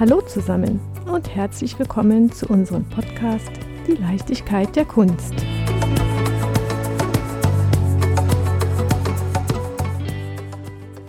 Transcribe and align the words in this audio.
Hallo 0.00 0.22
zusammen 0.22 0.80
und 1.12 1.28
herzlich 1.28 1.78
willkommen 1.78 2.32
zu 2.32 2.46
unserem 2.46 2.88
Podcast 2.88 3.50
Die 3.86 3.96
Leichtigkeit 3.96 4.74
der 4.74 4.86
Kunst. 4.86 5.34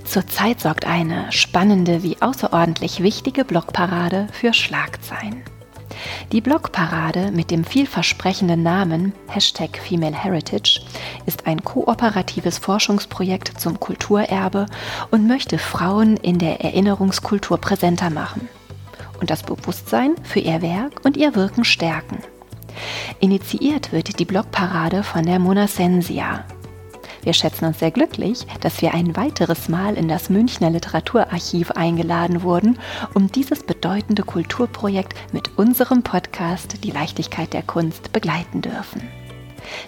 Zurzeit 0.03 0.59
sorgt 0.59 0.85
eine 0.85 1.31
spannende 1.31 2.03
wie 2.03 2.17
außerordentlich 2.21 3.01
wichtige 3.01 3.45
Blogparade 3.45 4.27
für 4.33 4.51
Schlagzeilen. 4.51 5.41
Die 6.33 6.41
Blogparade 6.41 7.31
mit 7.31 7.49
dem 7.49 7.63
vielversprechenden 7.63 8.61
Namen 8.61 9.13
Hashtag 9.29 9.77
Female 9.77 10.15
Heritage 10.15 10.81
ist 11.25 11.47
ein 11.47 11.63
kooperatives 11.63 12.57
Forschungsprojekt 12.57 13.53
zum 13.57 13.79
Kulturerbe 13.79 14.65
und 15.11 15.29
möchte 15.29 15.59
Frauen 15.59 16.17
in 16.17 16.39
der 16.39 16.59
Erinnerungskultur 16.59 17.57
präsenter 17.57 18.09
machen 18.09 18.49
und 19.21 19.29
das 19.29 19.43
Bewusstsein 19.43 20.15
für 20.23 20.39
ihr 20.39 20.61
Werk 20.61 21.05
und 21.05 21.15
ihr 21.15 21.35
Wirken 21.35 21.63
stärken. 21.63 22.17
Initiiert 23.19 23.91
wird 23.91 24.19
die 24.19 24.25
Blogparade 24.25 25.03
von 25.03 25.25
der 25.25 25.39
Mona 25.39 25.67
Sensia, 25.67 26.43
wir 27.23 27.33
schätzen 27.33 27.65
uns 27.65 27.79
sehr 27.79 27.91
glücklich, 27.91 28.45
dass 28.61 28.81
wir 28.81 28.93
ein 28.93 29.15
weiteres 29.15 29.69
Mal 29.69 29.95
in 29.95 30.07
das 30.07 30.29
Münchner 30.29 30.71
Literaturarchiv 30.71 31.71
eingeladen 31.71 32.41
wurden, 32.41 32.79
um 33.13 33.31
dieses 33.31 33.63
bedeutende 33.63 34.23
Kulturprojekt 34.23 35.13
mit 35.31 35.57
unserem 35.57 36.01
Podcast 36.01 36.83
Die 36.83 36.91
Leichtigkeit 36.91 37.53
der 37.53 37.63
Kunst 37.63 38.11
begleiten 38.11 38.61
dürfen. 38.61 39.03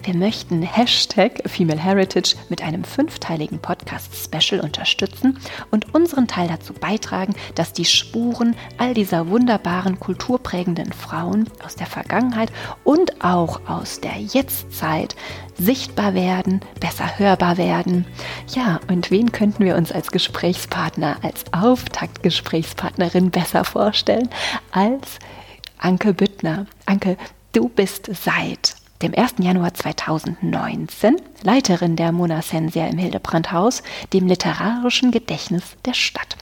Wir 0.04 0.16
möchten 0.16 0.62
Hashtag 0.62 1.42
Female 1.46 1.80
Heritage 1.80 2.36
mit 2.50 2.62
einem 2.62 2.84
fünfteiligen 2.84 3.60
Podcast-Special 3.60 4.62
unterstützen 4.62 5.40
und 5.72 5.94
unseren 5.94 6.28
Teil 6.28 6.48
dazu 6.48 6.74
beitragen, 6.74 7.36
dass 7.56 7.74
die 7.74 7.86
Spuren 7.86 8.56
all 8.78 8.94
dieser 8.94 9.30
wunderbaren 9.30 10.00
kulturprägenden 10.00 10.92
Frauen 10.94 11.50
aus 11.64 11.76
der 11.76 11.88
Vergangenheit 11.88 12.52
und 12.84 13.24
auch 13.24 13.62
aus 13.68 14.02
der 14.02 14.18
Jetztzeit 14.18 15.16
sichtbar 15.58 16.14
werden, 16.14 16.62
besser 16.80 17.20
hörbar 17.20 17.58
werden. 17.58 18.06
Ja, 18.54 18.80
und 18.90 19.12
wen 19.12 19.32
könnten 19.32 19.66
wir 19.66 19.76
uns 19.76 19.92
als 19.92 20.12
Gesprächspartner, 20.12 21.18
als 21.22 21.46
Auftaktgesprächspartnerin 21.52 23.32
besser 23.32 23.64
vorstellen 23.64 24.30
als 24.72 25.20
Anke 25.78 26.14
Büttner? 26.14 26.66
Anke, 26.86 27.18
du 27.52 27.70
bist 27.70 28.10
seit 28.14 28.76
dem 29.04 29.14
1. 29.14 29.36
Januar 29.40 29.74
2019 29.74 31.18
Leiterin 31.44 31.96
der 31.96 32.12
Mona 32.12 32.42
Sensia 32.42 32.88
im 32.88 32.98
Hildebrandhaus, 32.98 33.84
dem 34.14 34.28
literarischen 34.28 35.12
Gedächtnis 35.12 35.64
der 35.86 35.94
Stadt. 35.94 36.38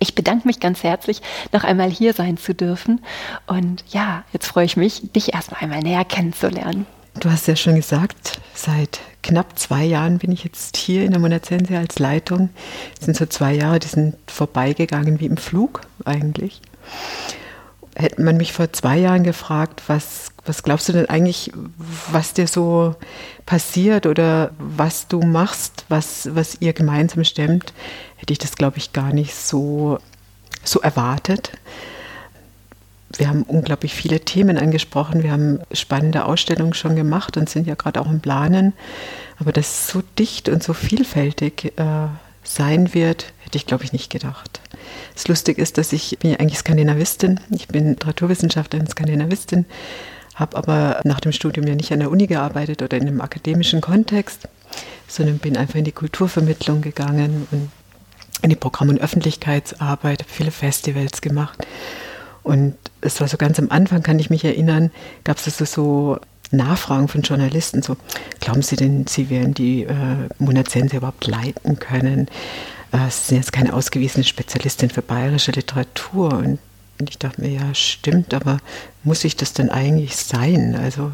Ich 0.00 0.14
bedanke 0.14 0.46
mich 0.48 0.60
ganz 0.60 0.82
herzlich, 0.82 1.22
noch 1.52 1.64
einmal 1.64 1.88
hier 1.88 2.12
sein 2.12 2.36
zu 2.36 2.54
dürfen. 2.54 3.00
Und 3.46 3.84
ja, 3.88 4.24
jetzt 4.32 4.48
freue 4.48 4.64
ich 4.66 4.76
mich, 4.76 5.12
dich 5.12 5.32
erstmal 5.32 5.62
einmal 5.62 5.80
näher 5.80 6.04
kennenzulernen. 6.04 6.86
Du 7.20 7.30
hast 7.30 7.46
ja 7.46 7.54
schon 7.54 7.76
gesagt, 7.76 8.40
seit 8.54 9.00
knapp 9.22 9.56
zwei 9.56 9.84
Jahren 9.84 10.18
bin 10.18 10.32
ich 10.32 10.42
jetzt 10.42 10.76
hier 10.76 11.04
in 11.04 11.12
der 11.12 11.20
Monazensia 11.20 11.78
als 11.78 12.00
Leitung. 12.00 12.50
Es 12.98 13.06
sind 13.06 13.16
so 13.16 13.24
zwei 13.26 13.54
Jahre, 13.54 13.78
die 13.78 13.86
sind 13.86 14.16
vorbeigegangen 14.26 15.20
wie 15.20 15.26
im 15.26 15.36
Flug 15.36 15.82
eigentlich. 16.04 16.60
Hätte 17.96 18.22
man 18.22 18.36
mich 18.36 18.52
vor 18.52 18.72
zwei 18.72 18.98
Jahren 18.98 19.22
gefragt, 19.22 19.82
was, 19.86 20.32
was 20.44 20.62
glaubst 20.62 20.88
du 20.88 20.92
denn 20.92 21.08
eigentlich, 21.08 21.52
was 22.10 22.34
dir 22.34 22.48
so 22.48 22.96
passiert 23.46 24.06
oder 24.06 24.50
was 24.58 25.06
du 25.06 25.20
machst, 25.20 25.84
was, 25.88 26.28
was 26.34 26.60
ihr 26.60 26.72
gemeinsam 26.72 27.24
stemmt, 27.24 27.72
hätte 28.16 28.32
ich 28.32 28.38
das, 28.38 28.56
glaube 28.56 28.78
ich, 28.78 28.92
gar 28.92 29.12
nicht 29.12 29.34
so, 29.34 29.98
so 30.64 30.80
erwartet. 30.80 31.52
Wir 33.16 33.28
haben 33.28 33.44
unglaublich 33.44 33.94
viele 33.94 34.20
Themen 34.20 34.58
angesprochen. 34.58 35.22
Wir 35.22 35.30
haben 35.30 35.60
spannende 35.72 36.24
Ausstellungen 36.24 36.74
schon 36.74 36.96
gemacht 36.96 37.36
und 37.36 37.48
sind 37.48 37.66
ja 37.66 37.74
gerade 37.74 38.00
auch 38.00 38.10
im 38.10 38.20
Planen. 38.20 38.72
Aber 39.38 39.52
dass 39.52 39.68
es 39.68 39.88
so 39.88 40.02
dicht 40.18 40.48
und 40.48 40.62
so 40.62 40.72
vielfältig 40.72 41.72
äh, 41.76 42.08
sein 42.42 42.94
wird, 42.94 43.33
hätte 43.54 43.62
ich, 43.62 43.66
glaube 43.66 43.84
ich, 43.84 43.92
nicht 43.92 44.10
gedacht. 44.10 44.60
Das 45.14 45.28
Lustige 45.28 45.62
ist, 45.62 45.78
dass 45.78 45.92
ich, 45.92 46.18
bin 46.18 46.32
ja 46.32 46.40
eigentlich 46.40 46.58
Skandinavistin, 46.58 47.38
ich 47.50 47.68
bin 47.68 47.90
Literaturwissenschaftlerin, 47.90 48.88
Skandinavistin, 48.88 49.64
habe 50.34 50.56
aber 50.56 51.00
nach 51.04 51.20
dem 51.20 51.30
Studium 51.30 51.64
ja 51.68 51.76
nicht 51.76 51.92
an 51.92 52.00
der 52.00 52.10
Uni 52.10 52.26
gearbeitet 52.26 52.82
oder 52.82 52.96
in 52.96 53.06
einem 53.06 53.20
akademischen 53.20 53.80
Kontext, 53.80 54.48
sondern 55.06 55.38
bin 55.38 55.56
einfach 55.56 55.76
in 55.76 55.84
die 55.84 55.92
Kulturvermittlung 55.92 56.82
gegangen 56.82 57.46
und 57.52 57.70
in 58.42 58.50
die 58.50 58.56
Programm- 58.56 58.88
und 58.88 59.00
Öffentlichkeitsarbeit, 59.00 60.22
habe 60.22 60.30
viele 60.30 60.50
Festivals 60.50 61.20
gemacht. 61.20 61.64
Und 62.42 62.74
es 63.02 63.20
war 63.20 63.28
so 63.28 63.36
ganz 63.36 63.60
am 63.60 63.70
Anfang, 63.70 64.02
kann 64.02 64.18
ich 64.18 64.30
mich 64.30 64.44
erinnern, 64.44 64.90
gab 65.22 65.38
es 65.38 65.46
also 65.46 65.64
so 65.64 66.18
Nachfragen 66.50 67.06
von 67.06 67.22
Journalisten, 67.22 67.82
so, 67.82 67.96
glauben 68.40 68.62
Sie 68.62 68.76
denn, 68.76 69.06
Sie 69.06 69.30
werden 69.30 69.54
die 69.54 69.84
äh, 69.84 69.94
Monazense 70.38 70.96
überhaupt 70.96 71.26
leiten 71.28 71.78
können? 71.78 72.28
Äh, 72.94 73.10
Sie 73.10 73.28
sind 73.28 73.36
jetzt 73.38 73.52
keine 73.52 73.74
ausgewiesene 73.74 74.24
Spezialistin 74.24 74.90
für 74.90 75.02
bayerische 75.02 75.52
Literatur. 75.52 76.32
Und, 76.32 76.58
und 76.98 77.10
ich 77.10 77.18
dachte 77.18 77.40
mir, 77.40 77.50
ja, 77.50 77.74
stimmt, 77.74 78.32
aber 78.32 78.58
muss 79.02 79.24
ich 79.24 79.36
das 79.36 79.52
denn 79.52 79.70
eigentlich 79.70 80.16
sein? 80.16 80.76
Also 80.76 81.12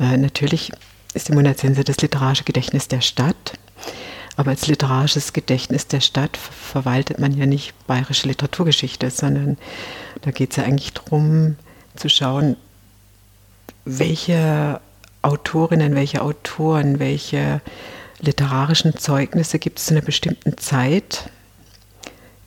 äh, 0.00 0.16
natürlich 0.16 0.72
ist 1.12 1.28
die 1.28 1.32
Monazense 1.32 1.84
das 1.84 1.98
literarische 1.98 2.44
Gedächtnis 2.44 2.88
der 2.88 3.02
Stadt. 3.02 3.58
Aber 4.36 4.50
als 4.50 4.66
literarisches 4.66 5.32
Gedächtnis 5.32 5.86
der 5.86 6.00
Stadt 6.00 6.36
verwaltet 6.36 7.20
man 7.20 7.36
ja 7.36 7.46
nicht 7.46 7.72
bayerische 7.86 8.26
Literaturgeschichte, 8.26 9.10
sondern 9.10 9.58
da 10.22 10.32
geht 10.32 10.50
es 10.50 10.56
ja 10.56 10.64
eigentlich 10.64 10.92
darum 10.92 11.56
zu 11.94 12.08
schauen, 12.08 12.56
welche 13.84 14.80
Autorinnen, 15.22 15.94
welche 15.94 16.22
Autoren, 16.22 16.98
welche 16.98 17.60
literarischen 18.24 18.96
Zeugnisse 18.96 19.58
gibt 19.58 19.78
es 19.78 19.90
in 19.90 19.96
einer 19.96 20.06
bestimmten 20.06 20.58
Zeit 20.58 21.30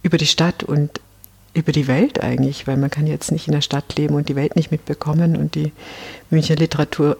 über 0.03 0.17
die 0.17 0.27
Stadt 0.27 0.63
und 0.63 1.01
über 1.53 1.71
die 1.71 1.87
Welt 1.87 2.21
eigentlich, 2.21 2.67
weil 2.67 2.77
man 2.77 2.91
kann 2.91 3.07
jetzt 3.07 3.31
nicht 3.31 3.47
in 3.47 3.53
der 3.53 3.61
Stadt 3.61 3.97
leben 3.97 4.15
und 4.15 4.29
die 4.29 4.35
Welt 4.35 4.55
nicht 4.55 4.71
mitbekommen 4.71 5.35
und 5.35 5.55
die 5.55 5.73
Münchner 6.29 6.55
Literatur 6.55 7.17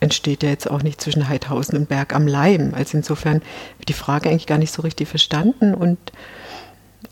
entsteht 0.00 0.42
ja 0.42 0.50
jetzt 0.50 0.70
auch 0.70 0.82
nicht 0.82 1.00
zwischen 1.00 1.28
Heidhausen 1.28 1.76
und 1.76 1.88
Berg 1.88 2.14
am 2.14 2.26
Leim. 2.26 2.74
Also 2.74 2.96
insofern 2.96 3.42
wird 3.78 3.88
die 3.88 3.94
Frage 3.94 4.28
eigentlich 4.28 4.46
gar 4.46 4.58
nicht 4.58 4.72
so 4.72 4.82
richtig 4.82 5.08
verstanden 5.08 5.74
und, 5.74 5.98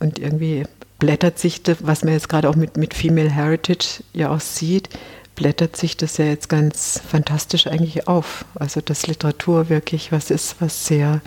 und 0.00 0.18
irgendwie 0.18 0.64
blättert 0.98 1.38
sich 1.38 1.62
das, 1.62 1.78
was 1.80 2.04
man 2.04 2.12
jetzt 2.12 2.28
gerade 2.28 2.48
auch 2.48 2.56
mit, 2.56 2.76
mit 2.76 2.94
Female 2.94 3.30
Heritage 3.30 4.02
ja 4.12 4.30
auch 4.30 4.40
sieht, 4.40 4.90
blättert 5.34 5.76
sich 5.76 5.96
das 5.96 6.16
ja 6.16 6.26
jetzt 6.26 6.48
ganz 6.48 7.00
fantastisch 7.06 7.66
eigentlich 7.66 8.08
auf. 8.08 8.44
Also 8.54 8.80
dass 8.80 9.06
Literatur 9.06 9.68
wirklich 9.68 10.12
was 10.12 10.30
ist, 10.30 10.56
was 10.60 10.86
sehr 10.86 11.20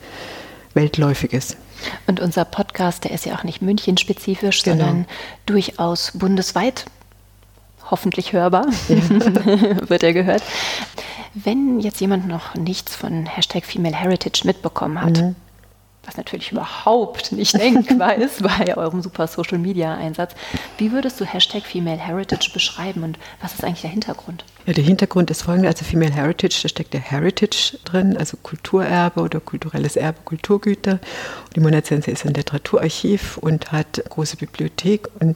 weltläufig 0.74 1.34
ist. 1.34 1.58
Und 2.08 2.20
unser 2.20 2.46
Podcast, 2.46 3.04
der 3.04 3.12
ist 3.12 3.26
ja 3.26 3.36
auch 3.36 3.44
nicht 3.44 3.62
München-spezifisch, 3.62 4.64
genau. 4.64 4.78
sondern 4.78 5.06
durchaus 5.46 6.12
bundesweit 6.14 6.86
hoffentlich 7.90 8.34
hörbar, 8.34 8.68
ja. 8.90 8.98
wird 9.90 10.04
er 10.04 10.14
gehört. 10.14 10.44
Wenn 11.34 11.80
jetzt 11.80 12.02
jemand 12.02 12.28
noch 12.28 12.56
nichts 12.56 12.96
von 12.96 13.26
Hashtag 13.26 13.66
Female 13.66 13.96
Heritage 13.96 14.42
mitbekommen 14.44 15.00
hat, 15.00 15.22
mhm 15.22 15.36
was 16.08 16.16
natürlich 16.16 16.52
überhaupt 16.52 17.34
nicht 17.34 17.54
denkbar 17.60 18.16
ist 18.16 18.42
bei 18.42 18.76
eurem 18.78 19.02
super 19.02 19.28
Social 19.28 19.58
Media 19.58 19.94
Einsatz. 19.96 20.34
Wie 20.78 20.92
würdest 20.92 21.20
du 21.20 21.26
Hashtag 21.26 21.64
Female 21.64 21.98
Heritage 21.98 22.50
beschreiben 22.54 23.04
und 23.04 23.20
was 23.42 23.54
ist 23.54 23.64
eigentlich 23.64 23.82
der 23.82 23.92
Hintergrund? 23.92 24.46
Ja, 24.66 24.74
der 24.74 24.84
Hintergrund 24.84 25.30
ist 25.30 25.44
folgender, 25.44 25.70
also 25.70 25.84
Female 25.84 26.12
Heritage, 26.12 26.60
da 26.64 26.70
steckt 26.70 26.94
der 26.94 27.02
Heritage 27.02 27.78
drin, 27.84 28.18
also 28.18 28.38
Kulturerbe 28.42 29.22
oder 29.22 29.40
kulturelles 29.40 29.98
Erbe, 29.98 30.20
Kulturgüter. 30.24 30.94
Und 30.94 31.56
die 31.56 31.60
Monazense 31.60 32.10
ist 32.10 32.26
ein 32.26 32.34
Literaturarchiv 32.34 33.38
und 33.38 33.72
hat 33.72 34.00
eine 34.00 34.10
große 34.10 34.38
Bibliothek 34.38 35.10
und 35.20 35.36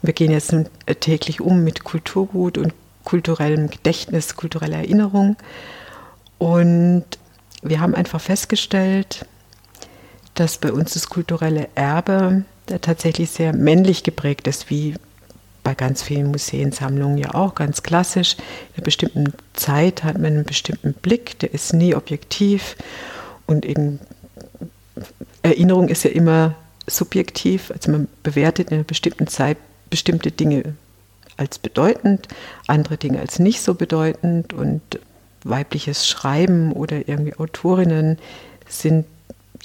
wir 0.00 0.12
gehen 0.12 0.30
jetzt 0.30 0.52
nun 0.52 0.68
täglich 1.00 1.40
um 1.40 1.64
mit 1.64 1.82
Kulturgut 1.82 2.56
und 2.56 2.72
kulturellem 3.02 3.68
Gedächtnis, 3.68 4.36
kultureller 4.36 4.76
Erinnerung. 4.76 5.36
Und 6.38 7.04
wir 7.62 7.80
haben 7.80 7.96
einfach 7.96 8.20
festgestellt, 8.20 9.26
dass 10.38 10.58
bei 10.58 10.72
uns 10.72 10.94
das 10.94 11.08
kulturelle 11.08 11.68
Erbe 11.74 12.44
tatsächlich 12.80 13.30
sehr 13.30 13.52
männlich 13.52 14.04
geprägt 14.04 14.46
ist, 14.46 14.70
wie 14.70 14.94
bei 15.64 15.74
ganz 15.74 16.02
vielen 16.02 16.30
Museensammlungen 16.30 17.18
ja 17.18 17.34
auch, 17.34 17.54
ganz 17.54 17.82
klassisch. 17.82 18.36
In 18.36 18.76
einer 18.76 18.84
bestimmten 18.84 19.32
Zeit 19.54 20.04
hat 20.04 20.14
man 20.16 20.26
einen 20.26 20.44
bestimmten 20.44 20.92
Blick, 20.92 21.38
der 21.40 21.52
ist 21.52 21.72
nie 21.72 21.94
objektiv. 21.94 22.76
Und 23.46 23.64
in 23.64 23.98
Erinnerung 25.42 25.88
ist 25.88 26.04
ja 26.04 26.10
immer 26.10 26.54
subjektiv, 26.86 27.70
also 27.70 27.90
man 27.90 28.08
bewertet 28.22 28.68
in 28.68 28.76
einer 28.76 28.84
bestimmten 28.84 29.26
Zeit 29.26 29.58
bestimmte 29.90 30.30
Dinge 30.30 30.74
als 31.36 31.58
bedeutend, 31.58 32.28
andere 32.66 32.96
Dinge 32.96 33.20
als 33.20 33.38
nicht 33.38 33.60
so 33.60 33.74
bedeutend. 33.74 34.52
Und 34.52 34.82
weibliches 35.44 36.06
Schreiben 36.06 36.72
oder 36.72 37.08
irgendwie 37.08 37.34
Autorinnen 37.34 38.18
sind 38.68 39.06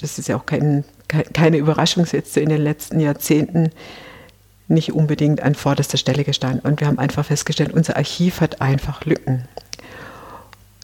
das 0.00 0.18
ist 0.18 0.28
ja 0.28 0.36
auch 0.36 0.46
kein, 0.46 0.84
keine 1.08 1.58
Überraschung 1.58 2.06
jetzt 2.10 2.36
in 2.36 2.48
den 2.48 2.62
letzten 2.62 3.00
Jahrzehnten 3.00 3.70
nicht 4.68 4.92
unbedingt 4.92 5.42
an 5.42 5.54
vorderster 5.54 5.98
Stelle 5.98 6.24
gestanden. 6.24 6.60
Und 6.60 6.80
wir 6.80 6.86
haben 6.86 6.98
einfach 6.98 7.26
festgestellt, 7.26 7.72
unser 7.72 7.96
Archiv 7.96 8.40
hat 8.40 8.60
einfach 8.60 9.04
Lücken. 9.04 9.46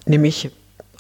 Nämlich 0.07 0.51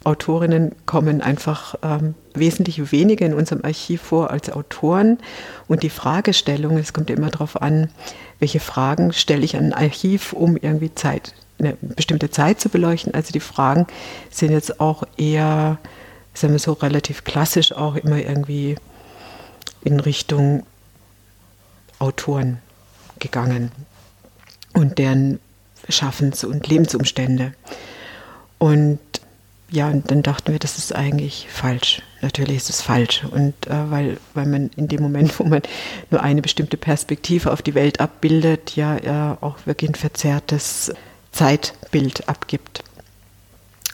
Autorinnen 0.02 0.74
kommen 0.86 1.20
einfach 1.20 1.74
ähm, 1.82 2.14
wesentlich 2.32 2.90
weniger 2.90 3.26
in 3.26 3.34
unserem 3.34 3.64
Archiv 3.64 4.00
vor 4.00 4.30
als 4.30 4.50
Autoren. 4.50 5.18
Und 5.68 5.82
die 5.82 5.90
Fragestellung, 5.90 6.78
es 6.78 6.94
kommt 6.94 7.10
ja 7.10 7.16
immer 7.16 7.30
darauf 7.30 7.60
an, 7.60 7.90
welche 8.38 8.60
Fragen 8.60 9.12
stelle 9.12 9.44
ich 9.44 9.56
an 9.56 9.66
ein 9.66 9.72
Archiv, 9.74 10.32
um 10.32 10.56
irgendwie 10.56 10.94
Zeit, 10.94 11.34
eine 11.58 11.76
bestimmte 11.80 12.30
Zeit 12.30 12.60
zu 12.60 12.70
beleuchten. 12.70 13.12
Also 13.12 13.32
die 13.32 13.40
Fragen 13.40 13.86
sind 14.30 14.52
jetzt 14.52 14.80
auch 14.80 15.02
eher, 15.18 15.78
sagen 16.34 16.52
wir 16.52 16.58
so, 16.58 16.72
relativ 16.72 17.24
klassisch 17.24 17.72
auch 17.72 17.96
immer 17.96 18.18
irgendwie 18.18 18.76
in 19.82 20.00
Richtung 20.00 20.64
Autoren 21.98 22.58
gegangen 23.18 23.72
und 24.72 24.98
deren 24.98 25.38
Schaffens- 25.88 26.44
und 26.44 26.66
Lebensumstände. 26.66 27.52
Und 28.58 28.98
ja, 29.70 29.88
und 29.88 30.10
dann 30.10 30.22
dachten 30.22 30.50
wir, 30.50 30.58
das 30.58 30.78
ist 30.78 30.94
eigentlich 30.94 31.46
falsch. 31.48 32.02
Natürlich 32.22 32.56
ist 32.56 32.70
es 32.70 32.82
falsch. 32.82 33.22
Und 33.24 33.54
äh, 33.68 33.90
weil, 33.90 34.16
weil 34.34 34.46
man 34.46 34.70
in 34.76 34.88
dem 34.88 35.00
Moment, 35.00 35.38
wo 35.38 35.44
man 35.44 35.62
nur 36.10 36.22
eine 36.22 36.42
bestimmte 36.42 36.76
Perspektive 36.76 37.52
auf 37.52 37.62
die 37.62 37.74
Welt 37.74 38.00
abbildet, 38.00 38.74
ja, 38.76 38.98
ja 38.98 39.38
auch 39.40 39.58
wirklich 39.66 39.90
ein 39.90 39.94
verzerrtes 39.94 40.92
Zeitbild 41.32 42.28
abgibt. 42.28 42.82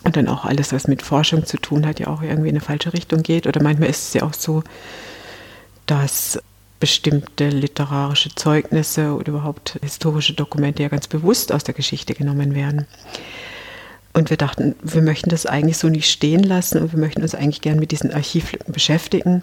Und 0.06 0.16
dann 0.16 0.28
auch 0.28 0.44
alles, 0.44 0.72
was 0.72 0.86
mit 0.86 1.02
Forschung 1.02 1.46
zu 1.46 1.56
tun 1.56 1.84
hat, 1.84 1.98
ja 1.98 2.06
auch 2.06 2.22
irgendwie 2.22 2.48
in 2.48 2.54
eine 2.54 2.60
falsche 2.60 2.92
Richtung 2.92 3.24
geht. 3.24 3.48
Oder 3.48 3.60
manchmal 3.60 3.90
ist 3.90 4.06
es 4.06 4.14
ja 4.14 4.22
auch 4.22 4.34
so, 4.34 4.62
dass 5.86 6.38
bestimmte 6.78 7.48
literarische 7.48 8.32
Zeugnisse 8.32 9.14
oder 9.14 9.30
überhaupt 9.30 9.80
historische 9.82 10.34
Dokumente 10.34 10.84
ja 10.84 10.88
ganz 10.88 11.08
bewusst 11.08 11.50
aus 11.50 11.64
der 11.64 11.74
Geschichte 11.74 12.14
genommen 12.14 12.54
werden. 12.54 12.86
Und 14.12 14.30
wir 14.30 14.36
dachten, 14.36 14.76
wir 14.80 15.02
möchten 15.02 15.28
das 15.28 15.44
eigentlich 15.44 15.78
so 15.78 15.88
nicht 15.88 16.08
stehen 16.08 16.44
lassen 16.44 16.80
und 16.80 16.92
wir 16.92 17.00
möchten 17.00 17.22
uns 17.22 17.34
eigentlich 17.34 17.60
gern 17.60 17.80
mit 17.80 17.90
diesen 17.90 18.14
Archivlücken 18.14 18.72
beschäftigen 18.72 19.42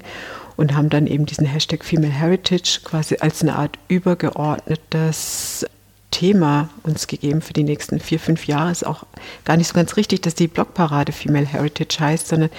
und 0.55 0.75
haben 0.75 0.89
dann 0.89 1.07
eben 1.07 1.25
diesen 1.25 1.45
Hashtag 1.45 1.83
Female 1.83 2.13
Heritage 2.13 2.79
quasi 2.85 3.17
als 3.19 3.41
eine 3.41 3.57
Art 3.57 3.77
übergeordnetes 3.89 5.65
Thema 6.13 6.69
uns 6.83 7.07
gegeben 7.07 7.41
für 7.41 7.53
die 7.53 7.63
nächsten 7.63 7.99
vier, 7.99 8.19
fünf 8.19 8.45
Jahre. 8.45 8.71
Ist 8.71 8.85
auch 8.85 9.03
gar 9.45 9.57
nicht 9.57 9.67
so 9.67 9.73
ganz 9.73 9.97
richtig, 9.97 10.21
dass 10.21 10.35
die 10.35 10.47
Blogparade 10.47 11.11
Female 11.11 11.45
Heritage 11.45 11.99
heißt, 11.99 12.27
sondern 12.27 12.51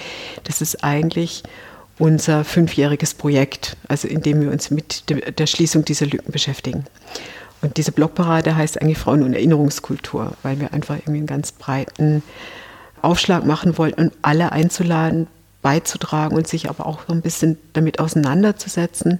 das 0.43 0.61
ist 0.61 0.83
eigentlich 0.83 1.41
unser 1.97 2.43
fünfjähriges 2.43 3.13
Projekt, 3.13 3.77
also 3.87 4.09
in 4.09 4.21
dem 4.21 4.41
wir 4.41 4.51
uns 4.51 4.69
mit 4.69 5.05
der 5.09 5.47
Schließung 5.47 5.85
dieser 5.85 6.05
Lücken 6.05 6.33
beschäftigen. 6.33 6.83
Und 7.61 7.77
diese 7.77 7.93
Blogparade 7.93 8.55
heißt 8.55 8.81
eigentlich 8.81 8.97
Frauen- 8.97 9.23
und 9.23 9.33
Erinnerungskultur, 9.33 10.33
weil 10.43 10.59
wir 10.59 10.73
einfach 10.73 10.97
irgendwie 10.97 11.19
einen 11.19 11.27
ganz 11.27 11.53
breiten 11.53 12.21
Aufschlag 13.01 13.45
machen 13.45 13.77
wollten 13.77 14.01
und 14.01 14.13
alle 14.21 14.51
einzuladen, 14.51 15.27
beizutragen 15.61 16.35
und 16.35 16.47
sich 16.47 16.69
aber 16.69 16.85
auch 16.85 17.03
so 17.07 17.13
ein 17.13 17.21
bisschen 17.21 17.57
damit 17.71 17.99
auseinanderzusetzen, 17.99 19.19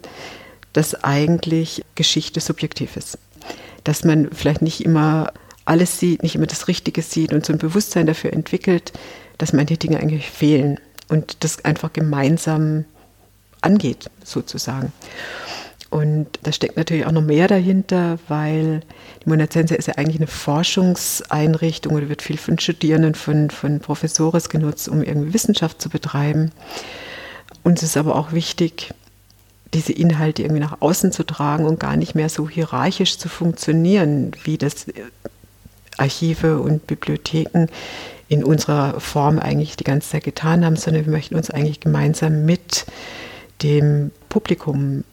dass 0.74 1.04
eigentlich 1.06 1.86
Geschichte 1.96 2.42
subjektiv 2.42 2.98
ist. 2.98 3.18
Dass 3.86 4.04
man 4.04 4.30
vielleicht 4.34 4.62
nicht 4.62 4.84
immer 4.84 5.32
alles 5.64 6.00
sieht, 6.00 6.24
nicht 6.24 6.36
immer 6.36 6.48
das 6.48 6.68
Richtige 6.68 7.02
sieht 7.02 7.32
und 7.32 7.46
so 7.46 7.54
ein 7.54 7.60
Bewusstsein 7.60 8.06
dafür 8.06 8.34
entwickelt, 8.34 8.92
dass 9.38 9.54
manche 9.54 9.78
Dinge 9.78 10.00
eigentlich 10.00 10.30
fehlen 10.30 10.80
und 11.08 11.44
das 11.44 11.64
einfach 11.64 11.94
gemeinsam 11.94 12.86
angeht, 13.62 14.10
sozusagen. 14.24 14.92
Und 15.90 16.28
da 16.44 16.52
steckt 16.52 16.78
natürlich 16.78 17.06
auch 17.06 17.12
noch 17.12 17.22
mehr 17.22 17.48
dahinter, 17.48 18.20
weil 18.28 18.82
die 19.24 19.30
Monazense 19.30 19.76
ist 19.76 19.88
ja 19.88 19.96
eigentlich 19.96 20.18
eine 20.18 20.28
Forschungseinrichtung 20.28 21.94
oder 21.94 22.10
wird 22.10 22.22
viel 22.22 22.38
von 22.38 22.60
Studierenden, 22.60 23.16
von, 23.16 23.50
von 23.50 23.80
Professores 23.80 24.50
genutzt, 24.50 24.90
um 24.90 25.04
irgendwie 25.04 25.34
Wissenschaft 25.34 25.82
zu 25.82 25.90
betreiben. 25.90 26.52
Uns 27.64 27.82
ist 27.82 27.98
aber 27.98 28.16
auch 28.16 28.34
wichtig, 28.34 28.94
diese 29.76 29.94
Inhalte 29.94 30.42
irgendwie 30.42 30.62
nach 30.62 30.82
außen 30.82 31.12
zu 31.12 31.24
tragen 31.24 31.66
und 31.66 31.80
gar 31.80 31.98
nicht 31.98 32.16
mehr 32.16 32.30
so 32.30 32.50
hierarchisch 32.50 33.18
zu 33.18 33.30
funktionieren, 33.30 34.32
wie 34.44 34.58
das 34.58 34.88
Archive 35.98 36.60
und 36.60 36.88
Bibliotheken 36.88 37.68
in 38.28 38.44
unserer 38.44 39.00
Form 39.00 39.38
eigentlich 39.38 39.76
die 39.76 39.84
ganze 39.84 40.10
Zeit 40.10 40.24
getan 40.24 40.66
haben, 40.66 40.78
sondern 40.78 41.06
wir 41.06 41.12
möchten 41.12 41.36
uns 41.36 41.52
eigentlich 41.52 41.82
gemeinsam 41.82 42.46
mit 42.46 42.86
dem 43.62 44.12
Publikum 44.30 45.04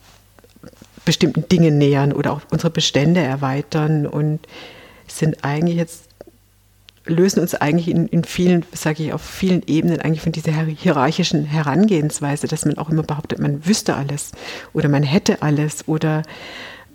bestimmten 1.05 1.47
Dingen 1.49 1.77
nähern 1.77 2.13
oder 2.13 2.31
auch 2.31 2.41
unsere 2.49 2.71
Bestände 2.71 3.19
erweitern 3.19 4.07
und 4.07 4.39
sind 5.07 5.43
eigentlich 5.43 5.75
jetzt 5.75 6.05
lösen 7.05 7.41
uns 7.41 7.55
eigentlich 7.55 7.89
in, 7.89 8.07
in 8.07 8.23
vielen, 8.23 8.65
sage 8.71 9.03
ich, 9.03 9.13
auf 9.13 9.21
vielen 9.21 9.63
Ebenen 9.67 9.99
eigentlich 9.99 10.21
von 10.21 10.31
dieser 10.31 10.53
hierarchischen 10.53 11.45
Herangehensweise, 11.45 12.47
dass 12.47 12.65
man 12.65 12.77
auch 12.77 12.89
immer 12.89 13.03
behauptet, 13.03 13.39
man 13.39 13.65
wüsste 13.65 13.95
alles 13.95 14.31
oder 14.73 14.89
man 14.89 15.03
hätte 15.03 15.41
alles 15.41 15.87
oder 15.87 16.23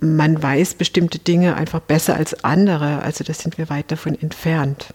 man 0.00 0.42
weiß 0.42 0.74
bestimmte 0.74 1.18
Dinge 1.18 1.56
einfach 1.56 1.80
besser 1.80 2.16
als 2.16 2.44
andere. 2.44 3.02
Also 3.02 3.24
das 3.24 3.40
sind 3.40 3.58
wir 3.58 3.68
weit 3.68 3.90
davon 3.90 4.20
entfernt. 4.20 4.94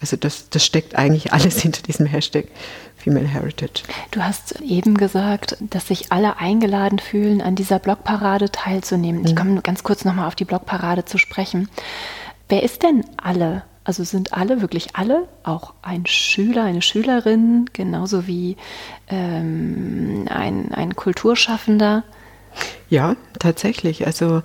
Also 0.00 0.16
das, 0.16 0.50
das 0.50 0.64
steckt 0.64 0.96
eigentlich 0.96 1.32
alles 1.32 1.60
hinter 1.62 1.82
diesem 1.82 2.06
Hashtag 2.06 2.46
Female 2.96 3.26
Heritage. 3.26 3.84
Du 4.10 4.20
hast 4.20 4.60
eben 4.60 4.96
gesagt, 4.96 5.56
dass 5.60 5.88
sich 5.88 6.10
alle 6.10 6.38
eingeladen 6.38 6.98
fühlen, 6.98 7.40
an 7.40 7.54
dieser 7.54 7.78
Blogparade 7.78 8.50
teilzunehmen. 8.50 9.20
Mhm. 9.20 9.26
Ich 9.26 9.36
komme 9.36 9.62
ganz 9.62 9.84
kurz 9.84 10.04
nochmal 10.04 10.26
auf 10.26 10.34
die 10.34 10.44
Blogparade 10.44 11.04
zu 11.04 11.16
sprechen. 11.16 11.68
Wer 12.48 12.64
ist 12.64 12.82
denn 12.82 13.04
alle? 13.16 13.62
Also 13.86 14.02
sind 14.02 14.32
alle, 14.32 14.60
wirklich 14.60 14.96
alle, 14.96 15.28
auch 15.44 15.74
ein 15.80 16.06
Schüler, 16.06 16.64
eine 16.64 16.82
Schülerin, 16.82 17.66
genauso 17.72 18.26
wie 18.26 18.56
ähm, 19.08 20.26
ein, 20.28 20.74
ein 20.74 20.96
Kulturschaffender? 20.96 22.02
Ja, 22.90 23.14
tatsächlich. 23.38 24.04
Also 24.06 24.42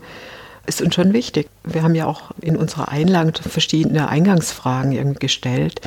ist 0.67 0.81
uns 0.83 0.93
schon 0.93 1.11
wichtig. 1.13 1.49
Wir 1.63 1.81
haben 1.81 1.95
ja 1.95 2.05
auch 2.05 2.31
in 2.39 2.55
unserer 2.55 2.89
Einladung 2.89 3.33
verschiedene 3.33 4.09
Eingangsfragen 4.09 5.15
gestellt 5.15 5.81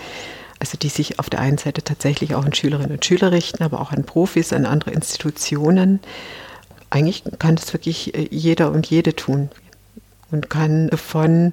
also 0.65 0.79
die 0.79 0.89
sich 0.89 1.19
auf 1.19 1.29
der 1.29 1.41
einen 1.41 1.59
Seite 1.59 1.83
tatsächlich 1.83 2.35
auch 2.35 2.45
an 2.45 2.55
Schülerinnen 2.55 2.93
und 2.93 3.05
Schüler 3.05 3.33
richten, 3.33 3.63
aber 3.63 3.83
auch 3.83 3.93
an 3.93 4.05
Profis, 4.05 4.51
an 4.51 4.65
andere 4.65 4.93
Institutionen. 4.93 6.01
Eigentlich 6.89 7.23
kann 7.39 7.57
das 7.57 7.75
wirklich 7.75 8.15
äh, 8.15 8.29
jeder 8.31 8.71
und 8.71 8.87
jede 8.87 9.15
tun 9.15 9.51
und 10.31 10.49
kann 10.49 10.89
von 10.97 11.53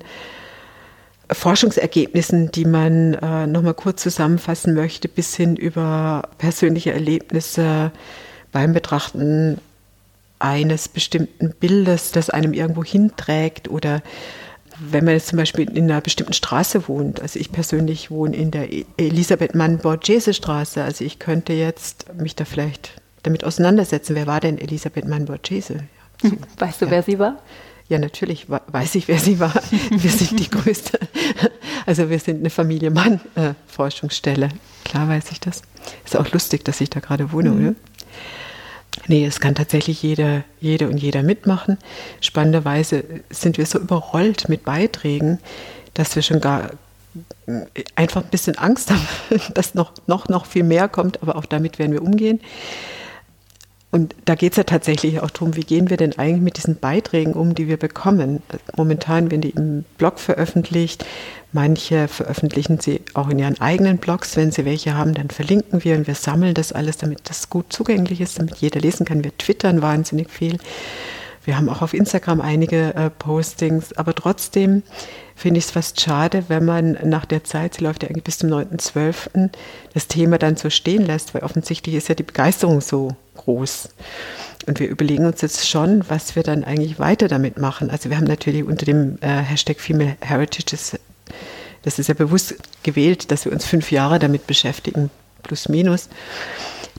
Forschungsergebnissen, 1.31 2.51
die 2.51 2.65
man 2.65 3.13
äh, 3.15 3.47
nochmal 3.47 3.73
kurz 3.73 4.01
zusammenfassen 4.01 4.73
möchte, 4.73 5.07
bis 5.07 5.35
hin 5.35 5.55
über 5.55 6.23
persönliche 6.38 6.93
Erlebnisse 6.93 7.91
beim 8.51 8.73
Betrachten 8.73 9.59
eines 10.39 10.88
bestimmten 10.88 11.53
Bildes, 11.59 12.11
das 12.11 12.29
einem 12.29 12.53
irgendwo 12.53 12.83
hinträgt 12.83 13.69
oder 13.69 14.01
wenn 14.79 15.05
man 15.05 15.13
jetzt 15.13 15.27
zum 15.27 15.38
Beispiel 15.38 15.69
in 15.69 15.91
einer 15.91 16.01
bestimmten 16.01 16.33
Straße 16.33 16.88
wohnt, 16.88 17.21
also 17.21 17.39
ich 17.39 17.51
persönlich 17.51 18.09
wohne 18.09 18.35
in 18.35 18.50
der 18.50 18.67
Elisabeth 18.97 19.53
Mann-Borghese 19.53 20.33
Straße, 20.33 20.83
also 20.83 21.05
ich 21.05 21.19
könnte 21.19 21.53
jetzt 21.53 22.13
mich 22.15 22.35
da 22.35 22.45
vielleicht 22.45 22.93
damit 23.21 23.43
auseinandersetzen. 23.43 24.15
Wer 24.15 24.25
war 24.25 24.39
denn 24.39 24.57
Elisabeth 24.57 25.05
Mann-Borghese? 25.05 25.83
So, 26.21 26.31
weißt 26.57 26.81
du, 26.81 26.85
ja. 26.85 26.91
wer 26.91 27.03
sie 27.03 27.19
war? 27.19 27.38
Ja, 27.91 28.00
natürlich 28.00 28.45
weiß 28.50 28.95
ich, 28.95 29.10
wer 29.10 29.19
sie 29.19 29.41
war. 29.41 29.53
Wir 29.89 30.10
sind 30.10 30.39
die 30.39 30.50
größte, 30.50 30.98
also 31.86 32.10
wir 32.10 32.19
sind 32.19 32.39
eine 32.39 32.50
Familie 32.50 32.89
Mann-Forschungsstelle. 32.89 34.45
Äh, 34.45 34.86
Klar 34.86 35.10
weiß 35.10 35.29
ich 35.33 35.41
das. 35.41 35.62
Ist 36.05 36.15
auch 36.15 36.31
lustig, 36.31 36.63
dass 36.63 36.79
ich 36.79 36.89
da 36.89 37.01
gerade 37.01 37.33
wohne, 37.33 37.50
mhm. 37.50 37.67
oder? 37.67 37.75
Nee, 39.07 39.25
es 39.25 39.41
kann 39.41 39.55
tatsächlich 39.55 40.01
jeder, 40.03 40.45
jede 40.62 40.88
und 40.88 41.00
jeder 41.00 41.21
mitmachen. 41.21 41.77
Spannenderweise 42.21 43.03
sind 43.29 43.57
wir 43.57 43.65
so 43.65 43.77
überrollt 43.77 44.48
mit 44.48 44.63
Beiträgen, 44.63 45.39
dass 45.93 46.15
wir 46.15 46.24
schon 46.24 46.39
gar 46.39 46.69
einfach 47.95 48.24
ein 48.24 48.29
bisschen 48.29 48.57
Angst 48.57 48.89
haben, 48.89 49.05
dass 49.53 49.75
noch, 49.75 49.91
noch, 50.07 50.29
noch 50.29 50.45
viel 50.45 50.63
mehr 50.63 50.88
kommt, 50.88 51.21
aber 51.21 51.36
auch 51.36 51.45
damit 51.45 51.77
werden 51.77 51.91
wir 51.91 52.03
umgehen. 52.03 52.39
Und 53.91 54.15
da 54.24 54.36
geht 54.36 54.53
es 54.53 54.57
ja 54.57 54.63
tatsächlich 54.63 55.19
auch 55.19 55.29
darum, 55.29 55.57
wie 55.57 55.65
gehen 55.65 55.89
wir 55.89 55.98
denn 55.98 56.17
eigentlich 56.17 56.41
mit 56.41 56.57
diesen 56.57 56.77
Beiträgen 56.77 57.33
um, 57.33 57.53
die 57.53 57.67
wir 57.67 57.75
bekommen. 57.75 58.41
Momentan 58.77 59.29
werden 59.29 59.41
die 59.41 59.50
im 59.50 59.83
Blog 59.98 60.17
veröffentlicht. 60.19 61.05
Manche 61.51 62.07
veröffentlichen 62.07 62.79
sie 62.79 63.01
auch 63.13 63.27
in 63.27 63.38
ihren 63.38 63.60
eigenen 63.60 63.98
Blogs. 63.98 64.38
Wenn 64.38 64.51
sie 64.51 64.63
welche 64.63 64.95
haben, 64.95 65.13
dann 65.13 65.29
verlinken 65.29 65.83
wir 65.83 65.98
und 65.98 66.07
wir 66.07 66.15
sammeln 66.15 66.53
das 66.53 66.71
alles, 66.71 66.98
damit 66.98 67.29
das 67.29 67.50
gut 67.50 67.74
zugänglich 67.74 68.21
ist, 68.21 68.39
damit 68.39 68.55
jeder 68.57 68.79
lesen 68.79 69.05
kann. 69.05 69.25
Wir 69.25 69.38
twittern 69.38 69.81
wahnsinnig 69.81 70.29
viel. 70.29 70.57
Wir 71.43 71.57
haben 71.57 71.67
auch 71.67 71.81
auf 71.81 71.93
Instagram 71.93 72.39
einige 72.39 72.93
äh, 72.95 73.10
Postings, 73.10 73.93
aber 73.93 74.13
trotzdem 74.15 74.83
finde 75.36 75.57
ich 75.57 75.65
es 75.65 75.71
fast 75.71 76.00
schade, 76.00 76.45
wenn 76.50 76.63
man 76.63 76.98
nach 77.03 77.25
der 77.25 77.43
Zeit, 77.43 77.74
sie 77.74 77.83
läuft 77.83 78.03
ja 78.03 78.10
eigentlich 78.10 78.24
bis 78.24 78.38
zum 78.38 78.51
9.12., 78.51 79.50
das 79.93 80.07
Thema 80.07 80.38
dann 80.38 80.55
so 80.55 80.69
stehen 80.69 81.03
lässt, 81.03 81.33
weil 81.33 81.41
offensichtlich 81.41 81.95
ist 81.95 82.10
ja 82.10 82.15
die 82.15 82.24
Begeisterung 82.24 82.79
so 82.79 83.15
groß. 83.35 83.89
Und 84.67 84.79
wir 84.79 84.88
überlegen 84.88 85.25
uns 85.25 85.41
jetzt 85.41 85.67
schon, 85.67 86.03
was 86.09 86.35
wir 86.35 86.43
dann 86.43 86.63
eigentlich 86.63 87.00
weiter 87.00 87.27
damit 87.27 87.57
machen. 87.57 87.89
Also 87.89 88.09
wir 88.09 88.17
haben 88.17 88.27
natürlich 88.27 88.63
unter 88.63 88.85
dem 88.85 89.17
äh, 89.21 89.27
Hashtag 89.27 89.79
Female 89.79 90.17
Heritage, 90.21 90.65
das, 90.71 91.00
das 91.83 92.00
ist 92.00 92.07
ja 92.07 92.13
bewusst 92.13 92.55
gewählt, 92.83 93.31
dass 93.31 93.45
wir 93.45 93.51
uns 93.51 93.65
fünf 93.65 93.91
Jahre 93.91 94.19
damit 94.19 94.45
beschäftigen, 94.45 95.09
plus 95.43 95.67
minus. 95.67 96.09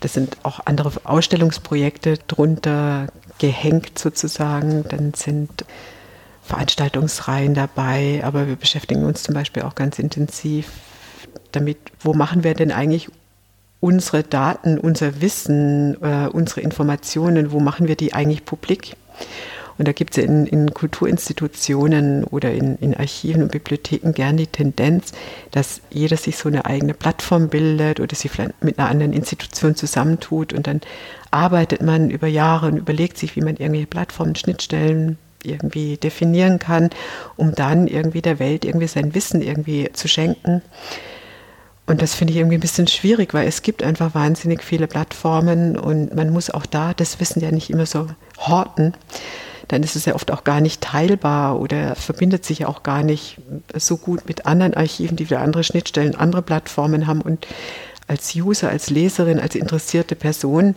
Das 0.01 0.15
sind 0.15 0.37
auch 0.43 0.61
andere 0.65 0.91
Ausstellungsprojekte 1.05 2.19
drunter 2.27 3.07
gehängt 3.39 3.99
sozusagen. 3.99 4.85
Dann 4.89 5.15
sind 5.15 5.65
Veranstaltungsreihen 6.43 7.55
dabei, 7.55 8.21
aber 8.25 8.49
wir 8.49 8.57
beschäftigen 8.57 9.05
uns 9.05 9.23
zum 9.23 9.35
Beispiel 9.35 9.63
auch 9.63 9.77
ganz 9.77 10.01
intensiv 10.01 10.69
damit, 11.53 11.79
wo 12.01 12.15
machen 12.15 12.43
wir 12.43 12.55
denn 12.55 12.73
eigentlich 12.73 13.09
unsere 13.83 14.23
Daten, 14.23 14.79
unser 14.79 15.21
Wissen, 15.21 16.01
äh, 16.03 16.29
unsere 16.29 16.61
Informationen, 16.61 17.51
wo 17.51 17.59
machen 17.59 17.89
wir 17.89 17.97
die 17.97 18.15
eigentlich 18.15 18.45
publik? 18.45 18.97
Und 19.77 19.89
da 19.89 19.93
gibt 19.93 20.17
es 20.17 20.23
in, 20.23 20.47
in, 20.47 20.73
Kulturinstitutionen 20.73 22.23
oder 22.23 22.53
in, 22.53 22.77
in, 22.77 22.95
Archiven 22.95 23.43
und 23.43 23.51
Bibliotheken 23.51 24.13
gern 24.13 24.37
die 24.37 24.47
Tendenz, 24.47 25.13
dass 25.51 25.81
jeder 25.91 26.17
sich 26.17 26.37
so 26.37 26.49
eine 26.49 26.65
eigene 26.65 26.95
Plattform 26.95 27.49
bildet 27.49 27.99
oder 27.99 28.15
sich 28.15 28.31
vielleicht 28.31 28.63
mit 28.63 28.79
einer 28.79 28.89
anderen 28.89 29.13
Institution 29.13 29.75
zusammentut 29.75 30.53
und 30.53 30.69
dann 30.69 30.81
arbeitet 31.33 31.83
man 31.83 32.11
über 32.11 32.29
Jahre 32.29 32.67
und 32.69 32.77
überlegt 32.77 33.19
sich, 33.19 33.35
wie 33.35 33.41
man 33.41 33.57
irgendwelche 33.57 33.89
Plattformen, 33.89 34.37
Schnittstellen 34.37 35.19
irgendwie 35.43 35.97
definieren 35.97 36.61
kann, 36.61 36.91
um 37.37 37.53
dann 37.53 37.89
irgendwie 37.89 38.23
der 38.23 38.39
Welt 38.39 38.65
irgendwie 38.65 38.87
sein 38.87 39.13
Wissen 39.17 39.43
irgendwie 39.43 39.91
zu 39.93 40.07
schenken. 40.07 40.63
Und 41.87 42.01
das 42.01 42.15
finde 42.15 42.33
ich 42.33 42.39
irgendwie 42.39 42.57
ein 42.57 42.61
bisschen 42.61 42.87
schwierig, 42.87 43.35
weil 43.35 43.49
es 43.49 43.63
gibt 43.63 43.83
einfach 43.83 44.15
wahnsinnig 44.15 44.63
viele 44.63 44.87
Plattformen 44.87 45.77
und 45.77 46.15
man 46.15 46.31
muss 46.31 46.49
auch 46.49 46.65
da 46.65 46.95
das 46.95 47.19
Wissen 47.19 47.43
ja 47.43 47.51
nicht 47.51 47.71
immer 47.71 47.87
so 47.87 48.07
horten. 48.39 48.95
Dann 49.69 49.83
ist 49.83 49.97
es 49.97 50.05
ja 50.05 50.15
oft 50.15 50.31
auch 50.31 50.45
gar 50.45 50.61
nicht 50.61 50.81
teilbar 50.81 51.59
oder 51.59 51.95
verbindet 51.95 52.45
sich 52.45 52.67
auch 52.67 52.83
gar 52.83 53.03
nicht 53.03 53.39
so 53.75 53.97
gut 53.97 54.29
mit 54.29 54.47
anderen 54.47 54.75
Archiven, 54.75 55.17
die 55.17 55.25
wieder 55.27 55.41
andere 55.41 55.65
Schnittstellen, 55.65 56.15
andere 56.15 56.43
Plattformen 56.43 57.07
haben. 57.07 57.21
Und 57.21 57.47
als 58.07 58.35
User, 58.35 58.69
als 58.69 58.91
Leserin, 58.91 59.41
als 59.41 59.55
interessierte 59.55 60.15
Person 60.15 60.77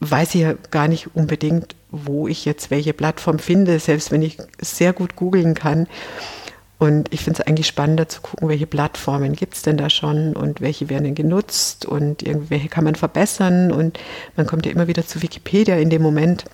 weiß 0.00 0.34
ich 0.34 0.40
ja 0.40 0.54
gar 0.70 0.88
nicht 0.88 1.14
unbedingt, 1.14 1.76
wo 1.90 2.26
ich 2.26 2.44
jetzt 2.44 2.70
welche 2.70 2.94
Plattform 2.94 3.38
finde, 3.38 3.78
selbst 3.78 4.10
wenn 4.10 4.22
ich 4.22 4.38
sehr 4.60 4.92
gut 4.92 5.14
googeln 5.14 5.54
kann. 5.54 5.86
Und 6.80 7.12
ich 7.12 7.20
finde 7.20 7.42
es 7.42 7.46
eigentlich 7.46 7.66
spannender 7.66 8.08
zu 8.08 8.22
gucken, 8.22 8.48
welche 8.48 8.66
Plattformen 8.66 9.34
gibt 9.34 9.52
es 9.52 9.60
denn 9.60 9.76
da 9.76 9.90
schon 9.90 10.34
und 10.34 10.62
welche 10.62 10.88
werden 10.88 11.04
denn 11.04 11.14
genutzt 11.14 11.84
und 11.84 12.24
welche 12.24 12.70
kann 12.70 12.84
man 12.84 12.94
verbessern. 12.94 13.70
Und 13.70 14.00
man 14.34 14.46
kommt 14.46 14.64
ja 14.64 14.72
immer 14.72 14.88
wieder 14.88 15.06
zu 15.06 15.20
Wikipedia 15.20 15.76
in 15.76 15.90
dem 15.90 16.00
Moment. 16.00 16.46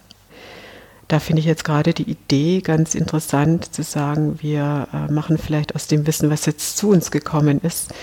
Da 1.06 1.21
finde 1.21 1.38
ich 1.38 1.47
jetzt 1.47 1.62
gerade 1.62 1.95
die 1.95 2.11
Idee 2.11 2.61
ganz 2.61 2.97
interessant 2.97 3.73
zu 3.73 3.85
sagen, 3.85 4.40
wir 4.42 4.88
äh, 4.92 5.12
machen 5.12 5.38
vielleicht 5.38 5.76
aus 5.76 5.87
dem 5.87 6.09
Wissen, 6.09 6.28
was 6.28 6.45
jetzt 6.47 6.76
zu 6.76 6.90
uns 6.90 7.12
gekommen 7.12 7.61
ist, 7.62 7.95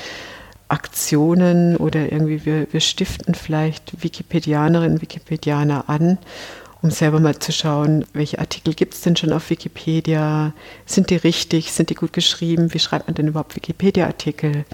Aktionen 0.70 1.76
oder 1.76 2.10
irgendwie 2.10 2.46
wir, 2.46 2.68
wir 2.72 2.80
stiften 2.80 3.36
vielleicht 3.36 4.02
Wikipedianerinnen, 4.02 5.02
Wikipedianer 5.02 5.90
an 5.90 6.20
um 6.84 6.92
selber 6.92 7.22
mal 7.22 7.40
zu 7.40 7.54
schauen, 7.54 8.06
welche 8.12 8.40
Artikel 8.40 8.74
gibt 8.74 8.94
es 8.94 9.02
denn 9.02 9.16
schon 9.16 9.32
auf 9.32 9.50
Wikipedia? 9.50 10.54
Sind 10.86 11.10
die 11.10 11.16
richtig? 11.16 11.72
Sind 11.72 11.90
die 11.90 11.96
gut 11.96 12.12
geschrieben? 12.12 12.74
Wie 12.74 12.80
schreibt 12.80 13.08
man 13.08 13.16
denn 13.16 13.30
überhaupt 13.30 13.56
Wikipedia-Artikel? 13.56 14.66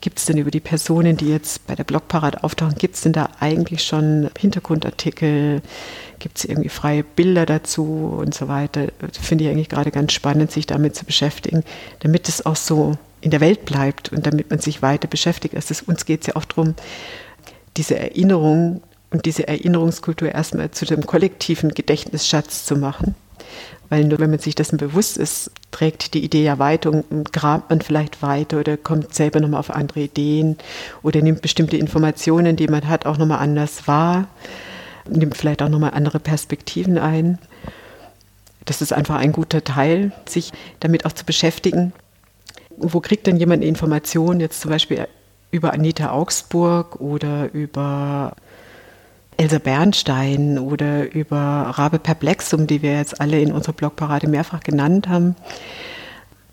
Gibt 0.00 0.18
es 0.18 0.26
denn 0.26 0.38
über 0.38 0.52
die 0.52 0.60
Personen, 0.60 1.16
die 1.16 1.28
jetzt 1.28 1.66
bei 1.66 1.74
der 1.74 1.82
Blogparade 1.82 2.44
auftauchen, 2.44 2.76
gibt 2.78 2.94
es 2.94 3.00
denn 3.00 3.12
da 3.12 3.30
eigentlich 3.40 3.82
schon 3.82 4.30
Hintergrundartikel? 4.38 5.62
Gibt 6.20 6.38
es 6.38 6.44
irgendwie 6.44 6.68
freie 6.68 7.02
Bilder 7.02 7.44
dazu 7.44 8.16
und 8.20 8.32
so 8.32 8.46
weiter? 8.46 8.86
Finde 9.20 9.44
ich 9.44 9.50
eigentlich 9.50 9.68
gerade 9.68 9.90
ganz 9.90 10.12
spannend, 10.12 10.52
sich 10.52 10.66
damit 10.66 10.94
zu 10.94 11.04
beschäftigen, 11.04 11.64
damit 12.00 12.28
es 12.28 12.46
auch 12.46 12.56
so 12.56 12.96
in 13.20 13.32
der 13.32 13.40
Welt 13.40 13.64
bleibt 13.64 14.12
und 14.12 14.26
damit 14.26 14.50
man 14.50 14.60
sich 14.60 14.80
weiter 14.80 15.08
beschäftigt. 15.08 15.56
Also 15.56 15.74
uns 15.86 16.04
geht 16.04 16.20
es 16.20 16.26
ja 16.28 16.36
auch 16.36 16.44
darum, 16.44 16.76
diese 17.76 17.98
Erinnerung 17.98 18.80
und 19.16 19.24
diese 19.24 19.48
Erinnerungskultur 19.48 20.30
erstmal 20.30 20.70
zu 20.72 20.84
dem 20.84 21.06
kollektiven 21.06 21.72
Gedächtnisschatz 21.72 22.66
zu 22.66 22.76
machen. 22.76 23.14
Weil 23.88 24.04
nur 24.04 24.18
wenn 24.18 24.30
man 24.30 24.40
sich 24.40 24.54
dessen 24.54 24.76
bewusst 24.76 25.16
ist, 25.16 25.50
trägt 25.70 26.12
die 26.12 26.22
Idee 26.22 26.44
ja 26.44 26.58
weiter 26.58 26.90
und 26.90 27.32
kramt 27.32 27.70
man 27.70 27.80
vielleicht 27.80 28.20
weiter 28.20 28.60
oder 28.60 28.76
kommt 28.76 29.14
selber 29.14 29.40
nochmal 29.40 29.60
auf 29.60 29.70
andere 29.70 30.00
Ideen 30.00 30.58
oder 31.02 31.22
nimmt 31.22 31.40
bestimmte 31.40 31.78
Informationen, 31.78 32.56
die 32.56 32.68
man 32.68 32.88
hat, 32.88 33.06
auch 33.06 33.16
nochmal 33.16 33.38
anders 33.38 33.88
wahr, 33.88 34.28
nimmt 35.08 35.36
vielleicht 35.36 35.62
auch 35.62 35.68
nochmal 35.70 35.92
andere 35.92 36.20
Perspektiven 36.20 36.98
ein. 36.98 37.38
Das 38.66 38.82
ist 38.82 38.92
einfach 38.92 39.16
ein 39.16 39.32
guter 39.32 39.64
Teil, 39.64 40.12
sich 40.28 40.52
damit 40.80 41.06
auch 41.06 41.12
zu 41.12 41.24
beschäftigen. 41.24 41.94
Wo 42.76 43.00
kriegt 43.00 43.26
denn 43.26 43.36
jemand 43.36 43.64
Informationen, 43.64 44.40
jetzt 44.40 44.60
zum 44.60 44.72
Beispiel 44.72 45.06
über 45.52 45.72
Anita 45.72 46.10
Augsburg 46.10 47.00
oder 47.00 47.50
über 47.54 48.34
Elsa 49.36 49.58
Bernstein 49.58 50.58
oder 50.58 51.12
über 51.12 51.36
Rabe 51.36 51.98
Perplexum, 51.98 52.66
die 52.66 52.82
wir 52.82 52.96
jetzt 52.96 53.20
alle 53.20 53.40
in 53.40 53.52
unserer 53.52 53.74
Blogparade 53.74 54.28
mehrfach 54.28 54.60
genannt 54.60 55.08
haben. 55.08 55.36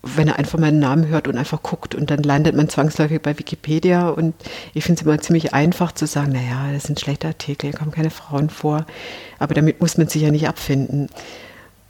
Wenn 0.02 0.28
er 0.28 0.38
einfach 0.38 0.58
mal 0.58 0.66
einen 0.66 0.80
Namen 0.80 1.08
hört 1.08 1.28
und 1.28 1.38
einfach 1.38 1.62
guckt 1.62 1.94
und 1.94 2.10
dann 2.10 2.22
landet 2.22 2.54
man 2.54 2.68
zwangsläufig 2.68 3.22
bei 3.22 3.38
Wikipedia 3.38 4.10
und 4.10 4.34
ich 4.74 4.84
finde 4.84 5.00
es 5.00 5.06
immer 5.06 5.18
ziemlich 5.18 5.54
einfach 5.54 5.92
zu 5.92 6.06
sagen, 6.06 6.32
naja, 6.32 6.72
das 6.74 6.82
sind 6.82 7.00
schlechte 7.00 7.28
Artikel, 7.28 7.72
kommen 7.72 7.90
keine 7.90 8.10
Frauen 8.10 8.50
vor, 8.50 8.84
aber 9.38 9.54
damit 9.54 9.80
muss 9.80 9.96
man 9.96 10.08
sich 10.08 10.20
ja 10.20 10.30
nicht 10.30 10.46
abfinden. 10.46 11.08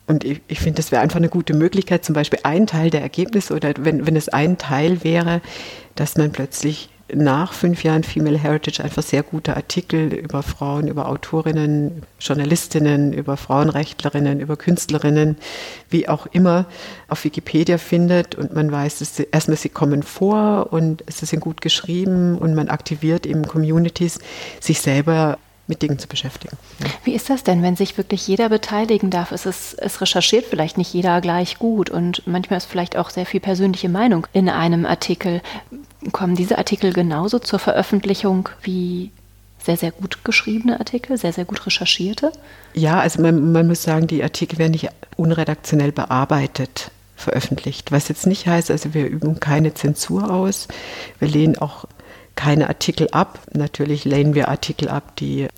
Und 0.06 0.22
ich, 0.22 0.42
ich 0.46 0.60
finde, 0.60 0.76
das 0.76 0.92
wäre 0.92 1.02
einfach 1.02 1.16
eine 1.16 1.28
gute 1.28 1.54
Möglichkeit, 1.54 2.04
zum 2.04 2.14
Beispiel 2.14 2.38
ein 2.44 2.68
Teil 2.68 2.90
der 2.90 3.00
Ergebnisse 3.00 3.54
oder 3.54 3.72
wenn, 3.78 4.06
wenn 4.06 4.14
es 4.14 4.28
ein 4.28 4.58
Teil 4.58 5.02
wäre, 5.02 5.40
dass 5.96 6.16
man 6.16 6.30
plötzlich 6.30 6.90
nach 7.12 7.52
fünf 7.52 7.84
Jahren 7.84 8.02
Female 8.02 8.38
Heritage 8.38 8.82
einfach 8.82 9.02
sehr 9.02 9.22
gute 9.22 9.56
Artikel 9.56 10.12
über 10.14 10.42
Frauen, 10.42 10.88
über 10.88 11.08
Autorinnen, 11.08 12.02
Journalistinnen, 12.18 13.12
über 13.12 13.36
Frauenrechtlerinnen, 13.36 14.40
über 14.40 14.56
Künstlerinnen, 14.56 15.36
wie 15.90 16.08
auch 16.08 16.26
immer, 16.26 16.66
auf 17.08 17.24
Wikipedia 17.24 17.78
findet 17.78 18.34
und 18.34 18.54
man 18.54 18.72
weiß, 18.72 19.00
dass 19.00 19.16
sie, 19.16 19.28
erstmal 19.30 19.58
sie 19.58 19.68
kommen 19.68 20.02
vor 20.02 20.72
und 20.72 21.04
es 21.06 21.18
sind 21.18 21.40
gut 21.40 21.60
geschrieben 21.60 22.38
und 22.38 22.54
man 22.54 22.68
aktiviert 22.68 23.26
eben 23.26 23.46
Communities, 23.46 24.18
sich 24.60 24.80
selber 24.80 25.38
mit 25.66 25.82
Dingen 25.82 25.98
zu 25.98 26.08
beschäftigen. 26.08 26.56
Wie 27.04 27.14
ist 27.14 27.30
das 27.30 27.42
denn, 27.42 27.62
wenn 27.62 27.76
sich 27.76 27.96
wirklich 27.96 28.26
jeder 28.26 28.48
beteiligen 28.48 29.10
darf? 29.10 29.32
Es, 29.32 29.46
ist, 29.46 29.74
es 29.74 30.00
recherchiert 30.00 30.44
vielleicht 30.44 30.76
nicht 30.76 30.92
jeder 30.92 31.20
gleich 31.20 31.58
gut 31.58 31.90
und 31.90 32.26
manchmal 32.26 32.58
ist 32.58 32.66
vielleicht 32.66 32.96
auch 32.96 33.10
sehr 33.10 33.24
viel 33.26 33.40
persönliche 33.40 33.88
Meinung 33.88 34.26
in 34.32 34.48
einem 34.48 34.84
Artikel. 34.84 35.40
Kommen 36.12 36.34
diese 36.34 36.58
Artikel 36.58 36.92
genauso 36.92 37.38
zur 37.38 37.58
Veröffentlichung 37.58 38.48
wie 38.62 39.10
sehr, 39.58 39.76
sehr 39.76 39.92
gut 39.92 40.24
geschriebene 40.24 40.78
Artikel, 40.78 41.16
sehr, 41.16 41.32
sehr 41.32 41.44
gut 41.44 41.66
recherchierte? 41.66 42.32
Ja, 42.74 43.00
also 43.00 43.22
man, 43.22 43.52
man 43.52 43.66
muss 43.66 43.82
sagen, 43.82 44.06
die 44.06 44.22
Artikel 44.22 44.58
werden 44.58 44.72
nicht 44.72 44.88
unredaktionell 45.16 45.92
bearbeitet 45.92 46.90
veröffentlicht. 47.16 47.92
Was 47.92 48.08
jetzt 48.08 48.26
nicht 48.26 48.46
heißt, 48.46 48.70
also 48.70 48.92
wir 48.94 49.06
üben 49.06 49.40
keine 49.40 49.72
Zensur 49.74 50.30
aus. 50.30 50.68
Wir 51.18 51.28
lehnen 51.28 51.58
auch 51.58 51.86
keine 52.34 52.68
Artikel 52.68 53.08
ab. 53.12 53.38
Natürlich 53.52 54.04
lehnen 54.04 54.34
wir 54.34 54.48
Artikel 54.48 54.88
ab, 54.88 55.16
die 55.16 55.48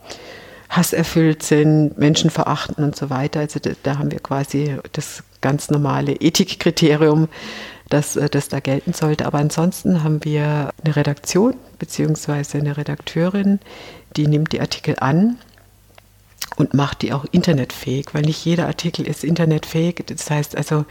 hasserfüllt 0.68 1.42
sind, 1.42 1.96
Menschen 1.98 2.30
verachten 2.30 2.84
und 2.84 2.96
so 2.96 3.10
weiter. 3.10 3.40
Also 3.40 3.58
da, 3.60 3.70
da 3.82 3.98
haben 3.98 4.10
wir 4.10 4.20
quasi 4.20 4.76
das 4.92 5.22
ganz 5.40 5.70
normale 5.70 6.12
Ethikkriterium, 6.12 7.28
das, 7.88 8.16
äh, 8.16 8.28
das 8.28 8.48
da 8.48 8.60
gelten 8.60 8.92
sollte. 8.92 9.26
Aber 9.26 9.38
ansonsten 9.38 10.02
haben 10.02 10.24
wir 10.24 10.72
eine 10.84 10.96
Redaktion 10.96 11.54
beziehungsweise 11.78 12.58
eine 12.58 12.76
Redakteurin, 12.76 13.60
die 14.16 14.26
nimmt 14.26 14.52
die 14.52 14.60
Artikel 14.60 14.96
an 14.98 15.38
und 16.56 16.74
macht 16.74 17.02
die 17.02 17.12
auch 17.12 17.26
internetfähig, 17.32 18.06
weil 18.12 18.22
nicht 18.22 18.44
jeder 18.44 18.66
Artikel 18.66 19.06
ist 19.06 19.24
internetfähig. 19.24 20.04
Das 20.06 20.30
heißt 20.30 20.56
also, 20.56 20.84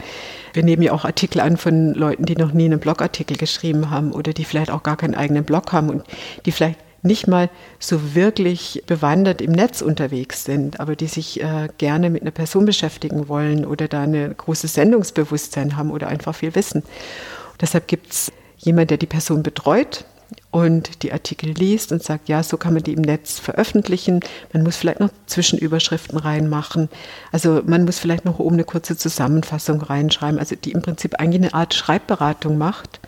wir 0.52 0.62
nehmen 0.62 0.82
ja 0.82 0.92
auch 0.92 1.04
Artikel 1.04 1.40
an 1.40 1.56
von 1.56 1.94
Leuten, 1.94 2.24
die 2.24 2.36
noch 2.36 2.52
nie 2.52 2.66
einen 2.66 2.78
Blogartikel 2.78 3.36
geschrieben 3.36 3.90
haben 3.90 4.12
oder 4.12 4.32
die 4.32 4.44
vielleicht 4.44 4.70
auch 4.70 4.82
gar 4.82 4.96
keinen 4.96 5.14
eigenen 5.14 5.44
Blog 5.44 5.72
haben 5.72 5.90
und 5.90 6.04
die 6.44 6.52
vielleicht 6.52 6.78
nicht 7.06 7.28
mal 7.28 7.50
so 7.78 8.14
wirklich 8.14 8.82
bewandert 8.86 9.40
im 9.40 9.52
Netz 9.52 9.82
unterwegs 9.82 10.44
sind, 10.44 10.80
aber 10.80 10.96
die 10.96 11.06
sich 11.06 11.42
äh, 11.42 11.68
gerne 11.78 12.10
mit 12.10 12.22
einer 12.22 12.30
Person 12.30 12.64
beschäftigen 12.64 13.28
wollen 13.28 13.64
oder 13.64 13.88
da 13.88 14.02
ein 14.02 14.34
großes 14.36 14.74
Sendungsbewusstsein 14.74 15.76
haben 15.76 15.90
oder 15.90 16.08
einfach 16.08 16.34
viel 16.34 16.54
wissen. 16.54 16.82
Und 16.82 17.62
deshalb 17.62 17.88
gibt 17.88 18.12
es 18.12 18.32
jemand, 18.58 18.90
der 18.90 18.98
die 18.98 19.06
Person 19.06 19.42
betreut 19.42 20.04
und 20.50 21.02
die 21.02 21.12
Artikel 21.12 21.50
liest 21.50 21.92
und 21.92 22.02
sagt, 22.02 22.28
ja, 22.28 22.42
so 22.42 22.56
kann 22.56 22.74
man 22.74 22.82
die 22.82 22.94
im 22.94 23.02
Netz 23.02 23.38
veröffentlichen. 23.38 24.20
Man 24.52 24.62
muss 24.62 24.76
vielleicht 24.76 25.00
noch 25.00 25.10
Zwischenüberschriften 25.26 26.18
reinmachen. 26.18 26.88
Also 27.30 27.62
man 27.64 27.84
muss 27.84 27.98
vielleicht 27.98 28.24
noch 28.24 28.38
oben 28.38 28.56
eine 28.56 28.64
kurze 28.64 28.96
Zusammenfassung 28.96 29.82
reinschreiben, 29.82 30.38
also 30.38 30.56
die 30.56 30.72
im 30.72 30.82
Prinzip 30.82 31.20
eigentlich 31.20 31.42
eine 31.42 31.54
Art 31.54 31.74
Schreibberatung 31.74 32.58
macht. 32.58 33.00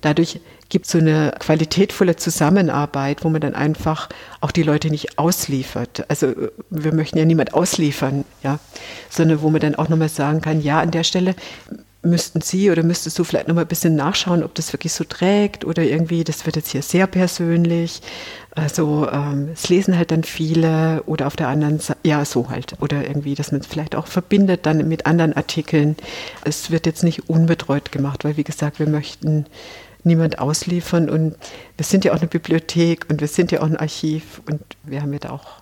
Dadurch 0.00 0.40
gibt 0.70 0.86
so 0.86 0.98
eine 0.98 1.34
qualitätvolle 1.38 2.16
Zusammenarbeit, 2.16 3.24
wo 3.24 3.28
man 3.28 3.40
dann 3.40 3.54
einfach 3.54 4.08
auch 4.40 4.50
die 4.50 4.62
Leute 4.62 4.88
nicht 4.88 5.18
ausliefert. 5.18 6.04
Also 6.08 6.32
wir 6.70 6.94
möchten 6.94 7.18
ja 7.18 7.24
niemand 7.24 7.52
ausliefern, 7.52 8.24
ja, 8.42 8.58
sondern 9.10 9.42
wo 9.42 9.50
man 9.50 9.60
dann 9.60 9.74
auch 9.74 9.88
nochmal 9.88 10.08
sagen 10.08 10.40
kann, 10.40 10.62
ja, 10.62 10.80
an 10.80 10.90
der 10.90 11.04
Stelle 11.04 11.34
müssten 12.02 12.40
Sie 12.40 12.70
oder 12.70 12.82
müsstest 12.82 13.18
du 13.18 13.24
vielleicht 13.24 13.48
nochmal 13.48 13.64
ein 13.64 13.68
bisschen 13.68 13.94
nachschauen, 13.94 14.42
ob 14.42 14.54
das 14.54 14.72
wirklich 14.72 14.92
so 14.92 15.04
trägt 15.04 15.64
oder 15.64 15.82
irgendwie, 15.82 16.24
das 16.24 16.46
wird 16.46 16.56
jetzt 16.56 16.70
hier 16.70 16.82
sehr 16.82 17.06
persönlich. 17.06 18.00
Also 18.52 19.08
ähm, 19.10 19.50
es 19.52 19.68
lesen 19.68 19.96
halt 19.96 20.10
dann 20.10 20.24
viele 20.24 21.02
oder 21.04 21.26
auf 21.26 21.36
der 21.36 21.48
anderen 21.48 21.78
Seite, 21.78 22.00
ja, 22.04 22.24
so 22.24 22.48
halt. 22.48 22.74
Oder 22.80 23.06
irgendwie, 23.06 23.34
dass 23.34 23.52
man 23.52 23.60
es 23.60 23.66
vielleicht 23.66 23.94
auch 23.94 24.06
verbindet 24.06 24.64
dann 24.64 24.88
mit 24.88 25.06
anderen 25.06 25.34
Artikeln. 25.34 25.96
Es 26.42 26.70
wird 26.70 26.86
jetzt 26.86 27.04
nicht 27.04 27.28
unbetreut 27.28 27.92
gemacht, 27.92 28.24
weil 28.24 28.36
wie 28.36 28.44
gesagt, 28.44 28.78
wir 28.78 28.88
möchten 28.88 29.46
niemand 30.04 30.38
ausliefern 30.38 31.10
und 31.10 31.36
wir 31.76 31.84
sind 31.84 32.04
ja 32.04 32.12
auch 32.12 32.18
eine 32.18 32.26
Bibliothek 32.26 33.06
und 33.08 33.20
wir 33.20 33.28
sind 33.28 33.52
ja 33.52 33.60
auch 33.60 33.66
ein 33.66 33.76
Archiv 33.76 34.40
und 34.50 34.62
wir 34.84 35.02
haben 35.02 35.12
ja 35.12 35.18
da 35.18 35.30
auch 35.30 35.60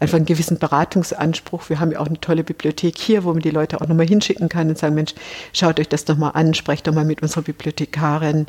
einfach 0.00 0.16
einen 0.16 0.26
gewissen 0.26 0.58
Beratungsanspruch. 0.58 1.68
Wir 1.68 1.78
haben 1.78 1.92
ja 1.92 2.00
auch 2.00 2.06
eine 2.06 2.20
tolle 2.20 2.42
Bibliothek 2.42 2.98
hier, 2.98 3.24
wo 3.24 3.32
man 3.32 3.42
die 3.42 3.50
Leute 3.50 3.80
auch 3.80 3.86
nochmal 3.86 4.06
hinschicken 4.06 4.48
kann 4.48 4.68
und 4.68 4.78
sagen, 4.78 4.94
Mensch, 4.94 5.14
schaut 5.52 5.78
euch 5.78 5.88
das 5.88 6.06
doch 6.06 6.16
mal 6.16 6.30
an, 6.30 6.54
sprecht 6.54 6.86
doch 6.86 6.94
mal 6.94 7.04
mit 7.04 7.22
unserer 7.22 7.42
Bibliothekarin. 7.42 8.46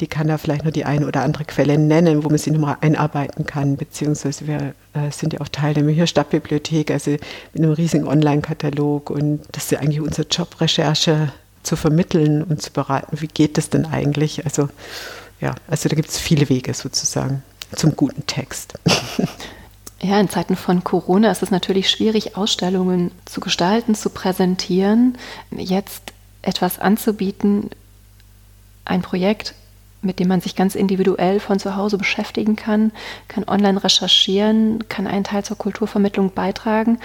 Die 0.00 0.06
kann 0.06 0.28
da 0.28 0.38
vielleicht 0.38 0.64
nur 0.64 0.72
die 0.72 0.84
eine 0.84 1.06
oder 1.06 1.22
andere 1.22 1.44
Quelle 1.44 1.78
nennen, 1.78 2.22
wo 2.22 2.28
man 2.28 2.38
sie 2.38 2.50
nochmal 2.50 2.76
einarbeiten 2.80 3.46
kann, 3.46 3.76
beziehungsweise 3.76 4.46
wir 4.46 4.74
äh, 4.92 5.10
sind 5.10 5.32
ja 5.32 5.40
auch 5.40 5.48
Teil 5.48 5.74
der 5.74 5.82
Münchner 5.82 6.06
Stadtbibliothek, 6.06 6.90
also 6.90 7.12
mit 7.12 7.22
einem 7.56 7.72
riesigen 7.72 8.06
Online-Katalog 8.06 9.10
und 9.10 9.40
das 9.52 9.64
ist 9.64 9.70
ja 9.72 9.78
eigentlich 9.80 10.00
unser 10.00 10.24
Job, 10.24 10.60
Recherche 10.60 11.32
zu 11.62 11.76
vermitteln 11.76 12.42
und 12.42 12.62
zu 12.62 12.72
beraten, 12.72 13.20
wie 13.20 13.28
geht 13.28 13.58
das 13.58 13.70
denn 13.70 13.86
eigentlich? 13.86 14.44
Also 14.44 14.68
ja, 15.40 15.54
also 15.68 15.88
da 15.88 15.96
gibt 15.96 16.08
es 16.08 16.18
viele 16.18 16.48
Wege 16.48 16.74
sozusagen 16.74 17.42
zum 17.74 17.96
guten 17.96 18.26
Text. 18.26 18.74
Ja, 20.02 20.18
in 20.18 20.30
Zeiten 20.30 20.56
von 20.56 20.82
Corona 20.82 21.30
ist 21.30 21.42
es 21.42 21.50
natürlich 21.50 21.90
schwierig, 21.90 22.34
Ausstellungen 22.34 23.10
zu 23.26 23.40
gestalten, 23.40 23.94
zu 23.94 24.08
präsentieren, 24.08 25.18
jetzt 25.50 26.14
etwas 26.40 26.78
anzubieten, 26.78 27.68
ein 28.86 29.02
Projekt, 29.02 29.54
mit 30.00 30.18
dem 30.18 30.28
man 30.28 30.40
sich 30.40 30.56
ganz 30.56 30.74
individuell 30.74 31.38
von 31.38 31.58
zu 31.58 31.76
Hause 31.76 31.98
beschäftigen 31.98 32.56
kann, 32.56 32.92
kann 33.28 33.44
online 33.46 33.84
recherchieren, 33.84 34.88
kann 34.88 35.06
einen 35.06 35.24
Teil 35.24 35.44
zur 35.44 35.58
Kulturvermittlung 35.58 36.32
beitragen. 36.32 36.98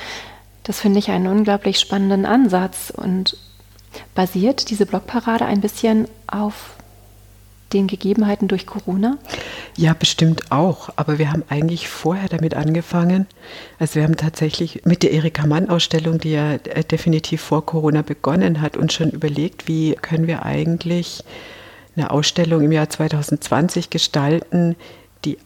Das 0.64 0.80
finde 0.80 1.00
ich 1.00 1.12
einen 1.12 1.28
unglaublich 1.28 1.80
spannenden 1.80 2.26
Ansatz 2.26 2.94
und 2.96 3.38
basiert 4.14 4.70
diese 4.70 4.86
Blogparade 4.86 5.46
ein 5.46 5.62
bisschen 5.62 6.08
auf 6.28 6.75
den 7.74 7.88
Gegebenheiten 7.88 8.48
durch 8.48 8.66
Corona? 8.66 9.18
Ja, 9.75 9.94
bestimmt 9.94 10.52
auch. 10.52 10.90
Aber 10.96 11.20
wir 11.20 11.32
haben 11.32 11.44
eigentlich 11.50 11.88
vorher 11.88 12.30
damit 12.30 12.56
angefangen. 12.56 13.28
Also 13.80 13.96
wir 13.96 14.04
haben 14.04 14.16
tatsächlich 14.16 14.82
mit 14.86 15.04
der 15.04 15.12
Erika 15.12 15.46
Mann-Ausstellung, 15.46 16.20
die 16.20 16.32
ja 16.32 16.54
äh, 16.54 16.84
definitiv 16.84 17.42
vor 17.42 17.66
Corona 17.66 18.02
begonnen 18.02 18.62
hat, 18.62 18.78
uns 18.78 18.94
schon 18.94 19.10
überlegt, 19.10 19.68
wie 19.68 19.96
können 19.96 20.28
wir 20.28 20.44
eigentlich 20.44 21.24
eine 21.96 22.12
Ausstellung 22.12 22.62
im 22.62 22.72
Jahr 22.72 22.90
2020 22.90 23.90
gestalten, 23.90 24.75
die 25.24 25.38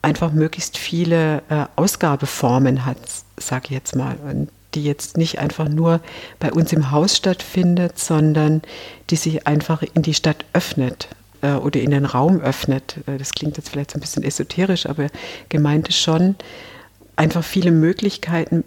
einfach 0.00 0.32
möglichst 0.32 0.78
viele 0.78 1.42
äh, 1.48 1.66
Ausgabeformen 1.76 2.84
hat, 2.84 2.98
sage 3.38 3.66
ich 3.66 3.72
jetzt 3.72 3.96
mal. 3.96 4.16
Und 4.16 4.48
die 4.74 4.84
jetzt 4.84 5.16
nicht 5.16 5.38
einfach 5.38 5.68
nur 5.68 6.00
bei 6.38 6.52
uns 6.52 6.72
im 6.72 6.90
Haus 6.90 7.16
stattfindet, 7.16 7.98
sondern 7.98 8.62
die 9.10 9.16
sich 9.16 9.46
einfach 9.46 9.82
in 9.82 10.02
die 10.02 10.14
Stadt 10.14 10.44
öffnet 10.52 11.08
äh, 11.42 11.52
oder 11.52 11.80
in 11.80 11.90
den 11.90 12.04
Raum 12.04 12.40
öffnet. 12.40 12.96
Äh, 13.06 13.18
das 13.18 13.32
klingt 13.32 13.56
jetzt 13.56 13.68
vielleicht 13.68 13.90
so 13.90 13.98
ein 13.98 14.00
bisschen 14.00 14.22
esoterisch, 14.22 14.86
aber 14.86 15.08
gemeint 15.48 15.88
ist 15.88 15.98
schon, 15.98 16.36
einfach 17.16 17.44
viele 17.44 17.70
Möglichkeiten 17.70 18.64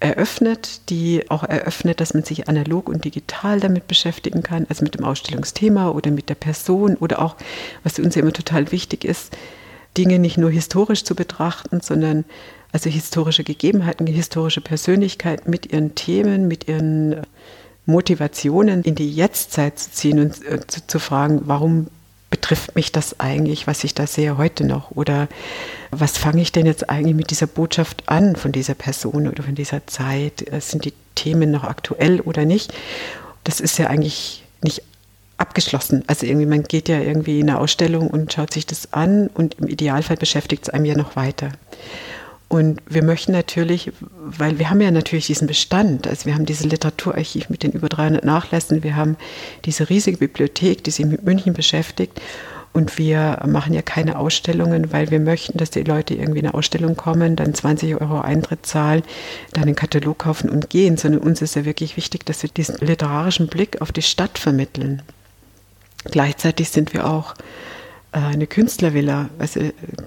eröffnet, 0.00 0.88
die 0.90 1.28
auch 1.28 1.42
eröffnet, 1.42 2.00
dass 2.00 2.14
man 2.14 2.22
sich 2.22 2.48
analog 2.48 2.88
und 2.88 3.04
digital 3.04 3.60
damit 3.60 3.88
beschäftigen 3.88 4.42
kann, 4.42 4.66
also 4.68 4.84
mit 4.84 4.94
dem 4.94 5.04
Ausstellungsthema 5.04 5.90
oder 5.90 6.10
mit 6.10 6.28
der 6.28 6.36
Person 6.36 6.96
oder 6.96 7.20
auch, 7.20 7.36
was 7.82 7.98
uns 7.98 8.16
immer 8.16 8.32
total 8.32 8.70
wichtig 8.70 9.04
ist, 9.04 9.36
Dinge 9.98 10.18
nicht 10.18 10.38
nur 10.38 10.50
historisch 10.50 11.04
zu 11.04 11.14
betrachten, 11.14 11.80
sondern 11.80 12.24
also 12.72 12.88
historische 12.88 13.44
Gegebenheiten, 13.44 14.06
historische 14.06 14.60
Persönlichkeiten 14.60 15.50
mit 15.50 15.72
ihren 15.72 15.94
Themen, 15.94 16.46
mit 16.46 16.68
ihren 16.68 17.22
Motivationen 17.84 18.82
in 18.82 18.94
die 18.94 19.10
Jetztzeit 19.10 19.78
zu 19.78 19.90
ziehen 19.90 20.20
und 20.20 20.44
äh, 20.44 20.60
zu, 20.66 20.86
zu 20.86 20.98
fragen, 20.98 21.42
warum 21.44 21.88
betrifft 22.30 22.76
mich 22.76 22.92
das 22.92 23.18
eigentlich, 23.18 23.66
was 23.66 23.82
ich 23.84 23.94
da 23.94 24.06
sehe 24.06 24.36
heute 24.36 24.64
noch? 24.64 24.90
Oder 24.92 25.28
was 25.90 26.18
fange 26.18 26.42
ich 26.42 26.52
denn 26.52 26.66
jetzt 26.66 26.90
eigentlich 26.90 27.16
mit 27.16 27.30
dieser 27.30 27.46
Botschaft 27.46 28.02
an 28.06 28.36
von 28.36 28.52
dieser 28.52 28.74
Person 28.74 29.26
oder 29.26 29.42
von 29.42 29.54
dieser 29.54 29.86
Zeit? 29.86 30.44
Sind 30.60 30.84
die 30.84 30.92
Themen 31.14 31.50
noch 31.50 31.64
aktuell 31.64 32.20
oder 32.20 32.44
nicht? 32.44 32.74
Das 33.44 33.60
ist 33.60 33.78
ja 33.78 33.86
eigentlich 33.86 34.44
nicht 34.62 34.82
abgeschlossen. 35.38 36.04
Also 36.06 36.26
irgendwie, 36.26 36.46
man 36.46 36.64
geht 36.64 36.88
ja 36.88 37.00
irgendwie 37.00 37.40
in 37.40 37.48
eine 37.48 37.58
Ausstellung 37.58 38.08
und 38.08 38.32
schaut 38.32 38.52
sich 38.52 38.66
das 38.66 38.92
an 38.92 39.28
und 39.28 39.54
im 39.54 39.68
Idealfall 39.68 40.16
beschäftigt 40.16 40.64
es 40.64 40.70
einem 40.70 40.84
ja 40.84 40.96
noch 40.96 41.16
weiter. 41.16 41.52
Und 42.48 42.80
wir 42.88 43.04
möchten 43.04 43.32
natürlich, 43.32 43.92
weil 44.00 44.58
wir 44.58 44.70
haben 44.70 44.80
ja 44.80 44.90
natürlich 44.90 45.26
diesen 45.26 45.46
Bestand, 45.46 46.06
also 46.06 46.24
wir 46.24 46.34
haben 46.34 46.46
dieses 46.46 46.64
Literaturarchiv 46.64 47.50
mit 47.50 47.62
den 47.62 47.72
über 47.72 47.90
300 47.90 48.24
Nachlässen, 48.24 48.82
wir 48.82 48.96
haben 48.96 49.16
diese 49.66 49.90
riesige 49.90 50.16
Bibliothek, 50.16 50.82
die 50.82 50.90
sich 50.90 51.04
mit 51.04 51.24
München 51.24 51.52
beschäftigt. 51.52 52.20
Und 52.74 52.96
wir 52.96 53.42
machen 53.46 53.74
ja 53.74 53.82
keine 53.82 54.18
Ausstellungen, 54.18 54.92
weil 54.92 55.10
wir 55.10 55.20
möchten, 55.20 55.58
dass 55.58 55.70
die 55.70 55.82
Leute 55.82 56.14
irgendwie 56.14 56.40
in 56.40 56.46
eine 56.46 56.54
Ausstellung 56.54 56.96
kommen, 56.96 57.34
dann 57.34 57.54
20 57.54 58.00
Euro 58.00 58.20
Eintritt 58.20 58.66
zahlen, 58.66 59.02
dann 59.52 59.64
einen 59.64 59.74
Katalog 59.74 60.18
kaufen 60.18 60.48
und 60.48 60.70
gehen, 60.70 60.96
sondern 60.96 61.22
uns 61.22 61.42
ist 61.42 61.56
ja 61.56 61.64
wirklich 61.64 61.96
wichtig, 61.96 62.24
dass 62.26 62.42
wir 62.42 62.50
diesen 62.50 62.76
literarischen 62.78 63.48
Blick 63.48 63.80
auf 63.80 63.90
die 63.90 64.02
Stadt 64.02 64.38
vermitteln. 64.38 65.02
Gleichzeitig 66.04 66.70
sind 66.70 66.92
wir 66.92 67.06
auch 67.06 67.34
äh, 68.12 68.18
eine 68.18 68.46
Künstlervilla. 68.46 69.28
Also 69.38 69.60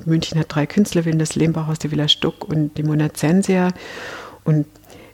München 0.05 0.39
hat 0.39 0.47
drei 0.49 0.65
Künstlervillen, 0.65 1.19
das 1.19 1.35
Lehmbachhaus, 1.35 1.79
die 1.79 1.91
Villa 1.91 2.07
Stuck 2.07 2.47
und 2.47 2.77
die 2.77 2.83
Monazensia. 2.83 3.69
Und 4.43 4.65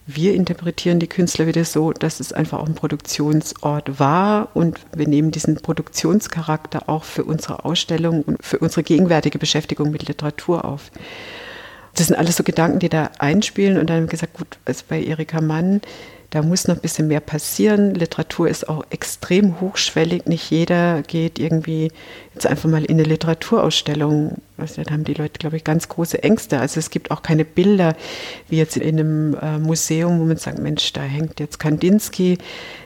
wir 0.10 0.34
interpretieren 0.34 1.00
die 1.00 1.08
Künstlervilla 1.08 1.66
so, 1.66 1.92
dass 1.92 2.22
es 2.22 2.32
einfach 2.32 2.60
auch 2.60 2.66
ein 2.66 2.76
Produktionsort 2.76 4.00
war 4.00 4.50
und 4.54 4.80
wir 4.96 5.06
nehmen 5.06 5.32
diesen 5.32 5.58
Produktionscharakter 5.58 6.88
auch 6.88 7.04
für 7.04 7.26
unsere 7.26 7.66
Ausstellung 7.66 8.22
und 8.22 8.42
für 8.42 8.60
unsere 8.60 8.84
gegenwärtige 8.84 9.38
Beschäftigung 9.38 9.92
mit 9.92 10.08
Literatur 10.08 10.64
auf. 10.64 10.92
Das 11.96 12.08
sind 12.08 12.16
alles 12.16 12.38
so 12.38 12.44
Gedanken, 12.44 12.80
die 12.80 12.88
da 12.88 13.12
einspielen 13.20 13.78
und 13.78 13.90
dann 13.90 13.98
haben 13.98 14.04
wir 14.04 14.12
gesagt, 14.12 14.36
gut, 14.36 14.60
also 14.64 14.86
bei 14.88 15.04
Erika 15.04 15.42
Mann 15.42 15.82
da 16.30 16.42
muss 16.42 16.68
noch 16.68 16.76
ein 16.76 16.82
bisschen 16.82 17.08
mehr 17.08 17.22
passieren. 17.22 17.96
Literatur 17.96 18.50
ist 18.50 18.68
auch 18.68 18.86
extrem 18.90 19.62
hochschwellig. 19.62 20.26
Nicht 20.26 20.52
jeder 20.52 21.02
geht 21.04 21.40
irgendwie 21.40 21.90
jetzt 22.34 22.46
einfach 22.46 22.70
mal 22.70 22.84
in 22.84 23.00
eine 23.00 23.04
Literaturausstellung. 23.04 24.42
Also 24.58 24.84
da 24.84 24.92
haben 24.92 25.06
die 25.06 25.14
Leute, 25.14 25.40
glaube 25.40 25.56
ich, 25.56 25.64
ganz 25.64 25.88
große 25.88 26.22
Ängste. 26.22 26.60
Also 26.60 26.82
es 26.82 26.90
gibt 26.90 27.12
auch 27.12 27.22
keine 27.22 27.46
Bilder 27.46 27.96
wie 28.50 28.58
jetzt 28.58 28.76
in 28.76 29.00
einem 29.00 29.38
äh, 29.42 29.58
Museum, 29.58 30.20
wo 30.20 30.26
man 30.26 30.36
sagt, 30.36 30.60
Mensch, 30.60 30.92
da 30.92 31.02
hängt 31.02 31.40
jetzt 31.40 31.60
Kandinsky. 31.60 32.38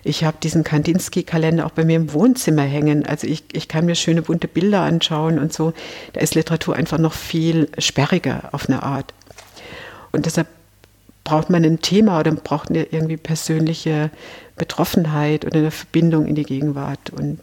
Ich 0.03 0.23
habe 0.23 0.37
diesen 0.43 0.63
Kandinsky-Kalender 0.63 1.65
auch 1.65 1.71
bei 1.71 1.83
mir 1.83 1.95
im 1.95 2.13
Wohnzimmer 2.13 2.63
hängen. 2.63 3.07
Also 3.07 3.25
ich, 3.25 3.43
ich 3.53 3.67
kann 3.67 3.87
mir 3.87 3.95
schöne 3.95 4.21
bunte 4.21 4.47
Bilder 4.47 4.81
anschauen 4.81 5.39
und 5.39 5.51
so. 5.51 5.73
Da 6.13 6.21
ist 6.21 6.35
Literatur 6.35 6.75
einfach 6.75 6.99
noch 6.99 7.13
viel 7.13 7.69
sperriger 7.79 8.49
auf 8.51 8.69
eine 8.69 8.83
Art. 8.83 9.15
Und 10.11 10.27
deshalb 10.27 10.47
braucht 11.31 11.49
man 11.49 11.63
ein 11.63 11.79
Thema 11.79 12.19
oder 12.19 12.33
braucht 12.33 12.71
eine 12.71 12.83
irgendwie 12.83 13.15
persönliche 13.15 14.11
Betroffenheit 14.57 15.45
oder 15.45 15.59
eine 15.59 15.71
Verbindung 15.71 16.25
in 16.25 16.35
die 16.35 16.43
Gegenwart. 16.43 17.09
Und 17.09 17.39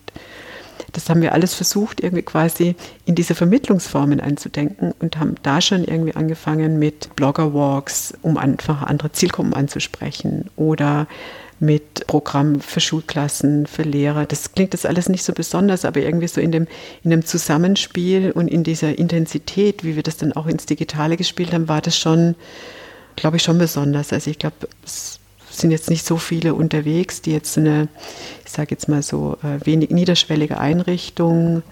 das 0.93 1.09
haben 1.09 1.23
wir 1.23 1.33
alles 1.33 1.55
versucht, 1.55 2.03
irgendwie 2.03 2.23
quasi 2.23 2.77
in 3.07 3.15
diese 3.15 3.35
Vermittlungsformen 3.35 4.21
einzudenken 4.21 4.93
und 5.01 5.19
haben 5.19 5.37
da 5.43 5.63
schon 5.63 5.85
irgendwie 5.85 6.15
angefangen 6.15 6.79
mit 6.79 7.17
Blogger-Walks, 7.17 8.13
um 8.21 8.37
einfach 8.37 8.83
andere 8.83 9.11
Zielgruppen 9.13 9.55
anzusprechen 9.55 10.51
oder 10.57 11.07
mit 11.59 12.07
Programmen 12.09 12.61
für 12.61 12.81
Schulklassen, 12.81 13.67
für 13.67 13.85
Lehrer. 13.85 14.27
Das 14.27 14.53
klingt 14.53 14.75
das 14.75 14.85
alles 14.85 15.09
nicht 15.09 15.25
so 15.25 15.33
besonders, 15.33 15.87
aber 15.87 16.01
irgendwie 16.01 16.29
so 16.29 16.43
in 16.43 16.53
dem, 16.53 16.67
in 17.05 17.11
dem 17.11 17.25
Zusammenspiel 17.25 18.33
und 18.33 18.49
in 18.49 18.65
dieser 18.65 18.99
Intensität, 18.99 19.83
wie 19.83 19.97
wir 19.97 20.03
das 20.03 20.19
dann 20.19 20.35
auch 20.35 20.47
ins 20.47 20.67
Digitale 20.67 21.17
gespielt 21.17 21.55
haben, 21.55 21.69
war 21.69 21.81
das 21.81 21.97
schon 21.97 22.35
glaube 23.19 23.37
ich, 23.37 23.43
schon 23.43 23.59
besonders. 23.59 24.13
Also 24.13 24.31
ich 24.31 24.39
glaube, 24.39 24.69
es 24.85 25.21
sind 25.51 25.71
jetzt 25.71 25.91
nicht 25.91 26.07
so 26.07 26.17
viele 26.17 26.55
unterwegs, 26.55 27.21
die 27.21 27.33
jetzt 27.33 27.59
eine, 27.59 27.89
ich 28.45 28.53
sage 28.53 28.71
jetzt 28.71 28.89
mal 28.89 29.03
so, 29.03 29.37
äh, 29.43 29.65
wenig 29.67 29.91
niederschwellige 29.91 30.59
Einrichtung 30.59 31.63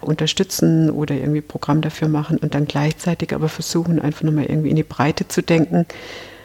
unterstützen 0.00 0.90
oder 0.90 1.14
irgendwie 1.14 1.40
Programm 1.40 1.80
dafür 1.80 2.08
machen 2.08 2.36
und 2.38 2.54
dann 2.54 2.66
gleichzeitig 2.66 3.34
aber 3.34 3.48
versuchen, 3.48 4.00
einfach 4.00 4.22
nochmal 4.22 4.44
irgendwie 4.46 4.70
in 4.70 4.76
die 4.76 4.82
Breite 4.82 5.26
zu 5.28 5.42
denken. 5.42 5.86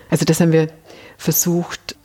Also 0.09 0.25
das 0.25 0.39
haben 0.39 0.51
wir 0.51 0.69
versucht, 1.17 1.95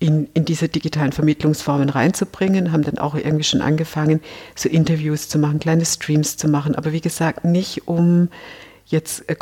in, 0.00 0.28
in 0.32 0.46
diese 0.46 0.68
digitalen 0.68 1.12
Vermittlungsformen 1.12 1.90
reinzubringen, 1.90 2.72
haben 2.72 2.82
dann 2.82 2.96
auch 2.96 3.14
irgendwie 3.14 3.44
schon 3.44 3.60
angefangen, 3.60 4.20
so 4.56 4.68
Interviews 4.70 5.28
zu 5.28 5.38
machen, 5.38 5.60
kleine 5.60 5.84
Streams 5.84 6.38
zu 6.38 6.48
machen. 6.48 6.74
Aber 6.74 6.92
wie 6.92 7.02
gesagt, 7.02 7.44
nicht 7.44 7.86
um 7.86 8.30
jetzt 8.86 9.28
äh, 9.28 9.34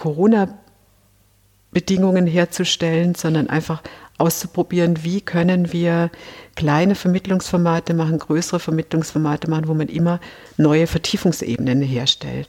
Corona-Bedingungen 1.68 2.26
herzustellen, 2.26 3.14
sondern 3.14 3.48
einfach 3.48 3.82
auszuprobieren, 4.18 5.04
wie 5.04 5.20
können 5.20 5.72
wir 5.72 6.10
kleine 6.56 6.96
Vermittlungsformate 6.96 7.94
machen, 7.94 8.18
größere 8.18 8.58
Vermittlungsformate 8.58 9.48
machen, 9.48 9.68
wo 9.68 9.74
man 9.74 9.88
immer 9.88 10.18
neue 10.56 10.88
Vertiefungsebenen 10.88 11.82
herstellt. 11.82 12.48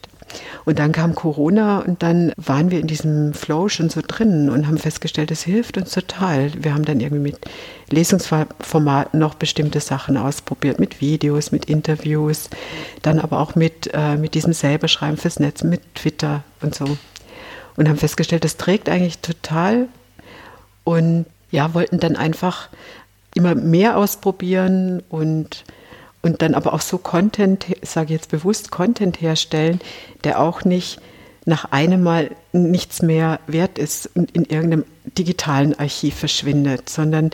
Und 0.65 0.79
dann 0.79 0.91
kam 0.91 1.15
Corona 1.15 1.79
und 1.79 2.01
dann 2.01 2.32
waren 2.38 2.71
wir 2.71 2.79
in 2.79 2.88
diesem 2.88 3.34
Flow 3.34 3.67
schon 3.67 3.89
so 3.89 4.01
drin 4.05 4.49
und 4.49 4.67
haben 4.67 4.77
festgestellt, 4.77 5.32
es 5.32 5.43
hilft 5.43 5.77
uns 5.77 5.91
total. 5.91 6.51
Wir 6.55 6.73
haben 6.73 6.86
dann 6.86 6.99
irgendwie 6.99 7.32
mit 7.32 7.39
Lesungsformaten 7.89 9.19
noch 9.19 9.36
bestimmte 9.36 9.79
Sachen 9.79 10.17
ausprobiert, 10.17 10.79
mit 10.79 11.01
Videos, 11.01 11.51
mit 11.51 11.65
Interviews, 11.65 12.49
dann 13.01 13.19
aber 13.19 13.39
auch 13.39 13.55
mit, 13.55 13.91
äh, 13.93 14.17
mit 14.17 14.34
diesem 14.34 14.53
selber 14.53 14.88
Schreiben 14.88 15.17
fürs 15.17 15.39
Netz, 15.39 15.63
mit 15.63 15.82
Twitter 15.95 16.43
und 16.62 16.73
so. 16.75 16.97
Und 17.80 17.88
haben 17.88 17.98
festgestellt, 17.98 18.44
das 18.44 18.58
trägt 18.58 18.89
eigentlich 18.89 19.20
total. 19.20 19.88
Und 20.84 21.26
ja, 21.50 21.74
wollten 21.74 22.00
dann 22.00 22.18
einfach 22.18 22.68
immer 23.34 23.56
mehr 23.56 23.98
ausprobieren 23.98 25.02
und 25.10 25.63
und 26.22 26.42
dann 26.42 26.54
aber 26.54 26.74
auch 26.74 26.82
so 26.82 26.98
Content, 26.98 27.65
sage 27.82 28.08
ich 28.08 28.20
jetzt 28.20 28.30
bewusst, 28.30 28.72
Content 28.72 29.22
herstellen, 29.22 29.80
der 30.26 30.42
auch 30.42 30.65
nicht 30.65 31.00
nach 31.46 31.72
einem 31.72 32.04
Mal 32.04 32.32
nichts 32.52 33.02
mehr 33.02 33.39
wert 33.48 33.80
ist 33.80 34.10
und 34.18 34.32
in 34.32 34.44
irgendeinem 34.44 34.84
digitalen 35.18 35.80
Archiv 35.80 36.15
verschwindet, 36.15 36.89
sondern 36.89 37.30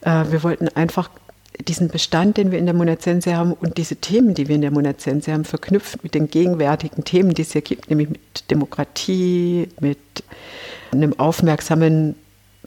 äh, 0.00 0.24
wir 0.30 0.42
wollten 0.42 0.66
einfach 0.66 1.10
diesen 1.60 1.88
Bestand, 1.88 2.36
den 2.36 2.50
wir 2.50 2.58
in 2.58 2.66
der 2.66 2.74
Monazense 2.74 3.36
haben 3.36 3.52
und 3.52 3.78
diese 3.78 3.96
Themen, 3.96 4.34
die 4.34 4.48
wir 4.48 4.56
in 4.56 4.62
der 4.62 4.70
Monazense 4.70 5.32
haben, 5.32 5.44
verknüpft 5.44 6.02
mit 6.02 6.14
den 6.14 6.28
gegenwärtigen 6.28 7.04
Themen, 7.04 7.34
die 7.34 7.42
es 7.42 7.52
hier 7.52 7.62
gibt, 7.62 7.90
nämlich 7.90 8.10
mit 8.10 8.50
Demokratie, 8.50 9.68
mit 9.80 9.98
einem 10.92 11.18
aufmerksamen 11.18 12.16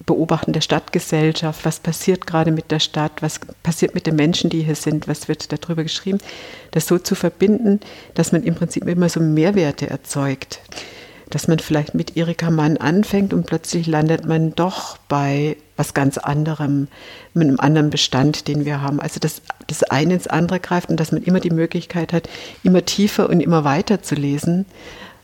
Beobachten 0.06 0.54
der 0.54 0.62
Stadtgesellschaft, 0.62 1.66
was 1.66 1.80
passiert 1.80 2.28
gerade 2.28 2.52
mit 2.52 2.72
der 2.72 2.80
Stadt, 2.80 3.22
was 3.22 3.40
passiert 3.64 3.96
mit 3.96 4.06
den 4.06 4.16
Menschen, 4.16 4.50
die 4.50 4.62
hier 4.62 4.76
sind, 4.76 5.08
was 5.08 5.28
wird 5.28 5.52
darüber 5.52 5.84
geschrieben, 5.84 6.20
das 6.72 6.88
so 6.88 7.00
zu 7.00 7.16
verbinden, 7.16 7.80
dass 8.14 8.32
man 8.32 8.44
im 8.44 8.56
Prinzip 8.56 8.88
immer 8.88 9.10
so 9.10 9.20
Mehrwerte 9.20 9.90
erzeugt. 9.90 10.60
Dass 11.30 11.48
man 11.48 11.60
vielleicht 11.60 11.94
mit 11.94 12.16
Erika 12.16 12.50
Mann 12.50 12.78
anfängt 12.78 13.34
und 13.34 13.46
plötzlich 13.46 13.88
landet 13.88 14.26
man 14.26 14.56
doch 14.56 14.98
bei 15.10 15.58
was 15.76 15.94
ganz 15.94 16.18
anderem, 16.18 16.88
mit 17.34 17.48
einem 17.48 17.60
anderen 17.60 17.90
Bestand, 17.90 18.48
den 18.48 18.66
wir 18.66 18.82
haben. 18.82 19.00
Also 19.00 19.20
dass 19.20 19.42
das 19.68 19.84
eine 19.84 20.16
ins 20.16 20.28
andere 20.28 20.60
greift 20.60 20.90
und 20.90 21.00
dass 21.00 21.12
man 21.12 21.24
immer 21.24 21.40
die 21.40 21.52
Möglichkeit 21.52 22.14
hat, 22.14 22.28
immer 22.64 22.84
tiefer 22.84 23.30
und 23.30 23.40
immer 23.40 23.64
weiter 23.64 24.02
zu 24.02 24.16
lesen 24.16 24.66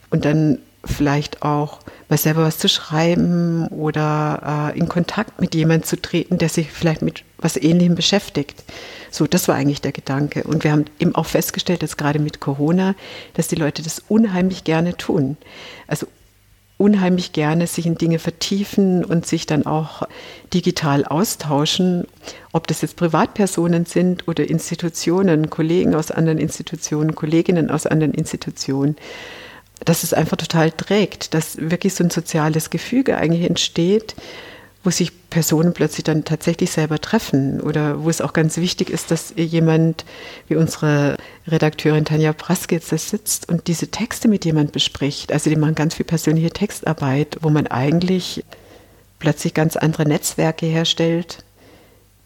und 0.10 0.26
dann 0.26 0.60
vielleicht 0.86 1.43
auch 1.43 1.80
mal 2.10 2.17
selber 2.17 2.43
was 2.43 2.58
zu 2.58 2.67
schreiben 2.67 3.67
oder 3.67 4.72
äh, 4.74 4.78
in 4.78 4.89
Kontakt 4.89 5.39
mit 5.39 5.56
jemandem 5.56 5.88
zu 5.88 6.02
treten, 6.02 6.38
der 6.38 6.50
sich 6.50 6.72
vielleicht 6.72 7.02
mit 7.02 7.24
was 7.38 7.58
Ähnlichem 7.58 7.96
beschäftigt. 7.96 8.63
So, 9.10 9.28
das 9.28 9.48
war 9.48 9.56
eigentlich 9.56 9.82
der 9.82 9.91
Gedanke. 9.91 10.43
Und 10.43 10.63
wir 10.63 10.72
haben 10.72 10.86
eben 11.00 11.15
auch 11.15 11.26
festgestellt, 11.26 11.84
dass 11.84 11.98
gerade 11.98 12.19
mit 12.19 12.39
Corona, 12.39 12.96
dass 13.34 13.48
die 13.48 13.56
Leute 13.56 13.82
das 13.82 14.04
unheimlich 14.08 14.63
gerne 14.63 14.98
tun. 14.98 15.38
Also 15.88 16.08
unheimlich 16.78 17.32
gerne 17.32 17.67
sich 17.67 17.86
in 17.86 17.96
Dinge 17.96 18.19
vertiefen 18.19 19.06
und 19.06 19.26
sich 19.26 19.46
dann 19.46 19.65
auch 19.65 20.04
digital 20.54 21.06
austauschen, 21.06 22.06
ob 22.52 22.67
das 22.67 22.82
jetzt 22.82 22.98
Privatpersonen 22.98 23.86
sind 23.86 24.28
oder 24.28 24.50
Institutionen, 24.50 25.50
Kollegen 25.50 25.96
aus 25.96 26.12
anderen 26.12 26.39
Institutionen, 26.39 27.15
Kolleginnen 27.15 27.69
aus 27.69 27.86
anderen 27.86 28.13
Institutionen 28.13 28.98
dass 29.86 30.04
es 30.04 30.13
einfach 30.13 30.38
total 30.38 30.72
trägt, 30.72 31.34
dass 31.34 31.58
wirklich 31.58 31.93
so 31.93 32.04
ein 32.04 32.10
soziales 32.10 32.69
Gefüge 32.69 33.17
eigentlich 33.17 33.50
entsteht, 33.50 34.15
wo 34.84 34.89
sich 34.89 35.30
Personen 35.30 35.74
plötzlich 35.74 36.04
dann 36.04 36.26
tatsächlich 36.26 36.72
selber 36.72 37.00
treffen 37.00 37.62
oder 37.62 38.04
wo 38.04 38.10
es 38.10 38.22
auch 38.22 38.34
ganz 38.34 38.58
wichtig 38.58 38.89
ist, 38.89 39.12
dass 39.12 39.34
jemand 39.38 40.04
wie 40.48 40.56
unsere 40.56 41.15
Redakteurin 41.48 42.06
Tanja 42.06 42.34
Praskitz 42.34 42.89
da 42.89 42.98
sitzt 42.98 43.48
und 43.50 43.67
diese 43.67 43.88
Texte 43.88 44.28
mit 44.28 44.43
jemand 44.43 44.74
bespricht. 44.74 45.32
Also 45.32 45.50
die 45.50 45.56
machen 45.56 45.76
ganz 45.76 45.96
viel 45.96 46.06
persönliche 46.06 46.52
Textarbeit, 46.52 47.38
wo 47.41 47.50
man 47.50 47.67
eigentlich 47.67 48.43
plötzlich 49.19 49.54
ganz 49.54 49.78
andere 49.78 50.06
Netzwerke 50.06 50.65
herstellt, 50.65 51.46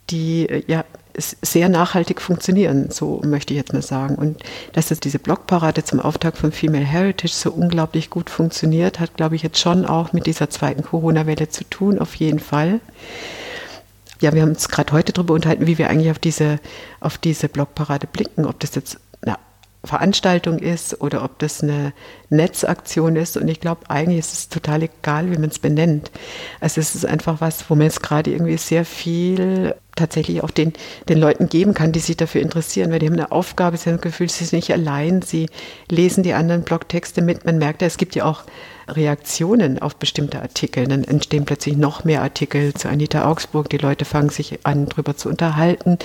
die 0.09 0.63
ja 0.65 0.83
sehr 1.17 1.67
nachhaltig 1.67 2.21
funktionieren, 2.21 2.89
so 2.91 3.21
möchte 3.25 3.53
ich 3.53 3.57
jetzt 3.57 3.73
mal 3.73 3.81
sagen. 3.81 4.15
Und 4.15 4.43
dass 4.73 4.89
jetzt 4.89 5.03
diese 5.03 5.19
Blogparade 5.19 5.83
zum 5.83 5.99
Auftakt 5.99 6.37
von 6.37 6.51
Female 6.51 6.85
Heritage 6.85 7.33
so 7.33 7.51
unglaublich 7.51 8.09
gut 8.09 8.29
funktioniert, 8.29 8.99
hat, 8.99 9.15
glaube 9.17 9.35
ich, 9.35 9.43
jetzt 9.43 9.59
schon 9.59 9.85
auch 9.85 10.13
mit 10.13 10.27
dieser 10.27 10.49
zweiten 10.49 10.83
Corona-Welle 10.83 11.49
zu 11.49 11.63
tun, 11.63 11.99
auf 11.99 12.15
jeden 12.15 12.39
Fall. 12.39 12.79
Ja, 14.21 14.33
wir 14.33 14.41
haben 14.41 14.49
uns 14.49 14.69
gerade 14.69 14.93
heute 14.93 15.13
darüber 15.13 15.33
unterhalten, 15.33 15.67
wie 15.67 15.77
wir 15.77 15.89
eigentlich 15.89 16.11
auf 16.11 16.19
diese, 16.19 16.59
auf 16.99 17.17
diese 17.17 17.49
Blogparade 17.49 18.07
blicken, 18.07 18.45
ob 18.45 18.59
das 18.59 18.75
jetzt 18.75 18.99
Veranstaltung 19.83 20.59
ist 20.59 21.01
oder 21.01 21.23
ob 21.23 21.39
das 21.39 21.61
eine 21.61 21.93
Netzaktion 22.29 23.15
ist. 23.15 23.37
Und 23.37 23.47
ich 23.47 23.59
glaube, 23.59 23.89
eigentlich 23.89 24.19
ist 24.19 24.33
es 24.33 24.49
total 24.49 24.83
egal, 24.83 25.31
wie 25.31 25.37
man 25.37 25.49
es 25.49 25.59
benennt. 25.59 26.11
Also 26.59 26.81
es 26.81 26.95
ist 26.95 27.05
einfach 27.05 27.41
was, 27.41 27.69
wo 27.69 27.75
man 27.75 27.85
jetzt 27.85 28.03
gerade 28.03 28.31
irgendwie 28.31 28.57
sehr 28.57 28.85
viel 28.85 29.75
tatsächlich 29.95 30.43
auch 30.43 30.51
den, 30.51 30.73
den 31.09 31.17
Leuten 31.17 31.49
geben 31.49 31.73
kann, 31.73 31.91
die 31.91 31.99
sich 31.99 32.17
dafür 32.17 32.41
interessieren, 32.41 32.91
weil 32.91 32.99
die 32.99 33.07
haben 33.07 33.13
eine 33.13 33.31
Aufgabe, 33.31 33.77
sie 33.77 33.89
haben 33.89 33.97
das 33.97 34.03
Gefühl, 34.03 34.29
sie 34.29 34.45
sind 34.45 34.57
nicht 34.57 34.71
allein, 34.71 35.21
sie 35.21 35.47
lesen 35.89 36.23
die 36.23 36.33
anderen 36.33 36.63
Blogtexte 36.63 37.21
mit. 37.21 37.45
Man 37.45 37.57
merkt 37.57 37.81
ja, 37.81 37.87
es 37.87 37.97
gibt 37.97 38.15
ja 38.15 38.25
auch 38.25 38.43
Reaktionen 38.87 39.79
auf 39.79 39.95
bestimmte 39.95 40.41
Artikel. 40.41 40.87
Dann 40.87 41.03
entstehen 41.03 41.45
plötzlich 41.45 41.77
noch 41.77 42.03
mehr 42.03 42.21
Artikel 42.21 42.73
zu 42.73 42.89
Anita 42.89 43.29
Augsburg. 43.29 43.69
Die 43.69 43.77
Leute 43.77 44.05
fangen 44.05 44.29
sich 44.29 44.59
an, 44.65 44.87
darüber 44.87 45.17
zu 45.17 45.29
unterhalten. 45.29 45.97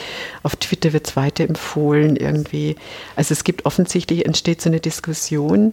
Auf 0.42 0.56
Twitter 0.56 0.92
wird 0.92 1.08
es 1.08 1.16
weiterempfohlen 1.16 2.16
irgendwie. 2.16 2.76
Also 3.16 3.32
es 3.32 3.44
gibt 3.44 3.66
offensichtlich, 3.66 4.26
entsteht 4.26 4.60
so 4.60 4.70
eine 4.70 4.80
Diskussion. 4.80 5.72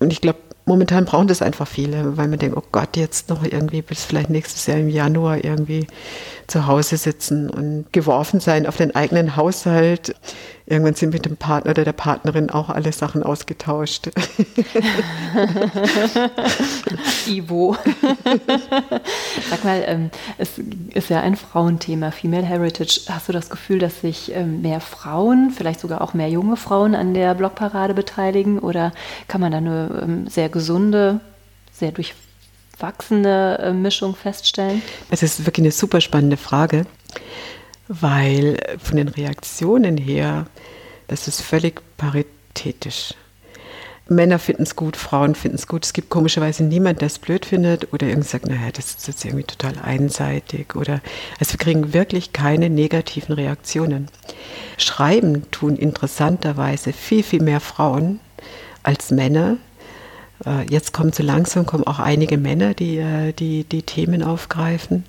Und 0.00 0.12
ich 0.12 0.20
glaube, 0.20 0.38
momentan 0.68 1.06
brauchen 1.06 1.26
das 1.26 1.42
einfach 1.42 1.66
viele, 1.66 2.16
weil 2.16 2.28
man 2.28 2.38
denkt, 2.38 2.56
oh 2.56 2.62
Gott, 2.70 2.96
jetzt 2.96 3.30
noch 3.30 3.42
irgendwie 3.42 3.82
bis 3.82 4.04
vielleicht 4.04 4.30
nächstes 4.30 4.66
Jahr 4.66 4.78
im 4.78 4.88
Januar 4.88 5.42
irgendwie 5.44 5.86
zu 6.46 6.66
Hause 6.66 6.96
sitzen 6.96 7.50
und 7.50 7.86
geworfen 7.92 8.38
sein 8.38 8.66
auf 8.66 8.76
den 8.76 8.94
eigenen 8.94 9.34
Haushalt. 9.34 10.14
Irgendwann 10.70 10.94
sind 10.94 11.14
mit 11.14 11.24
dem 11.24 11.38
Partner 11.38 11.70
oder 11.70 11.84
der 11.84 11.94
Partnerin 11.94 12.50
auch 12.50 12.68
alle 12.68 12.92
Sachen 12.92 13.22
ausgetauscht. 13.22 14.08
Ivo. 17.26 17.74
Sag 19.48 19.64
mal, 19.64 19.82
ähm, 19.86 20.10
es 20.36 20.60
ist 20.92 21.08
ja 21.08 21.22
ein 21.22 21.36
Frauenthema, 21.36 22.10
Female 22.10 22.44
Heritage. 22.44 23.00
Hast 23.08 23.30
du 23.30 23.32
das 23.32 23.48
Gefühl, 23.48 23.78
dass 23.78 24.02
sich 24.02 24.30
ähm, 24.34 24.60
mehr 24.60 24.82
Frauen, 24.82 25.52
vielleicht 25.56 25.80
sogar 25.80 26.02
auch 26.02 26.12
mehr 26.12 26.28
junge 26.28 26.58
Frauen 26.58 26.94
an 26.94 27.14
der 27.14 27.34
Blogparade 27.34 27.94
beteiligen? 27.94 28.58
Oder 28.58 28.92
kann 29.26 29.40
man 29.40 29.52
da 29.52 29.58
eine 29.58 30.02
ähm, 30.02 30.26
sehr 30.26 30.50
gesunde, 30.50 31.20
sehr 31.72 31.92
durchwachsene 31.92 33.58
äh, 33.58 33.72
Mischung 33.72 34.14
feststellen? 34.14 34.82
Es 35.10 35.22
ist 35.22 35.46
wirklich 35.46 35.64
eine 35.64 35.72
super 35.72 36.02
spannende 36.02 36.36
Frage, 36.36 36.84
weil 37.88 38.58
von 38.78 38.96
den 38.96 39.08
Reaktionen 39.08 39.96
her, 39.96 40.46
das 41.08 41.26
ist 41.26 41.40
völlig 41.40 41.82
paritätisch. 41.96 43.14
Männer 44.10 44.38
finden 44.38 44.62
es 44.62 44.74
gut, 44.74 44.96
Frauen 44.96 45.34
finden 45.34 45.58
es 45.58 45.66
gut. 45.66 45.84
Es 45.84 45.92
gibt 45.92 46.08
komischerweise 46.08 46.64
niemand, 46.64 47.02
der 47.02 47.06
es 47.06 47.18
blöd 47.18 47.44
findet 47.44 47.92
oder 47.92 48.06
irgendwie 48.06 48.28
sagt, 48.28 48.48
naja, 48.48 48.70
das 48.72 48.92
ist 48.92 49.06
jetzt 49.06 49.24
irgendwie 49.24 49.44
total 49.44 49.74
einseitig 49.82 50.74
oder 50.74 51.02
also 51.38 51.52
wir 51.52 51.58
kriegen 51.58 51.92
wirklich 51.92 52.32
keine 52.32 52.70
negativen 52.70 53.34
Reaktionen. 53.34 54.08
Schreiben 54.78 55.50
tun 55.50 55.76
interessanterweise 55.76 56.94
viel, 56.94 57.22
viel 57.22 57.42
mehr 57.42 57.60
Frauen 57.60 58.20
als 58.82 59.10
Männer. 59.10 59.58
Äh, 60.46 60.64
jetzt 60.70 60.94
kommen 60.94 61.12
so 61.12 61.22
langsam 61.22 61.66
kommen 61.66 61.86
auch 61.86 61.98
einige 61.98 62.38
Männer, 62.38 62.72
die 62.72 62.96
äh, 62.96 63.32
die, 63.32 63.64
die 63.64 63.82
Themen 63.82 64.22
aufgreifen. 64.22 65.04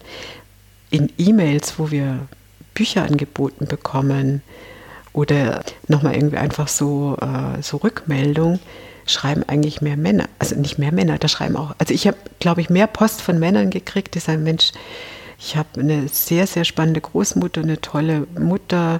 In 0.89 1.09
E-Mails, 1.17 1.79
wo 1.79 1.91
wir 1.91 2.27
Bücher 2.73 3.03
angeboten 3.03 3.65
bekommen 3.67 4.41
oder 5.13 5.63
nochmal 5.87 6.15
irgendwie 6.15 6.37
einfach 6.37 6.67
so, 6.67 7.17
äh, 7.21 7.61
so 7.61 7.77
Rückmeldung, 7.77 8.59
schreiben 9.05 9.43
eigentlich 9.47 9.81
mehr 9.81 9.97
Männer. 9.97 10.25
Also 10.37 10.55
nicht 10.55 10.77
mehr 10.77 10.91
Männer, 10.91 11.17
da 11.17 11.27
schreiben 11.27 11.55
auch. 11.55 11.73
Also 11.79 11.93
ich 11.93 12.07
habe, 12.07 12.17
glaube 12.39 12.61
ich, 12.61 12.69
mehr 12.69 12.87
Post 12.87 13.21
von 13.21 13.39
Männern 13.39 13.69
gekriegt, 13.69 14.15
die 14.15 14.19
sagen, 14.19 14.43
Mensch, 14.43 14.71
ich 15.39 15.55
habe 15.55 15.79
eine 15.79 16.07
sehr, 16.09 16.47
sehr 16.47 16.65
spannende 16.65 17.01
Großmutter, 17.01 17.61
eine 17.61 17.81
tolle 17.81 18.27
Mutter 18.37 18.99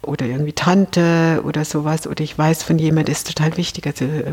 oder 0.00 0.26
irgendwie 0.26 0.52
Tante 0.52 1.42
oder 1.44 1.64
sowas. 1.64 2.06
Oder 2.06 2.22
ich 2.22 2.36
weiß 2.36 2.62
von 2.62 2.78
jemand, 2.78 3.08
ist 3.08 3.28
total 3.28 3.56
wichtig. 3.56 3.86
Also 3.86 4.04
äh, 4.04 4.32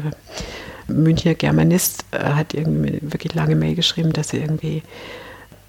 Münchner 0.88 1.36
Germanist 1.36 2.06
äh, 2.12 2.20
hat 2.20 2.54
irgendwie 2.54 3.00
wirklich 3.02 3.34
lange 3.34 3.56
Mail 3.56 3.76
geschrieben, 3.76 4.14
dass 4.14 4.34
er 4.34 4.42
irgendwie 4.42 4.84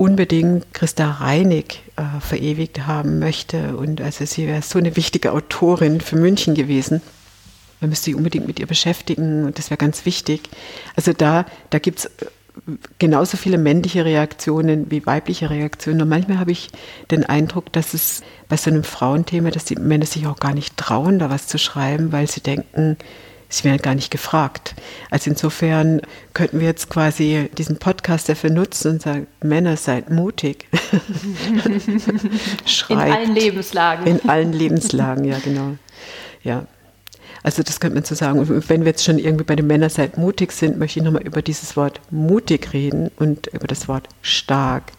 unbedingt 0.00 0.72
Christa 0.72 1.10
Reinig 1.10 1.82
äh, 1.96 2.20
verewigt 2.20 2.86
haben 2.86 3.18
möchte. 3.18 3.76
Und 3.76 4.00
also 4.00 4.24
sie 4.24 4.46
wäre 4.46 4.62
so 4.62 4.78
eine 4.78 4.96
wichtige 4.96 5.32
Autorin 5.32 6.00
für 6.00 6.16
München 6.16 6.54
gewesen. 6.54 7.02
Man 7.82 7.90
müsste 7.90 8.06
sich 8.06 8.14
unbedingt 8.14 8.46
mit 8.46 8.58
ihr 8.58 8.66
beschäftigen 8.66 9.44
und 9.44 9.58
das 9.58 9.68
wäre 9.68 9.76
ganz 9.76 10.06
wichtig. 10.06 10.48
Also 10.96 11.12
da, 11.12 11.44
da 11.68 11.78
gibt 11.78 11.98
es 11.98 12.10
genauso 12.98 13.36
viele 13.36 13.58
männliche 13.58 14.06
Reaktionen 14.06 14.90
wie 14.90 15.04
weibliche 15.04 15.50
Reaktionen. 15.50 16.00
Und 16.00 16.08
manchmal 16.08 16.38
habe 16.38 16.52
ich 16.52 16.70
den 17.10 17.26
Eindruck, 17.26 17.70
dass 17.70 17.92
es 17.92 18.22
bei 18.48 18.56
so 18.56 18.70
einem 18.70 18.84
Frauenthema, 18.84 19.50
dass 19.50 19.66
die 19.66 19.76
Männer 19.76 20.06
sich 20.06 20.26
auch 20.26 20.40
gar 20.40 20.54
nicht 20.54 20.78
trauen, 20.78 21.18
da 21.18 21.28
was 21.28 21.46
zu 21.46 21.58
schreiben, 21.58 22.10
weil 22.10 22.26
sie 22.26 22.40
denken, 22.40 22.96
sie 23.50 23.64
werden 23.64 23.82
gar 23.82 23.94
nicht 23.94 24.10
gefragt. 24.10 24.74
Also 25.10 25.30
insofern 25.30 26.00
könnten 26.32 26.60
wir 26.60 26.68
jetzt 26.68 26.88
quasi 26.88 27.50
diesen 27.58 27.76
Podcast 27.78 28.28
dafür 28.28 28.50
nutzen 28.50 28.92
und 28.92 29.02
sagen, 29.02 29.26
Männer, 29.42 29.76
seid 29.76 30.08
mutig. 30.10 30.66
Schreibt. 32.64 33.08
In 33.08 33.12
allen 33.12 33.34
Lebenslagen. 33.34 34.06
In 34.06 34.28
allen 34.28 34.52
Lebenslagen, 34.52 35.24
ja, 35.24 35.38
genau. 35.44 35.76
Ja. 36.42 36.66
Also 37.42 37.62
das 37.62 37.80
könnte 37.80 37.94
man 37.94 38.04
so 38.04 38.14
sagen. 38.14 38.38
Und 38.38 38.68
wenn 38.68 38.80
wir 38.82 38.88
jetzt 38.88 39.04
schon 39.04 39.18
irgendwie 39.18 39.44
bei 39.44 39.56
den 39.56 39.66
Männerseite 39.66 40.20
mutig 40.20 40.52
sind, 40.52 40.78
möchte 40.78 41.00
ich 41.00 41.04
nochmal 41.04 41.22
über 41.22 41.42
dieses 41.42 41.76
Wort 41.76 42.00
mutig 42.10 42.72
reden 42.72 43.10
und 43.16 43.48
über 43.48 43.66
das 43.66 43.88
Wort 43.88 44.08
stark, 44.22 44.92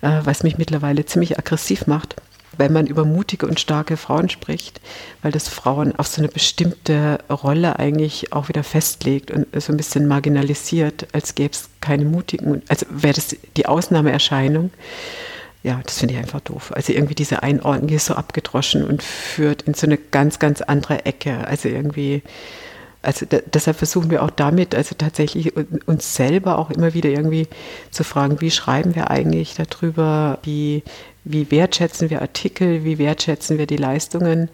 äh, 0.00 0.20
was 0.24 0.44
mich 0.44 0.58
mittlerweile 0.58 1.04
ziemlich 1.04 1.38
aggressiv 1.38 1.86
macht 1.86 2.16
wenn 2.56 2.72
man 2.72 2.86
über 2.86 3.04
mutige 3.04 3.46
und 3.46 3.60
starke 3.60 3.96
Frauen 3.96 4.28
spricht, 4.28 4.80
weil 5.22 5.32
das 5.32 5.48
Frauen 5.48 5.94
auf 5.96 6.06
so 6.06 6.20
eine 6.20 6.28
bestimmte 6.28 7.18
Rolle 7.30 7.78
eigentlich 7.78 8.32
auch 8.32 8.48
wieder 8.48 8.64
festlegt 8.64 9.30
und 9.30 9.46
so 9.60 9.72
ein 9.72 9.76
bisschen 9.76 10.06
marginalisiert, 10.06 11.06
als 11.12 11.34
gäbe 11.34 11.52
es 11.52 11.68
keine 11.80 12.04
mutigen, 12.04 12.62
also 12.68 12.86
wäre 12.90 13.14
das 13.14 13.36
die 13.56 13.66
Ausnahmeerscheinung 13.66 14.70
ja, 15.62 15.80
das 15.84 15.98
finde 15.98 16.14
ich 16.14 16.20
einfach 16.20 16.40
doof. 16.40 16.72
Also 16.74 16.92
irgendwie 16.92 17.14
diese 17.14 17.42
Einordnung 17.42 17.90
ist 17.90 18.06
so 18.06 18.14
abgedroschen 18.14 18.84
und 18.84 19.02
führt 19.02 19.62
in 19.62 19.74
so 19.74 19.86
eine 19.86 19.96
ganz, 19.96 20.38
ganz 20.38 20.60
andere 20.60 21.04
Ecke. 21.06 21.46
Also 21.46 21.68
irgendwie, 21.68 22.22
also 23.00 23.26
da, 23.26 23.38
deshalb 23.52 23.76
versuchen 23.76 24.10
wir 24.10 24.24
auch 24.24 24.30
damit, 24.30 24.74
also 24.74 24.96
tatsächlich 24.96 25.52
uns 25.86 26.16
selber 26.16 26.58
auch 26.58 26.70
immer 26.70 26.94
wieder 26.94 27.10
irgendwie 27.10 27.46
zu 27.92 28.02
fragen, 28.02 28.40
wie 28.40 28.50
schreiben 28.50 28.96
wir 28.96 29.10
eigentlich 29.10 29.54
darüber, 29.54 30.38
wie, 30.42 30.82
wie 31.24 31.50
wertschätzen 31.50 32.10
wir 32.10 32.22
Artikel, 32.22 32.84
wie 32.84 32.98
wertschätzen 32.98 33.58
wir 33.58 33.66
die 33.66 33.76
Leistungen, 33.76 34.48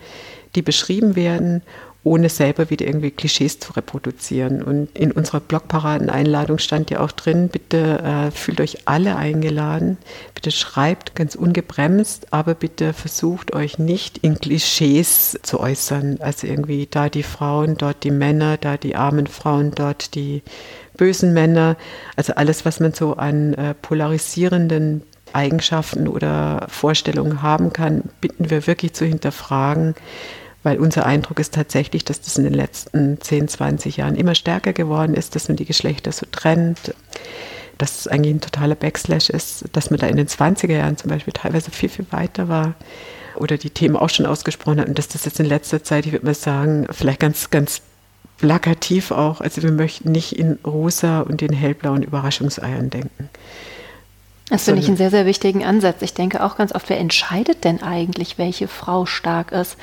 die 0.54 0.62
beschrieben 0.62 1.16
werden 1.16 1.62
ohne 2.08 2.28
selber 2.28 2.70
wieder 2.70 2.86
irgendwie 2.86 3.10
Klischees 3.10 3.58
zu 3.58 3.72
reproduzieren. 3.72 4.62
Und 4.62 4.96
in 4.96 5.12
unserer 5.12 5.40
Blogparaden-Einladung 5.40 6.58
stand 6.58 6.90
ja 6.90 7.00
auch 7.00 7.12
drin, 7.12 7.48
bitte 7.48 7.98
äh, 7.98 8.30
fühlt 8.30 8.60
euch 8.60 8.78
alle 8.86 9.16
eingeladen, 9.16 9.98
bitte 10.34 10.50
schreibt 10.50 11.14
ganz 11.14 11.34
ungebremst, 11.34 12.32
aber 12.32 12.54
bitte 12.54 12.92
versucht 12.92 13.52
euch 13.52 13.78
nicht 13.78 14.18
in 14.18 14.36
Klischees 14.38 15.38
zu 15.42 15.60
äußern. 15.60 16.18
Also 16.20 16.46
irgendwie 16.46 16.88
da 16.90 17.08
die 17.08 17.24
Frauen, 17.24 17.76
dort 17.76 18.04
die 18.04 18.10
Männer, 18.10 18.56
da 18.56 18.76
die 18.76 18.96
armen 18.96 19.26
Frauen, 19.26 19.72
dort 19.74 20.14
die 20.14 20.42
bösen 20.96 21.34
Männer. 21.34 21.76
Also 22.16 22.34
alles, 22.34 22.64
was 22.64 22.80
man 22.80 22.94
so 22.94 23.14
an 23.14 23.54
äh, 23.54 23.74
polarisierenden 23.74 25.02
Eigenschaften 25.32 26.08
oder 26.08 26.66
Vorstellungen 26.68 27.42
haben 27.42 27.72
kann, 27.72 28.04
bitten 28.20 28.50
wir 28.50 28.66
wirklich 28.66 28.94
zu 28.94 29.04
hinterfragen 29.04 29.94
weil 30.62 30.78
unser 30.78 31.06
Eindruck 31.06 31.38
ist 31.38 31.54
tatsächlich, 31.54 32.04
dass 32.04 32.20
das 32.20 32.36
in 32.36 32.44
den 32.44 32.54
letzten 32.54 33.20
10, 33.20 33.48
20 33.48 33.96
Jahren 33.96 34.16
immer 34.16 34.34
stärker 34.34 34.72
geworden 34.72 35.14
ist, 35.14 35.34
dass 35.34 35.48
man 35.48 35.56
die 35.56 35.64
Geschlechter 35.64 36.12
so 36.12 36.26
trennt, 36.30 36.94
dass 37.78 38.00
es 38.00 38.08
eigentlich 38.08 38.34
ein 38.34 38.40
totaler 38.40 38.74
Backslash 38.74 39.30
ist, 39.30 39.64
dass 39.72 39.90
man 39.90 40.00
da 40.00 40.08
in 40.08 40.16
den 40.16 40.26
20er 40.26 40.72
Jahren 40.72 40.96
zum 40.96 41.10
Beispiel 41.10 41.32
teilweise 41.32 41.70
viel, 41.70 41.88
viel 41.88 42.06
weiter 42.10 42.48
war 42.48 42.74
oder 43.36 43.56
die 43.56 43.70
Themen 43.70 43.96
auch 43.96 44.10
schon 44.10 44.26
ausgesprochen 44.26 44.80
hat 44.80 44.88
und 44.88 44.98
dass 44.98 45.08
das 45.08 45.24
jetzt 45.24 45.38
in 45.38 45.46
letzter 45.46 45.84
Zeit, 45.84 46.06
ich 46.06 46.12
würde 46.12 46.26
mal 46.26 46.34
sagen, 46.34 46.86
vielleicht 46.90 47.20
ganz, 47.20 47.50
ganz 47.50 47.82
plakativ 48.38 49.12
auch, 49.12 49.40
also 49.40 49.62
wir 49.62 49.72
möchten 49.72 50.10
nicht 50.10 50.36
in 50.36 50.58
rosa 50.66 51.20
und 51.20 51.40
in 51.40 51.52
hellblauen 51.52 52.02
Überraschungseiern 52.02 52.90
denken. 52.90 53.30
Das 54.50 54.64
finde 54.64 54.80
ich 54.80 54.88
einen 54.88 54.96
sehr, 54.96 55.10
sehr 55.10 55.26
wichtigen 55.26 55.64
Ansatz. 55.64 56.00
Ich 56.02 56.14
denke 56.14 56.42
auch 56.42 56.56
ganz 56.56 56.74
oft, 56.74 56.88
wer 56.88 56.98
entscheidet 56.98 57.64
denn 57.64 57.82
eigentlich, 57.82 58.38
welche 58.38 58.66
Frau 58.68 59.04
stark 59.04 59.52
ist? 59.52 59.76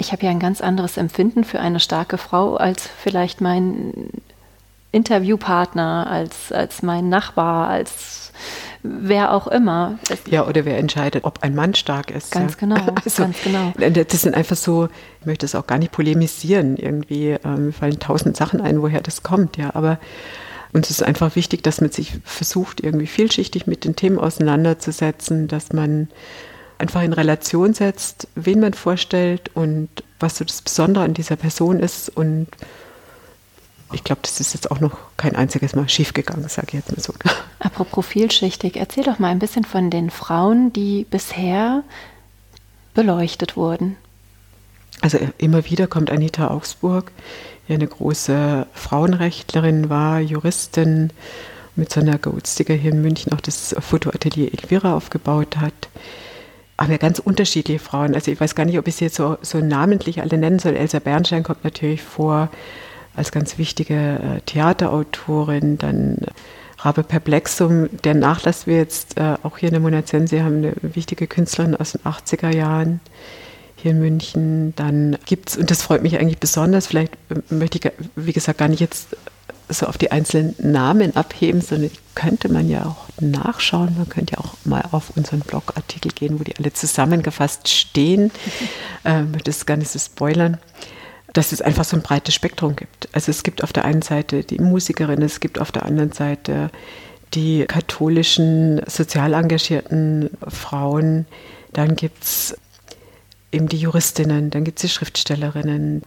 ich 0.00 0.12
habe 0.12 0.24
ja 0.24 0.30
ein 0.30 0.40
ganz 0.40 0.62
anderes 0.62 0.96
Empfinden 0.96 1.44
für 1.44 1.60
eine 1.60 1.78
starke 1.78 2.16
Frau 2.16 2.56
als 2.56 2.88
vielleicht 3.02 3.42
mein 3.42 4.08
Interviewpartner, 4.92 6.06
als, 6.08 6.50
als 6.52 6.82
mein 6.82 7.10
Nachbar, 7.10 7.68
als 7.68 8.32
wer 8.82 9.34
auch 9.34 9.46
immer. 9.46 9.98
Ja, 10.26 10.46
oder 10.46 10.64
wer 10.64 10.78
entscheidet, 10.78 11.24
ob 11.24 11.42
ein 11.42 11.54
Mann 11.54 11.74
stark 11.74 12.10
ist. 12.10 12.32
Ganz 12.32 12.52
ja. 12.54 12.60
genau, 12.60 12.76
also, 13.04 13.22
ganz 13.24 13.36
genau. 13.42 13.74
Das 13.76 14.22
sind 14.22 14.34
einfach 14.34 14.56
so, 14.56 14.88
ich 15.20 15.26
möchte 15.26 15.44
es 15.44 15.54
auch 15.54 15.66
gar 15.66 15.76
nicht 15.76 15.92
polemisieren, 15.92 16.78
irgendwie 16.78 17.36
ähm, 17.44 17.66
mir 17.66 17.72
fallen 17.74 18.00
tausend 18.00 18.38
Sachen 18.38 18.62
ein, 18.62 18.80
woher 18.80 19.02
das 19.02 19.22
kommt, 19.22 19.58
ja, 19.58 19.74
aber 19.74 19.98
uns 20.72 20.90
ist 20.90 21.02
einfach 21.02 21.36
wichtig, 21.36 21.62
dass 21.62 21.80
man 21.80 21.90
sich 21.90 22.14
versucht, 22.24 22.80
irgendwie 22.80 23.06
vielschichtig 23.06 23.66
mit 23.66 23.84
den 23.84 23.96
Themen 23.96 24.18
auseinanderzusetzen, 24.18 25.48
dass 25.48 25.72
man 25.72 26.08
einfach 26.78 27.02
in 27.02 27.12
Relation 27.12 27.74
setzt, 27.74 28.28
wen 28.34 28.60
man 28.60 28.74
vorstellt 28.74 29.50
und 29.54 29.88
was 30.18 30.38
so 30.38 30.44
das 30.44 30.62
Besondere 30.62 31.04
an 31.04 31.14
dieser 31.14 31.36
Person 31.36 31.80
ist. 31.80 32.08
Und 32.08 32.46
ich 33.92 34.04
glaube, 34.04 34.22
das 34.22 34.40
ist 34.40 34.54
jetzt 34.54 34.70
auch 34.70 34.80
noch 34.80 34.96
kein 35.16 35.36
einziges 35.36 35.74
Mal 35.74 35.88
schiefgegangen, 35.88 36.48
sage 36.48 36.68
ich 36.68 36.74
jetzt 36.74 36.92
mal 36.92 37.02
so. 37.02 37.12
Apropos 37.58 38.06
vielschichtig, 38.06 38.76
erzähl 38.76 39.04
doch 39.04 39.18
mal 39.18 39.28
ein 39.28 39.38
bisschen 39.38 39.64
von 39.64 39.90
den 39.90 40.10
Frauen, 40.10 40.72
die 40.72 41.04
bisher 41.10 41.82
beleuchtet 42.94 43.56
wurden. 43.56 43.96
Also 45.00 45.18
immer 45.38 45.64
wieder 45.64 45.86
kommt 45.86 46.10
Anita 46.10 46.48
Augsburg, 46.48 47.10
die 47.68 47.74
eine 47.74 47.86
große 47.86 48.66
Frauenrechtlerin 48.72 49.88
war, 49.88 50.20
Juristin, 50.20 51.12
mit 51.76 51.92
so 51.92 52.00
einer 52.00 52.18
Goldsticker 52.18 52.74
hier 52.74 52.92
in 52.92 53.00
München 53.00 53.32
auch 53.32 53.40
das 53.40 53.74
Fotoatelier 53.78 54.52
Elvira 54.52 54.94
aufgebaut 54.94 55.56
hat 55.56 55.88
aber 56.80 56.96
ganz 56.96 57.18
unterschiedliche 57.18 57.78
Frauen. 57.78 58.14
Also 58.14 58.30
ich 58.30 58.40
weiß 58.40 58.54
gar 58.54 58.64
nicht, 58.64 58.78
ob 58.78 58.88
ich 58.88 58.96
sie 58.96 59.04
jetzt 59.04 59.16
so, 59.16 59.36
so 59.42 59.58
namentlich 59.58 60.22
alle 60.22 60.38
nennen 60.38 60.58
soll. 60.58 60.76
Elsa 60.76 60.98
Bernstein 60.98 61.42
kommt 61.42 61.62
natürlich 61.62 62.00
vor 62.00 62.48
als 63.14 63.32
ganz 63.32 63.58
wichtige 63.58 63.94
äh, 63.94 64.40
Theaterautorin, 64.46 65.76
dann 65.76 66.16
Rabe 66.78 67.02
Perplexum, 67.02 67.90
der 68.02 68.14
Nachlass 68.14 68.66
wir 68.66 68.78
jetzt 68.78 69.18
äh, 69.18 69.34
auch 69.42 69.58
hier 69.58 69.68
in 69.68 69.74
der 69.74 69.82
Monazense 69.82 70.42
haben, 70.42 70.56
eine 70.56 70.72
wichtige 70.80 71.26
Künstlerin 71.26 71.76
aus 71.76 71.92
den 71.92 72.00
80er 72.00 72.48
Jahren 72.48 73.00
hier 73.82 73.92
in 73.92 74.00
München. 74.00 74.74
Dann 74.76 75.16
gibt 75.26 75.50
es, 75.50 75.56
und 75.56 75.70
das 75.70 75.82
freut 75.82 76.02
mich 76.02 76.18
eigentlich 76.18 76.38
besonders, 76.38 76.86
vielleicht 76.86 77.14
äh, 77.30 77.54
möchte 77.54 77.78
ich, 77.78 77.92
wie 78.16 78.32
gesagt, 78.32 78.58
gar 78.58 78.68
nicht 78.68 78.80
jetzt 78.80 79.16
so 79.72 79.86
auf 79.86 79.98
die 79.98 80.10
einzelnen 80.10 80.54
Namen 80.58 81.16
abheben, 81.16 81.60
sondern 81.60 81.90
könnte 82.14 82.48
man 82.48 82.68
ja 82.68 82.86
auch 82.86 83.08
nachschauen. 83.20 83.94
Man 83.96 84.08
könnte 84.08 84.34
ja 84.34 84.40
auch 84.40 84.54
mal 84.64 84.84
auf 84.90 85.16
unseren 85.16 85.40
Blogartikel 85.40 86.12
gehen, 86.12 86.40
wo 86.40 86.44
die 86.44 86.56
alle 86.56 86.72
zusammengefasst 86.72 87.68
stehen. 87.68 88.30
Ähm, 89.02 89.32
das 89.44 89.64
gar 89.64 89.78
nicht 89.78 89.90
so 89.90 89.98
spoilern. 89.98 90.58
Dass 91.32 91.52
es 91.52 91.62
einfach 91.62 91.84
so 91.84 91.96
ein 91.96 92.02
breites 92.02 92.34
Spektrum 92.34 92.76
gibt. 92.76 93.08
Also 93.12 93.30
es 93.30 93.42
gibt 93.42 93.64
auf 93.64 93.72
der 93.72 93.86
einen 93.86 94.02
Seite 94.02 94.44
die 94.44 94.58
Musikerinnen, 94.58 95.24
es 95.24 95.40
gibt 95.40 95.58
auf 95.58 95.72
der 95.72 95.86
anderen 95.86 96.12
Seite 96.12 96.70
die 97.32 97.64
katholischen, 97.66 98.82
sozial 98.86 99.32
engagierten 99.32 100.28
Frauen. 100.46 101.24
Dann 101.72 101.96
gibt 101.96 102.24
es 102.24 102.58
eben 103.52 103.68
die 103.68 103.78
Juristinnen, 103.78 104.50
dann 104.50 104.64
gibt 104.64 104.78
es 104.78 104.82
die 104.82 104.88
Schriftstellerinnen, 104.88 106.02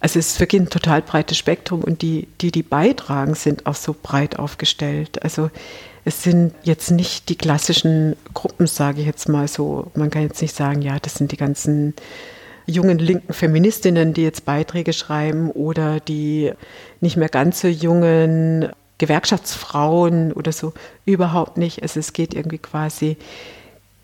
also 0.00 0.18
es 0.18 0.32
ist 0.32 0.40
wirklich 0.40 0.62
ein 0.62 0.70
total 0.70 1.02
breites 1.02 1.38
Spektrum 1.38 1.82
und 1.82 2.02
die, 2.02 2.28
die 2.40 2.50
die 2.52 2.62
beitragen, 2.62 3.34
sind 3.34 3.66
auch 3.66 3.74
so 3.74 3.94
breit 4.00 4.38
aufgestellt. 4.38 5.22
Also 5.22 5.50
es 6.04 6.22
sind 6.22 6.54
jetzt 6.62 6.90
nicht 6.90 7.28
die 7.28 7.36
klassischen 7.36 8.14
Gruppen, 8.34 8.66
sage 8.66 9.00
ich 9.00 9.06
jetzt 9.06 9.28
mal 9.28 9.48
so. 9.48 9.90
Man 9.94 10.10
kann 10.10 10.22
jetzt 10.22 10.42
nicht 10.42 10.54
sagen, 10.54 10.82
ja, 10.82 10.98
das 11.00 11.14
sind 11.14 11.32
die 11.32 11.36
ganzen 11.36 11.94
jungen 12.66 12.98
linken 12.98 13.32
Feministinnen, 13.32 14.12
die 14.12 14.22
jetzt 14.22 14.44
Beiträge 14.44 14.92
schreiben 14.92 15.50
oder 15.50 15.98
die 16.00 16.52
nicht 17.00 17.16
mehr 17.16 17.28
ganz 17.28 17.60
so 17.60 17.68
jungen 17.68 18.68
Gewerkschaftsfrauen 18.98 20.32
oder 20.32 20.52
so. 20.52 20.74
Überhaupt 21.06 21.56
nicht. 21.56 21.82
Also 21.82 22.00
es 22.00 22.12
geht 22.12 22.34
irgendwie 22.34 22.58
quasi 22.58 23.16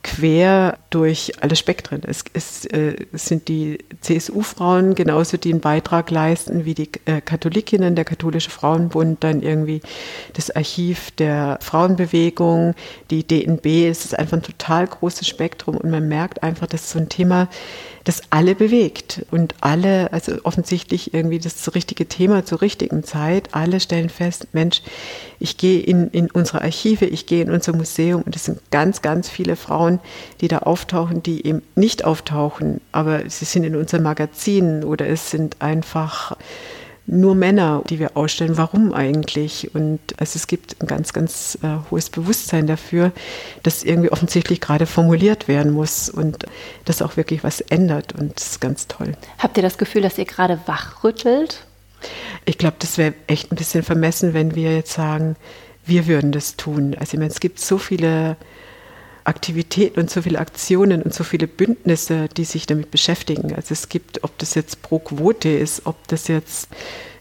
quer 0.02 0.78
durch 0.90 1.32
alle 1.40 1.54
Spektren. 1.54 2.02
Es, 2.04 2.64
äh, 2.66 2.96
es 3.12 3.26
sind 3.26 3.48
die 3.48 3.78
CSU-Frauen 4.00 4.94
genauso, 4.94 5.36
die 5.36 5.52
einen 5.52 5.60
Beitrag 5.60 6.10
leisten 6.10 6.64
wie 6.64 6.74
die 6.74 6.90
äh, 7.04 7.20
Katholikinnen, 7.20 7.94
der 7.94 8.04
Katholische 8.04 8.50
Frauenbund, 8.50 9.22
dann 9.22 9.42
irgendwie 9.42 9.80
das 10.32 10.50
Archiv 10.50 11.12
der 11.12 11.58
Frauenbewegung, 11.62 12.74
die 13.10 13.26
DNB. 13.26 13.88
Es 13.88 14.04
ist 14.04 14.18
einfach 14.18 14.38
ein 14.38 14.42
total 14.42 14.86
großes 14.86 15.28
Spektrum 15.28 15.76
und 15.76 15.90
man 15.90 16.08
merkt 16.08 16.42
einfach, 16.42 16.66
dass 16.66 16.90
so 16.90 16.98
ein 16.98 17.08
Thema, 17.08 17.48
das 18.04 18.22
alle 18.30 18.54
bewegt 18.54 19.24
und 19.30 19.54
alle, 19.60 20.12
also 20.12 20.32
offensichtlich 20.42 21.14
irgendwie 21.14 21.38
das 21.38 21.72
richtige 21.74 22.06
Thema 22.08 22.44
zur 22.44 22.60
richtigen 22.60 23.04
Zeit. 23.04 23.50
Alle 23.52 23.78
stellen 23.78 24.08
fest, 24.08 24.48
Mensch, 24.52 24.82
ich 25.38 25.56
gehe 25.56 25.80
in, 25.80 26.08
in 26.08 26.30
unsere 26.30 26.62
Archive, 26.62 27.04
ich 27.04 27.26
gehe 27.26 27.42
in 27.42 27.50
unser 27.50 27.74
Museum 27.74 28.22
und 28.22 28.34
es 28.34 28.44
sind 28.44 28.58
ganz, 28.70 29.02
ganz 29.02 29.28
viele 29.28 29.56
Frauen, 29.56 29.91
die 30.40 30.48
da 30.48 30.58
auftauchen, 30.58 31.22
die 31.22 31.46
eben 31.46 31.62
nicht 31.74 32.04
auftauchen, 32.04 32.80
aber 32.92 33.28
sie 33.28 33.44
sind 33.44 33.64
in 33.64 33.76
unseren 33.76 34.02
Magazinen 34.02 34.84
oder 34.84 35.08
es 35.08 35.30
sind 35.30 35.56
einfach 35.60 36.36
nur 37.06 37.34
Männer, 37.34 37.82
die 37.88 37.98
wir 37.98 38.16
ausstellen. 38.16 38.56
Warum 38.56 38.92
eigentlich? 38.92 39.74
Und 39.74 40.00
also 40.18 40.36
es 40.36 40.46
gibt 40.46 40.80
ein 40.80 40.86
ganz, 40.86 41.12
ganz 41.12 41.58
äh, 41.62 41.90
hohes 41.90 42.10
Bewusstsein 42.10 42.66
dafür, 42.66 43.12
dass 43.62 43.82
irgendwie 43.82 44.12
offensichtlich 44.12 44.60
gerade 44.60 44.86
formuliert 44.86 45.48
werden 45.48 45.72
muss 45.72 46.08
und 46.08 46.46
das 46.84 47.02
auch 47.02 47.16
wirklich 47.16 47.42
was 47.42 47.60
ändert. 47.60 48.12
Und 48.12 48.36
das 48.36 48.52
ist 48.52 48.60
ganz 48.60 48.86
toll. 48.86 49.12
Habt 49.38 49.56
ihr 49.56 49.62
das 49.62 49.78
Gefühl, 49.78 50.02
dass 50.02 50.16
ihr 50.18 50.26
gerade 50.26 50.60
wachrüttelt? 50.66 51.66
Ich 52.44 52.58
glaube, 52.58 52.76
das 52.78 52.98
wäre 52.98 53.14
echt 53.26 53.52
ein 53.52 53.56
bisschen 53.56 53.82
vermessen, 53.82 54.34
wenn 54.34 54.54
wir 54.54 54.74
jetzt 54.74 54.92
sagen, 54.92 55.36
wir 55.84 56.06
würden 56.06 56.32
das 56.32 56.56
tun. 56.56 56.94
Also 56.98 57.14
ich 57.14 57.18
meine, 57.18 57.30
es 57.30 57.40
gibt 57.40 57.58
so 57.58 57.78
viele 57.78 58.36
Aktivitäten 59.24 60.00
und 60.00 60.10
so 60.10 60.22
viele 60.22 60.38
Aktionen 60.38 61.02
und 61.02 61.14
so 61.14 61.24
viele 61.24 61.46
Bündnisse, 61.46 62.28
die 62.36 62.44
sich 62.44 62.66
damit 62.66 62.90
beschäftigen. 62.90 63.54
Also 63.54 63.72
es 63.72 63.88
gibt, 63.88 64.24
ob 64.24 64.36
das 64.38 64.54
jetzt 64.54 64.82
pro 64.82 64.98
Quote 64.98 65.48
ist, 65.48 65.86
ob 65.86 66.08
das 66.08 66.28
jetzt 66.28 66.68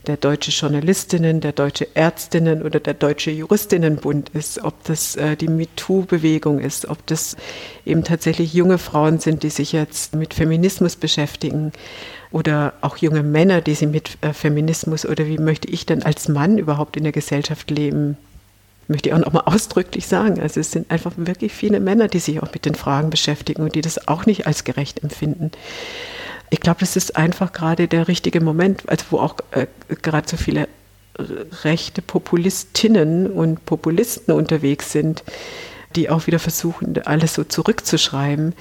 der 0.08 0.18
deutsche 0.18 0.50
Journalistinnen, 0.50 1.42
der 1.42 1.52
deutsche 1.52 1.96
Ärztinnen 1.96 2.64
oder 2.64 2.80
der 2.80 2.96
deutsche 2.96 3.30
Juristinnenbund 3.30 4.30
ist, 4.30 4.64
ob 4.64 4.84
das 4.86 5.16
äh, 5.16 5.36
die 5.36 5.48
MeToo-Bewegung 5.48 6.60
ist, 6.60 6.88
ob 6.88 7.06
das 7.06 7.38
eben 7.86 8.04
tatsächlich 8.04 8.54
junge 8.54 8.80
Frauen 8.80 9.20
sind, 9.20 9.44
die 9.44 9.52
sich 9.52 9.74
jetzt 9.74 10.16
mit 10.16 10.34
Feminismus 10.34 10.96
beschäftigen 10.96 11.72
oder 12.32 12.74
auch 12.82 12.98
junge 12.98 13.22
Männer, 13.22 13.62
die 13.62 13.76
sich 13.76 13.88
mit 13.88 14.18
äh, 14.22 14.34
Feminismus 14.34 15.06
oder 15.06 15.28
wie 15.28 15.38
möchte 15.38 15.70
ich 15.70 15.86
denn 15.86 16.02
als 16.02 16.28
Mann 16.28 16.58
überhaupt 16.58 16.98
in 16.98 17.04
der 17.04 17.12
Gesellschaft 17.12 17.70
leben 17.70 18.18
möchte 18.92 19.10
ich 19.10 19.16
auch 19.16 19.20
noch 19.20 19.34
mal 19.34 19.44
ausdrücklich 19.46 20.08
sagen. 20.08 20.40
Also 20.40 20.60
es 20.60 20.72
sind 20.72 20.92
einfach 20.92 21.14
wirklich 21.16 21.54
viele 21.54 21.80
Männer, 21.80 22.08
die 22.08 22.20
sich 22.20 22.42
auch 22.42 22.54
mit 22.54 22.66
den 22.66 22.76
Fragen 22.76 23.10
beschäftigen 23.10 23.64
und 23.64 23.76
die 23.76 23.82
das 23.82 24.08
auch 24.08 24.26
nicht 24.26 24.48
als 24.48 24.64
gerecht 24.64 25.04
empfinden. 25.04 25.52
Ich 26.50 26.60
glaube, 26.60 26.82
das 26.82 26.96
ist 26.96 27.16
einfach 27.16 27.54
gerade 27.54 27.88
der 27.88 28.08
richtige 28.08 28.42
Moment, 28.42 28.88
also 28.88 29.06
wo 29.10 29.20
auch 29.20 29.36
äh, 29.52 29.68
gerade 30.02 30.30
so 30.30 30.38
viele 30.38 30.68
rechte 31.64 32.02
Populistinnen 32.02 33.32
und 33.32 33.66
Populisten 33.66 34.34
unterwegs 34.34 34.92
sind, 34.92 35.24
die 35.96 36.10
auch 36.10 36.28
wieder 36.28 36.40
versuchen, 36.40 36.98
alles 37.06 37.34
so 37.34 37.44
zurückzuschreiben, 37.44 38.54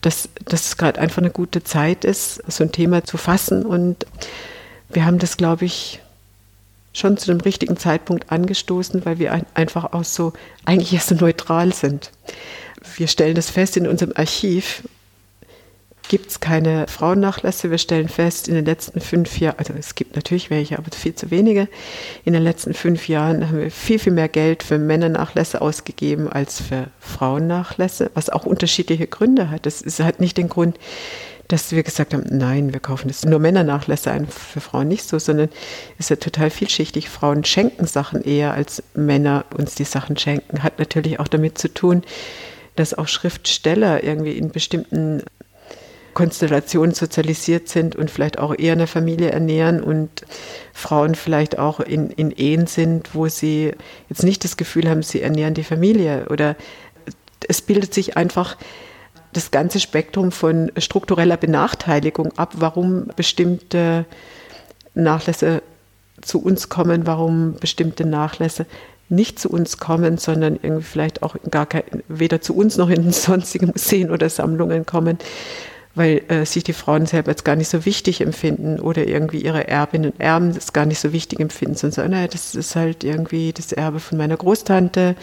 dass, 0.00 0.28
dass 0.44 0.66
es 0.66 0.76
gerade 0.76 1.00
einfach 1.00 1.18
eine 1.18 1.30
gute 1.30 1.62
Zeit 1.62 2.04
ist, 2.04 2.42
so 2.50 2.64
ein 2.64 2.72
Thema 2.72 3.04
zu 3.04 3.18
fassen. 3.18 3.66
Und 3.66 4.06
wir 4.88 5.04
haben 5.04 5.18
das, 5.18 5.36
glaube 5.36 5.66
ich, 5.66 6.00
schon 6.92 7.16
zu 7.16 7.26
dem 7.26 7.40
richtigen 7.40 7.76
Zeitpunkt 7.76 8.32
angestoßen, 8.32 9.04
weil 9.04 9.18
wir 9.18 9.44
einfach 9.54 9.92
auch 9.92 10.04
so 10.04 10.32
eigentlich 10.64 10.92
erst 10.92 11.08
so 11.08 11.14
neutral 11.14 11.72
sind. 11.72 12.10
Wir 12.96 13.08
stellen 13.08 13.34
das 13.34 13.50
fest 13.50 13.76
in 13.76 13.86
unserem 13.86 14.12
Archiv, 14.16 14.82
gibt 16.10 16.28
es 16.28 16.40
keine 16.40 16.88
Frauennachlässe. 16.88 17.70
Wir 17.70 17.78
stellen 17.78 18.08
fest, 18.08 18.48
in 18.48 18.56
den 18.56 18.64
letzten 18.64 19.00
fünf 19.00 19.38
Jahren, 19.38 19.58
also 19.58 19.74
es 19.78 19.94
gibt 19.94 20.16
natürlich 20.16 20.50
welche, 20.50 20.76
aber 20.76 20.90
viel 20.90 21.14
zu 21.14 21.30
wenige. 21.30 21.68
In 22.24 22.32
den 22.32 22.42
letzten 22.42 22.74
fünf 22.74 23.06
Jahren 23.06 23.46
haben 23.46 23.60
wir 23.60 23.70
viel, 23.70 24.00
viel 24.00 24.12
mehr 24.12 24.28
Geld 24.28 24.64
für 24.64 24.76
Männernachlässe 24.76 25.60
ausgegeben 25.60 26.28
als 26.28 26.60
für 26.60 26.88
Frauennachlässe, 26.98 28.10
was 28.14 28.28
auch 28.28 28.44
unterschiedliche 28.44 29.06
Gründe 29.06 29.50
hat. 29.50 29.66
Das 29.66 29.82
ist 29.82 30.00
halt 30.00 30.18
nicht 30.18 30.36
den 30.36 30.48
Grund, 30.48 30.78
dass 31.52 31.72
wir 31.72 31.82
gesagt 31.82 32.14
haben, 32.14 32.24
nein, 32.30 32.72
wir 32.72 32.80
kaufen 32.80 33.08
das 33.08 33.24
nur 33.24 33.40
Männernachlässe 33.40 34.10
ein, 34.10 34.28
für 34.28 34.60
Frauen 34.60 34.88
nicht 34.88 35.04
so, 35.04 35.18
sondern 35.18 35.48
es 35.98 36.06
ist 36.06 36.10
ja 36.10 36.16
total 36.16 36.50
vielschichtig. 36.50 37.08
Frauen 37.08 37.44
schenken 37.44 37.86
Sachen 37.86 38.22
eher, 38.22 38.54
als 38.54 38.82
Männer 38.94 39.44
uns 39.56 39.74
die 39.74 39.84
Sachen 39.84 40.16
schenken. 40.16 40.62
Hat 40.62 40.78
natürlich 40.78 41.18
auch 41.18 41.28
damit 41.28 41.58
zu 41.58 41.72
tun, 41.72 42.02
dass 42.76 42.94
auch 42.94 43.08
Schriftsteller 43.08 44.04
irgendwie 44.04 44.38
in 44.38 44.50
bestimmten 44.50 45.22
Konstellationen 46.14 46.94
sozialisiert 46.94 47.68
sind 47.68 47.96
und 47.96 48.10
vielleicht 48.10 48.38
auch 48.38 48.56
eher 48.56 48.72
eine 48.72 48.86
Familie 48.86 49.30
ernähren 49.30 49.82
und 49.82 50.10
Frauen 50.72 51.14
vielleicht 51.14 51.58
auch 51.58 51.80
in, 51.80 52.10
in 52.10 52.30
Ehen 52.30 52.66
sind, 52.66 53.14
wo 53.14 53.28
sie 53.28 53.72
jetzt 54.08 54.22
nicht 54.22 54.44
das 54.44 54.56
Gefühl 54.56 54.88
haben, 54.88 55.02
sie 55.02 55.22
ernähren 55.22 55.54
die 55.54 55.64
Familie 55.64 56.26
oder 56.30 56.56
es 57.48 57.62
bildet 57.62 57.94
sich 57.94 58.16
einfach 58.16 58.56
das 59.32 59.50
ganze 59.50 59.80
Spektrum 59.80 60.32
von 60.32 60.72
struktureller 60.76 61.36
Benachteiligung 61.36 62.36
ab, 62.36 62.54
warum 62.56 63.08
bestimmte 63.16 64.04
Nachlässe 64.94 65.62
zu 66.20 66.42
uns 66.42 66.68
kommen, 66.68 67.06
warum 67.06 67.54
bestimmte 67.54 68.04
Nachlässe 68.04 68.66
nicht 69.08 69.38
zu 69.38 69.50
uns 69.50 69.78
kommen, 69.78 70.18
sondern 70.18 70.58
irgendwie 70.62 70.84
vielleicht 70.84 71.22
auch 71.22 71.36
gar 71.50 71.66
kein, 71.66 71.82
weder 72.08 72.40
zu 72.40 72.54
uns 72.56 72.76
noch 72.76 72.90
in 72.90 73.12
sonstige 73.12 73.66
Museen 73.66 74.10
oder 74.10 74.28
Sammlungen 74.28 74.86
kommen, 74.86 75.18
weil 75.94 76.22
äh, 76.28 76.44
sich 76.44 76.62
die 76.62 76.72
Frauen 76.72 77.06
selber 77.06 77.30
jetzt 77.30 77.44
gar 77.44 77.56
nicht 77.56 77.68
so 77.68 77.84
wichtig 77.84 78.20
empfinden 78.20 78.78
oder 78.78 79.06
irgendwie 79.06 79.42
ihre 79.42 79.66
Erbinnen 79.66 80.12
und 80.12 80.20
Erben 80.20 80.54
das 80.54 80.72
gar 80.72 80.86
nicht 80.86 81.00
so 81.00 81.12
wichtig 81.12 81.40
empfinden, 81.40 81.74
sondern 81.74 81.94
sagen, 81.94 82.10
naja, 82.10 82.28
das 82.28 82.54
ist 82.54 82.76
halt 82.76 83.02
irgendwie 83.02 83.52
das 83.52 83.72
Erbe 83.72 83.98
von 83.98 84.18
meiner 84.18 84.36
Großtante, 84.36 85.16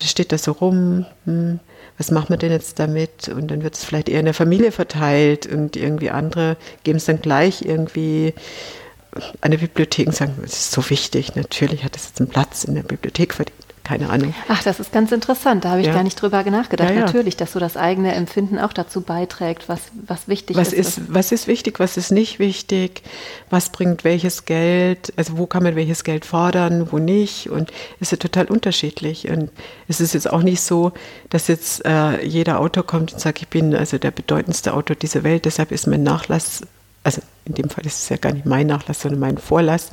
das 0.00 0.10
steht 0.10 0.32
da 0.32 0.38
so 0.38 0.52
rum. 0.52 1.06
Hm 1.24 1.60
was 1.98 2.10
machen 2.10 2.30
wir 2.30 2.36
denn 2.36 2.52
jetzt 2.52 2.78
damit? 2.78 3.28
Und 3.28 3.50
dann 3.50 3.62
wird 3.62 3.74
es 3.74 3.84
vielleicht 3.84 4.08
eher 4.08 4.20
in 4.20 4.26
der 4.26 4.34
Familie 4.34 4.72
verteilt 4.72 5.46
und 5.46 5.76
irgendwie 5.76 6.10
andere 6.10 6.56
geben 6.82 6.96
es 6.96 7.04
dann 7.04 7.20
gleich 7.20 7.62
irgendwie 7.62 8.34
an 9.40 9.52
der 9.52 9.58
Bibliothek 9.58 10.08
und 10.08 10.16
sagen, 10.16 10.34
es 10.44 10.54
ist 10.54 10.72
so 10.72 10.90
wichtig, 10.90 11.36
natürlich 11.36 11.84
hat 11.84 11.96
es 11.96 12.06
jetzt 12.06 12.20
einen 12.20 12.30
Platz 12.30 12.64
in 12.64 12.74
der 12.74 12.82
Bibliothek 12.82 13.34
verdient 13.34 13.63
keine 13.84 14.08
Ahnung. 14.08 14.34
Ach, 14.48 14.62
das 14.62 14.80
ist 14.80 14.92
ganz 14.92 15.12
interessant. 15.12 15.64
Da 15.64 15.70
habe 15.70 15.80
ich 15.82 15.86
ja. 15.86 15.92
gar 15.92 16.02
nicht 16.02 16.20
drüber 16.20 16.42
nachgedacht. 16.42 16.88
Ja, 16.88 16.96
ja. 16.96 17.00
Natürlich, 17.02 17.36
dass 17.36 17.52
so 17.52 17.60
das 17.60 17.76
eigene 17.76 18.14
Empfinden 18.14 18.58
auch 18.58 18.72
dazu 18.72 19.02
beiträgt, 19.02 19.68
was, 19.68 19.80
was 20.06 20.26
wichtig 20.26 20.56
was 20.56 20.72
ist. 20.72 20.98
ist 20.98 21.14
was 21.14 21.32
ist 21.32 21.46
wichtig, 21.46 21.78
was 21.78 21.98
ist 21.98 22.10
nicht 22.10 22.38
wichtig, 22.38 23.02
was 23.50 23.68
bringt 23.68 24.02
welches 24.02 24.46
Geld, 24.46 25.12
also 25.16 25.36
wo 25.36 25.46
kann 25.46 25.62
man 25.62 25.76
welches 25.76 26.02
Geld 26.02 26.24
fordern, 26.24 26.88
wo 26.90 26.98
nicht. 26.98 27.50
Und 27.50 27.70
es 28.00 28.08
ist 28.08 28.12
ja 28.12 28.16
total 28.16 28.46
unterschiedlich. 28.46 29.28
Und 29.28 29.50
es 29.86 30.00
ist 30.00 30.14
jetzt 30.14 30.32
auch 30.32 30.42
nicht 30.42 30.62
so, 30.62 30.92
dass 31.28 31.48
jetzt 31.48 31.84
äh, 31.84 32.24
jeder 32.24 32.60
Autor 32.60 32.86
kommt 32.86 33.12
und 33.12 33.20
sagt, 33.20 33.42
ich 33.42 33.48
bin 33.48 33.76
also 33.76 33.98
der 33.98 34.10
bedeutendste 34.10 34.72
Autor 34.72 34.96
dieser 34.96 35.24
Welt, 35.24 35.44
deshalb 35.44 35.70
ist 35.70 35.86
mein 35.86 36.02
Nachlass 36.02 36.62
also 37.04 37.20
in 37.44 37.52
dem 37.52 37.68
Fall 37.68 37.84
ist 37.84 38.02
es 38.02 38.08
ja 38.08 38.16
gar 38.16 38.32
nicht 38.32 38.46
mein 38.46 38.66
Nachlass, 38.66 39.02
sondern 39.02 39.20
mein 39.20 39.36
Vorlass, 39.36 39.90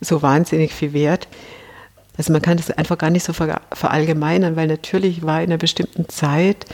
so 0.00 0.22
wahnsinnig 0.22 0.72
viel 0.72 0.94
wert. 0.94 1.28
Also 2.18 2.32
man 2.32 2.42
kann 2.42 2.56
das 2.56 2.70
einfach 2.70 2.98
gar 2.98 3.10
nicht 3.10 3.24
so 3.24 3.32
verallgemeinern, 3.32 4.56
weil 4.56 4.66
natürlich 4.66 5.22
war 5.22 5.42
in 5.42 5.50
einer 5.50 5.58
bestimmten 5.58 6.08
Zeit, 6.08 6.66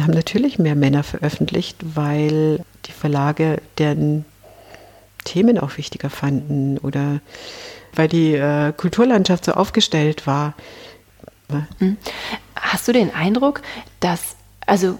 haben 0.00 0.12
natürlich 0.12 0.58
mehr 0.58 0.74
Männer 0.74 1.02
veröffentlicht, 1.02 1.76
weil 1.94 2.60
die 2.86 2.92
Verlage 2.92 3.60
deren 3.78 4.24
Themen 5.24 5.58
auch 5.58 5.76
wichtiger 5.76 6.10
fanden 6.10 6.78
oder 6.78 7.20
weil 7.94 8.08
die 8.08 8.34
äh, 8.34 8.72
Kulturlandschaft 8.72 9.44
so 9.44 9.52
aufgestellt 9.52 10.26
war. 10.26 10.54
Hm. 11.78 11.96
Hast 12.54 12.88
du 12.88 12.92
den 12.92 13.14
Eindruck, 13.14 13.62
dass, 14.00 14.36
also 14.66 14.98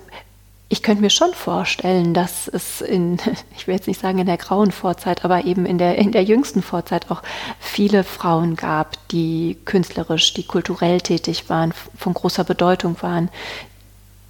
ich 0.68 0.82
könnte 0.82 1.02
mir 1.02 1.10
schon 1.10 1.32
vorstellen, 1.32 2.12
dass 2.12 2.48
es 2.48 2.80
in, 2.80 3.18
ich 3.56 3.66
will 3.66 3.74
jetzt 3.74 3.86
nicht 3.86 4.00
sagen 4.00 4.18
in 4.18 4.26
der 4.26 4.36
grauen 4.36 4.72
Vorzeit, 4.72 5.24
aber 5.24 5.44
eben 5.44 5.66
in 5.66 5.78
der, 5.78 5.96
in 5.96 6.12
der 6.12 6.24
jüngsten 6.24 6.62
Vorzeit 6.62 7.10
auch 7.10 7.22
viele 7.60 8.04
Frauen 8.04 8.56
gab, 8.56 8.96
die 9.08 9.56
künstlerisch, 9.64 10.34
die 10.34 10.44
kulturell 10.44 11.00
tätig 11.00 11.48
waren, 11.48 11.72
von 11.96 12.14
großer 12.14 12.44
Bedeutung 12.44 12.96
waren, 13.00 13.28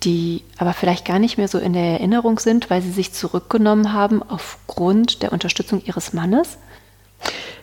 die 0.05 0.43
aber 0.59 0.75
vielleicht 0.75 1.07
gar 1.07 1.19
nicht 1.19 1.39
mehr 1.39 1.49
so 1.49 1.59
in 1.59 1.73
der 1.73 1.85
Erinnerung 1.85 2.39
sind, 2.39 2.69
weil 2.69 2.83
sie 2.83 2.93
sich 2.93 3.13
zurückgenommen 3.13 3.93
haben 3.95 4.23
aufgrund 4.23 5.23
der 5.23 5.33
Unterstützung 5.33 5.83
ihres 5.85 6.13
Mannes? 6.13 6.59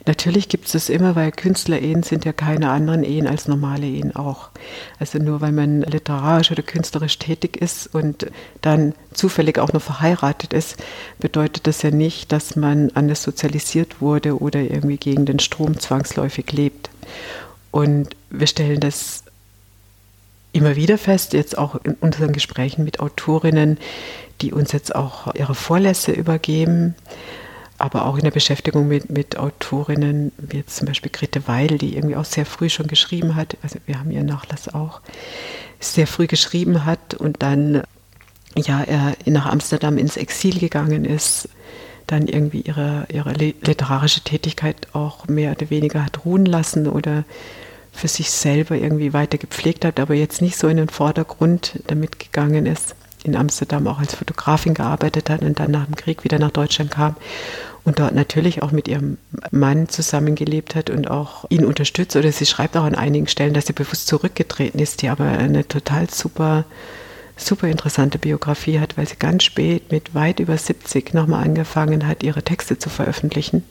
Natürlich 0.06 0.50
gibt 0.50 0.66
es 0.66 0.74
das 0.74 0.90
immer, 0.90 1.16
weil 1.16 1.32
Künstlerehen 1.32 2.04
sind 2.04 2.26
ja 2.26 2.34
keine 2.34 2.72
anderen 2.72 3.04
Ehen 3.04 3.26
als 3.26 3.48
normale 3.48 3.86
Ehen 3.86 4.14
auch. 4.14 4.50
Also 5.00 5.18
nur 5.18 5.40
weil 5.40 5.54
man 5.54 5.82
literarisch 5.82 6.52
oder 6.52 6.62
künstlerisch 6.62 7.18
tätig 7.20 7.56
ist 7.56 7.88
und 7.94 8.28
dann 8.62 8.96
zufällig 9.14 9.60
auch 9.60 9.72
noch 9.72 9.82
verheiratet 9.82 10.52
ist, 10.52 10.76
bedeutet 11.20 11.68
das 11.68 11.84
ja 11.84 11.92
nicht, 11.92 12.34
dass 12.34 12.58
man 12.58 12.92
anders 12.96 13.24
sozialisiert 13.24 14.02
wurde 14.02 14.40
oder 14.42 14.60
irgendwie 14.60 14.98
gegen 14.98 15.26
den 15.26 15.40
Strom 15.40 15.80
zwangsläufig 15.80 16.52
lebt. 16.52 16.90
Und 17.72 18.10
wir 18.30 18.48
stellen 18.48 18.82
das 18.82 19.24
immer 20.52 20.76
wieder 20.76 20.98
fest, 20.98 21.32
jetzt 21.32 21.58
auch 21.58 21.76
in 21.84 21.94
unseren 21.96 22.34
Gesprächen 22.34 22.84
mit 22.84 23.00
Autorinnen, 23.00 23.78
die 24.42 24.52
uns 24.52 24.74
jetzt 24.74 24.94
auch 24.94 25.34
ihre 25.34 25.56
Vorlässe 25.56 26.12
übergeben 26.12 26.96
aber 27.84 28.06
auch 28.06 28.16
in 28.16 28.24
der 28.24 28.32
Beschäftigung 28.32 28.88
mit, 28.88 29.10
mit 29.10 29.38
Autorinnen, 29.38 30.32
wie 30.38 30.56
jetzt 30.56 30.78
zum 30.78 30.88
Beispiel 30.88 31.12
Grete 31.12 31.50
Weil, 31.50 31.68
die 31.68 31.98
irgendwie 31.98 32.16
auch 32.16 32.24
sehr 32.24 32.46
früh 32.46 32.70
schon 32.70 32.88
geschrieben 32.88 33.36
hat, 33.36 33.58
also 33.62 33.78
wir 33.86 34.00
haben 34.00 34.10
ihren 34.10 34.26
Nachlass 34.26 34.74
auch, 34.74 35.02
sehr 35.82 36.08
früh 36.08 36.28
geschrieben 36.28 36.86
hat 36.86 37.14
und 37.14 37.44
dann 37.44 37.84
ja, 38.56 38.84
er 38.84 39.18
nach 39.26 39.48
Amsterdam 39.48 39.98
ins 39.98 40.16
Exil 40.16 40.60
gegangen 40.60 41.04
ist, 41.04 41.50
dann 42.08 42.28
irgendwie 42.28 42.62
ihre, 42.62 43.06
ihre 43.12 43.34
literarische 43.34 44.22
Tätigkeit 44.22 44.88
auch 44.94 45.28
mehr 45.28 45.52
oder 45.52 45.70
weniger 45.70 46.06
hat 46.06 46.24
ruhen 46.24 46.46
lassen 46.46 46.88
oder 46.88 47.26
für 47.92 48.08
sich 48.08 48.32
selber 48.32 48.76
irgendwie 48.76 49.12
weiter 49.12 49.38
gepflegt 49.38 49.84
hat, 49.84 50.00
aber 50.00 50.14
jetzt 50.14 50.42
nicht 50.42 50.56
so 50.56 50.70
in 50.70 50.78
den 50.78 50.88
Vordergrund 50.88 51.82
damit 51.88 52.18
gegangen 52.18 52.66
ist, 52.66 52.96
in 53.26 53.36
Amsterdam 53.36 53.88
auch 53.88 54.00
als 54.00 54.16
Fotografin 54.16 54.74
gearbeitet 54.74 55.30
hat 55.30 55.42
und 55.42 55.60
dann 55.60 55.72
nach 55.72 55.86
dem 55.86 55.96
Krieg 55.96 56.24
wieder 56.24 56.40
nach 56.40 56.52
Deutschland 56.52 56.92
kam 56.92 57.16
und 57.86 58.00
dort 58.00 58.16
natürlich 58.16 58.64
auch 58.64 58.72
mit 58.72 58.88
ihrem 58.88 59.18
Mann 59.52 59.90
zusammengelebt 59.90 60.76
hat 60.76 60.90
und 60.90 61.12
auch 61.12 61.46
ihn 61.50 61.66
unterstützt. 61.66 62.16
Oder 62.16 62.32
sie 62.32 62.46
schreibt 62.46 62.78
auch 62.78 62.86
an 62.86 62.96
einigen 62.96 63.28
Stellen, 63.28 63.54
dass 63.54 63.68
sie 63.68 63.74
bewusst 63.74 64.08
zurückgetreten 64.08 64.80
ist, 64.80 65.02
die 65.02 65.10
aber 65.10 65.26
eine 65.26 65.68
total 65.68 66.10
super, 66.10 66.64
super 67.36 67.68
interessante 67.68 68.20
Biografie 68.20 68.80
hat, 68.80 68.98
weil 68.98 69.08
sie 69.08 69.18
ganz 69.18 69.44
spät 69.44 69.92
mit 69.92 70.16
weit 70.16 70.40
über 70.40 70.58
70 70.58 71.14
nochmal 71.14 71.44
angefangen 71.44 72.08
hat, 72.08 72.24
ihre 72.24 72.44
Texte 72.44 72.80
zu 72.80 72.90
veröffentlichen 72.90 73.64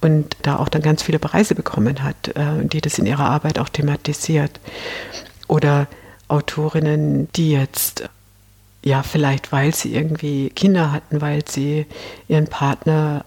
und 0.00 0.36
da 0.42 0.56
auch 0.56 0.68
dann 0.68 0.82
ganz 0.82 1.02
viele 1.02 1.18
Preise 1.18 1.54
bekommen 1.54 2.02
hat, 2.02 2.28
äh, 2.28 2.64
die 2.64 2.80
das 2.80 2.98
in 2.98 3.06
ihrer 3.06 3.28
Arbeit 3.28 3.58
auch 3.58 3.68
thematisiert. 3.68 4.60
Oder 5.48 5.88
Autorinnen, 6.28 7.28
die 7.34 7.50
jetzt 7.50 8.08
ja, 8.82 9.02
vielleicht 9.02 9.52
weil 9.52 9.74
sie 9.74 9.94
irgendwie 9.94 10.50
Kinder 10.50 10.92
hatten, 10.92 11.20
weil 11.20 11.42
sie 11.46 11.86
ihren 12.28 12.46
Partner 12.46 13.24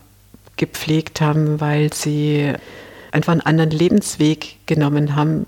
gepflegt 0.58 1.22
haben, 1.22 1.60
weil 1.60 1.94
sie 1.94 2.54
einfach 3.12 3.32
einen 3.32 3.42
anderen 3.42 3.72
Lebensweg 3.72 4.58
genommen 4.66 5.16
haben, 5.16 5.46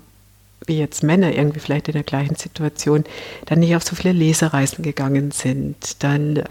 wie 0.66 0.78
jetzt 0.78 1.02
Männer 1.02 1.32
irgendwie 1.32 1.60
vielleicht 1.60 1.88
in 1.88 1.94
der 1.94 2.02
gleichen 2.02 2.36
Situation, 2.36 3.04
dann 3.46 3.60
nicht 3.60 3.76
auf 3.76 3.84
so 3.84 3.94
viele 3.94 4.12
Lesereisen 4.12 4.82
gegangen 4.82 5.30
sind, 5.30 6.02
dann 6.02 6.42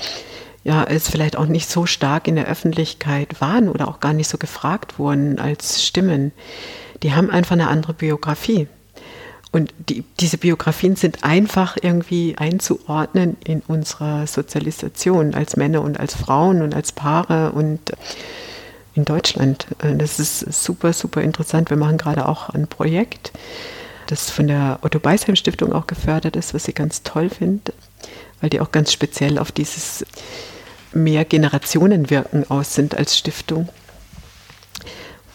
ja, 0.63 0.83
es 0.83 1.09
vielleicht 1.09 1.37
auch 1.37 1.45
nicht 1.45 1.69
so 1.69 1.85
stark 1.85 2.27
in 2.27 2.35
der 2.35 2.47
Öffentlichkeit 2.47 3.39
waren 3.39 3.69
oder 3.69 3.87
auch 3.87 3.99
gar 3.99 4.13
nicht 4.13 4.27
so 4.27 4.37
gefragt 4.37 4.97
wurden 4.97 5.37
als 5.37 5.85
Stimmen. 5.85 6.31
Die 7.03 7.13
haben 7.13 7.29
einfach 7.29 7.51
eine 7.51 7.67
andere 7.67 7.93
Biografie. 7.93 8.67
Und 9.55 9.73
die, 9.87 10.03
diese 10.19 10.37
Biografien 10.37 10.97
sind 10.97 11.23
einfach 11.23 11.77
irgendwie 11.81 12.35
einzuordnen 12.37 13.37
in 13.45 13.61
unserer 13.61 14.27
Sozialisation 14.27 15.33
als 15.33 15.55
Männer 15.55 15.81
und 15.81 15.97
als 15.97 16.13
Frauen 16.13 16.61
und 16.61 16.75
als 16.75 16.91
Paare 16.91 17.53
und 17.53 17.79
in 18.95 19.05
Deutschland. 19.05 19.67
Äh, 19.81 19.95
das 19.95 20.19
ist 20.19 20.39
super, 20.51 20.91
super 20.91 21.21
interessant. 21.21 21.69
Wir 21.69 21.77
machen 21.77 21.97
gerade 21.97 22.27
auch 22.27 22.49
ein 22.49 22.67
Projekt, 22.67 23.31
das 24.07 24.29
von 24.29 24.47
der 24.47 24.79
Otto 24.81 24.99
Beisheim 24.99 25.37
Stiftung 25.37 25.71
auch 25.71 25.87
gefördert 25.87 26.35
ist, 26.35 26.53
was 26.53 26.67
ich 26.67 26.75
ganz 26.75 27.03
toll 27.03 27.29
finde, 27.29 27.71
weil 28.41 28.49
die 28.49 28.59
auch 28.59 28.73
ganz 28.73 28.91
speziell 28.91 29.39
auf 29.39 29.53
dieses 29.53 30.05
mehr 30.91 31.23
Generationenwirken 31.23 32.51
aus 32.51 32.75
sind 32.75 32.97
als 32.97 33.17
Stiftung 33.17 33.69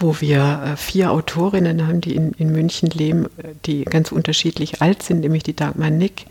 wo 0.00 0.20
wir 0.20 0.62
äh, 0.64 0.76
vier 0.76 1.12
Autorinnen 1.12 1.86
haben, 1.86 2.00
die 2.00 2.16
in, 2.16 2.32
in 2.32 2.50
München 2.50 2.90
leben, 2.90 3.28
die 3.66 3.84
ganz 3.84 4.10
unterschiedlich 4.10 4.82
alt 4.82 5.02
sind, 5.02 5.20
nämlich 5.20 5.42
die 5.42 5.54
Dagmar 5.54 5.90
Nick, 5.90 6.26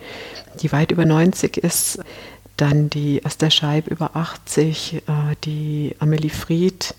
die 0.61 0.71
weit 0.71 0.91
über 0.91 1.05
90 1.05 1.57
ist, 1.57 1.99
dann 2.57 2.89
die 2.89 3.23
Esther 3.23 3.51
Scheib 3.51 3.87
über 3.87 4.15
80, 4.15 4.95
äh, 4.95 5.01
die 5.45 5.95
Amelie 5.99 6.29
Fried 6.29 6.95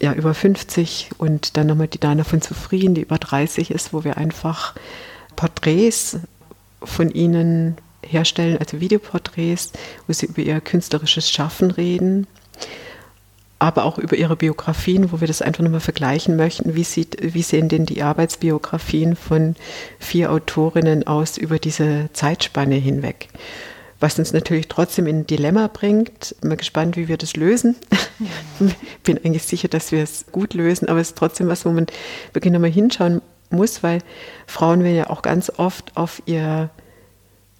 ja 0.00 0.12
über 0.12 0.34
50 0.34 1.10
und 1.18 1.56
dann 1.56 1.68
nochmal 1.68 1.88
die 1.88 2.00
Dana 2.00 2.24
von 2.24 2.42
Zufrieden, 2.42 2.94
die 2.94 3.02
über 3.02 3.18
30 3.18 3.70
ist, 3.70 3.92
wo 3.92 4.04
wir 4.04 4.16
einfach 4.16 4.74
Porträts 5.36 6.18
von 6.82 7.10
ihnen 7.10 7.76
herstellen, 8.04 8.58
also 8.58 8.80
Videoporträts, 8.80 9.72
wo 10.06 10.12
sie 10.12 10.26
über 10.26 10.42
ihr 10.42 10.60
künstlerisches 10.60 11.30
Schaffen 11.30 11.70
reden 11.70 12.26
aber 13.62 13.84
auch 13.84 13.96
über 13.96 14.16
ihre 14.16 14.34
Biografien, 14.34 15.12
wo 15.12 15.20
wir 15.20 15.28
das 15.28 15.40
einfach 15.40 15.62
nochmal 15.62 15.78
vergleichen 15.78 16.34
möchten. 16.34 16.74
Wie, 16.74 16.82
sieht, 16.82 17.18
wie 17.20 17.42
sehen 17.42 17.68
denn 17.68 17.86
die 17.86 18.02
Arbeitsbiografien 18.02 19.14
von 19.14 19.54
vier 20.00 20.32
Autorinnen 20.32 21.06
aus 21.06 21.38
über 21.38 21.60
diese 21.60 22.10
Zeitspanne 22.12 22.74
hinweg? 22.74 23.28
Was 24.00 24.18
uns 24.18 24.32
natürlich 24.32 24.66
trotzdem 24.66 25.06
in 25.06 25.20
ein 25.20 25.26
Dilemma 25.28 25.68
bringt. 25.68 26.34
Bin 26.40 26.48
mal 26.48 26.56
gespannt, 26.56 26.96
wie 26.96 27.06
wir 27.06 27.16
das 27.16 27.36
lösen. 27.36 27.76
Bin 29.04 29.18
eigentlich 29.18 29.44
sicher, 29.44 29.68
dass 29.68 29.92
wir 29.92 30.02
es 30.02 30.26
gut 30.32 30.54
lösen, 30.54 30.88
aber 30.88 30.98
es 30.98 31.10
ist 31.10 31.18
trotzdem 31.18 31.46
was, 31.46 31.64
wo 31.64 31.70
man 31.70 31.86
wirklich 32.32 32.52
nochmal 32.52 32.72
hinschauen 32.72 33.22
muss, 33.50 33.84
weil 33.84 34.00
Frauen 34.48 34.82
werden 34.82 34.96
ja 34.96 35.08
auch 35.08 35.22
ganz 35.22 35.52
oft 35.56 35.96
auf 35.96 36.20
ihr 36.26 36.70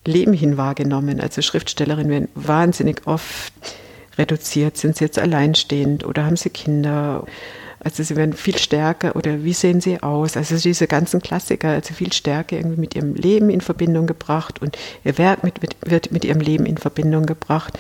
Leben 0.04 0.32
hin 0.32 0.56
wahrgenommen. 0.56 1.20
Also 1.20 1.42
Schriftstellerinnen 1.42 2.10
werden 2.10 2.28
wahnsinnig 2.34 3.02
oft 3.06 3.52
reduziert? 4.22 4.76
Sind 4.76 4.96
sie 4.96 5.04
jetzt 5.04 5.18
alleinstehend 5.18 6.04
oder 6.04 6.24
haben 6.24 6.36
sie 6.36 6.50
Kinder? 6.50 7.26
Also 7.84 8.02
sie 8.02 8.14
werden 8.14 8.32
viel 8.32 8.56
stärker 8.58 9.16
oder 9.16 9.42
wie 9.42 9.52
sehen 9.52 9.80
sie 9.80 10.02
aus? 10.02 10.36
Also 10.36 10.56
diese 10.56 10.86
ganzen 10.86 11.20
Klassiker, 11.20 11.70
also 11.70 11.92
viel 11.94 12.12
stärker 12.12 12.56
irgendwie 12.56 12.80
mit 12.80 12.94
ihrem 12.94 13.14
Leben 13.14 13.50
in 13.50 13.60
Verbindung 13.60 14.06
gebracht 14.06 14.62
und 14.62 14.78
ihr 15.04 15.18
Werk 15.18 15.42
mit, 15.42 15.60
mit, 15.60 15.76
wird 15.84 16.12
mit 16.12 16.24
ihrem 16.24 16.40
Leben 16.40 16.64
in 16.64 16.78
Verbindung 16.78 17.26
gebracht, 17.26 17.76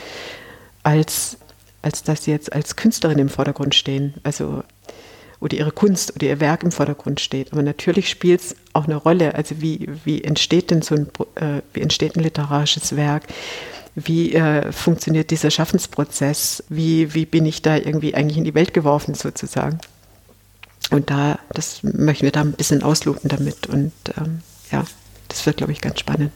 als, 0.82 1.38
als 1.82 2.02
dass 2.02 2.24
sie 2.24 2.32
jetzt 2.32 2.52
als 2.52 2.74
Künstlerin 2.74 3.20
im 3.20 3.28
Vordergrund 3.28 3.76
stehen. 3.76 4.14
Also 4.24 4.64
oder 5.42 5.56
ihre 5.56 5.72
Kunst 5.72 6.14
oder 6.14 6.26
ihr 6.26 6.40
Werk 6.40 6.62
im 6.62 6.70
Vordergrund 6.70 7.20
steht. 7.20 7.52
Aber 7.52 7.62
natürlich 7.62 8.08
spielt 8.08 8.40
es 8.40 8.56
auch 8.72 8.84
eine 8.84 8.94
Rolle. 8.94 9.34
Also 9.34 9.60
wie, 9.60 9.88
wie 10.04 10.22
entsteht 10.22 10.70
denn 10.70 10.82
so 10.82 10.94
ein, 10.94 11.08
äh, 11.34 11.62
wie 11.72 11.80
entsteht 11.80 12.16
ein 12.16 12.22
literarisches 12.22 12.96
Werk? 12.96 13.24
Wie 13.94 14.34
äh, 14.34 14.72
funktioniert 14.72 15.30
dieser 15.30 15.50
Schaffensprozess, 15.50 16.64
wie, 16.68 17.14
wie 17.14 17.26
bin 17.26 17.46
ich 17.46 17.62
da 17.62 17.76
irgendwie 17.76 18.14
eigentlich 18.14 18.38
in 18.38 18.44
die 18.44 18.54
Welt 18.54 18.72
geworfen 18.72 19.14
sozusagen. 19.14 19.78
Und 20.90 21.10
da, 21.10 21.38
das 21.50 21.82
möchten 21.82 22.24
wir 22.24 22.32
da 22.32 22.40
ein 22.40 22.52
bisschen 22.52 22.82
ausloten 22.82 23.28
damit 23.28 23.66
und 23.66 23.92
ähm, 24.16 24.40
ja, 24.70 24.84
das 25.28 25.46
wird, 25.46 25.58
glaube 25.58 25.72
ich, 25.72 25.80
ganz 25.80 26.00
spannend. 26.00 26.32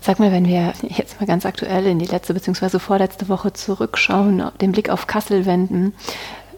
Sag 0.00 0.18
mal, 0.18 0.32
wenn 0.32 0.46
wir 0.46 0.72
jetzt 0.82 1.20
mal 1.20 1.26
ganz 1.26 1.46
aktuell 1.46 1.86
in 1.86 1.98
die 1.98 2.06
letzte 2.06 2.34
bzw. 2.34 2.78
vorletzte 2.78 3.28
Woche 3.28 3.52
zurückschauen, 3.52 4.42
den 4.60 4.72
Blick 4.72 4.90
auf 4.90 5.06
Kassel 5.06 5.46
wenden, 5.46 5.94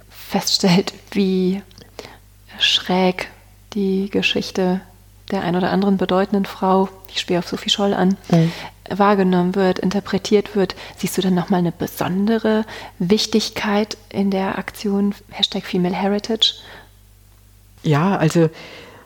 feststellt, 0.08 0.94
wie 1.10 1.62
schräg 2.58 3.28
die 3.74 4.08
Geschichte 4.10 4.80
der 5.30 5.42
ein 5.42 5.56
oder 5.56 5.70
anderen 5.70 5.96
bedeutenden 5.96 6.44
Frau, 6.44 6.88
ich 7.08 7.20
spiele 7.20 7.38
auf 7.38 7.48
Sophie 7.48 7.70
Scholl 7.70 7.94
an, 7.94 8.16
mhm 8.30 8.52
wahrgenommen 8.88 9.54
wird, 9.54 9.78
interpretiert 9.78 10.54
wird, 10.54 10.74
siehst 10.96 11.16
du 11.16 11.22
dann 11.22 11.34
nochmal 11.34 11.60
eine 11.60 11.72
besondere 11.72 12.64
Wichtigkeit 12.98 13.96
in 14.10 14.30
der 14.30 14.58
Aktion 14.58 15.14
Hashtag 15.30 15.64
Female 15.64 15.94
Heritage? 15.94 16.54
Ja, 17.82 18.16
also 18.16 18.50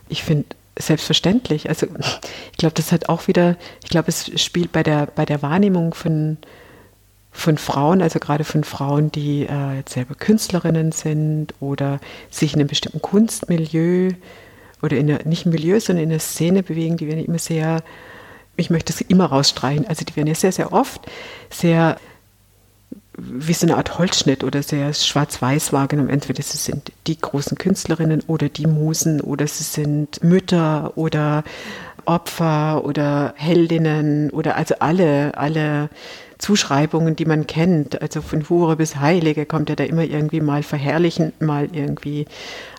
ich 0.09 0.23
finde 0.23 0.47
selbstverständlich. 0.79 1.69
Also 1.69 1.87
ich 2.53 2.59
glaube, 2.59 2.75
das 2.75 2.93
hat 2.93 3.09
auch 3.09 3.27
wieder, 3.27 3.57
ich 3.83 3.91
glaube, 3.91 4.09
es 4.09 4.41
spielt 4.41 4.73
bei 4.73 4.83
der, 4.83 5.07
bei 5.07 5.25
der 5.25 5.43
Wahrnehmung 5.43 5.95
von, 5.95 6.39
von 7.33 7.59
Frauen, 7.59 8.01
also 8.03 8.19
gerade 8.19 8.45
von 8.45 8.65
Frauen, 8.65 9.11
die 9.11 9.47
äh, 9.47 9.77
jetzt 9.77 9.95
selber 9.95 10.15
Künstlerinnen 10.15 10.93
sind 10.93 11.55
oder 11.61 12.01
sich 12.31 12.55
in 12.55 12.61
einem 12.61 12.69
bestimmten 12.69 13.03
Kunstmilieu 13.03 14.13
oder 14.83 14.97
in 14.97 15.11
einer, 15.11 15.25
nicht 15.25 15.47
im 15.47 15.53
Milieu, 15.53 15.81
sondern 15.81 16.05
in 16.05 16.11
einer 16.11 16.21
Szene 16.21 16.63
bewegen, 16.63 16.97
die 16.97 17.07
werden 17.07 17.25
immer 17.25 17.39
sehr 17.39 17.83
ich 18.59 18.71
möchte 18.71 18.93
es 18.93 19.01
immer 19.01 19.27
rausstreichen. 19.27 19.87
Also 19.87 20.05
die 20.05 20.15
werden 20.17 20.27
ja 20.27 20.35
sehr, 20.35 20.53
sehr 20.53 20.73
oft 20.73 21.07
sehr 21.49 21.97
wie 23.21 23.53
so 23.53 23.67
eine 23.67 23.77
Art 23.77 23.99
Holzschnitt 23.99 24.45
oder 24.45 24.63
sehr 24.63 24.93
schwarz-weiß 24.95 25.73
wahrgenommen. 25.73 26.09
Entweder 26.09 26.43
sie 26.43 26.57
sind 26.57 26.93
die 27.07 27.21
großen 27.21 27.59
Künstlerinnen 27.59 28.23
oder 28.27 28.49
die 28.49 28.67
Musen 28.67 29.21
oder 29.21 29.47
sie 29.47 29.65
sind 29.65 30.23
Mütter 30.23 30.93
oder 30.97 31.43
Opfer 32.05 32.85
oder 32.85 33.35
Heldinnen 33.37 34.31
oder 34.31 34.57
also 34.57 34.77
alle, 34.79 35.37
alle 35.37 35.91
Zuschreibungen, 36.39 37.17
die 37.17 37.25
man 37.25 37.47
kennt, 37.47 38.01
also 38.01 38.23
von 38.23 38.49
Hure 38.49 38.77
bis 38.77 38.97
Heilige 38.97 39.45
kommt 39.45 39.69
ja 39.71 39.77
da 39.77 39.85
immer 39.85 40.05
irgendwie 40.05 40.41
mal 40.41 40.63
verherrlichend, 40.63 41.41
mal 41.41 41.69
irgendwie 41.73 42.27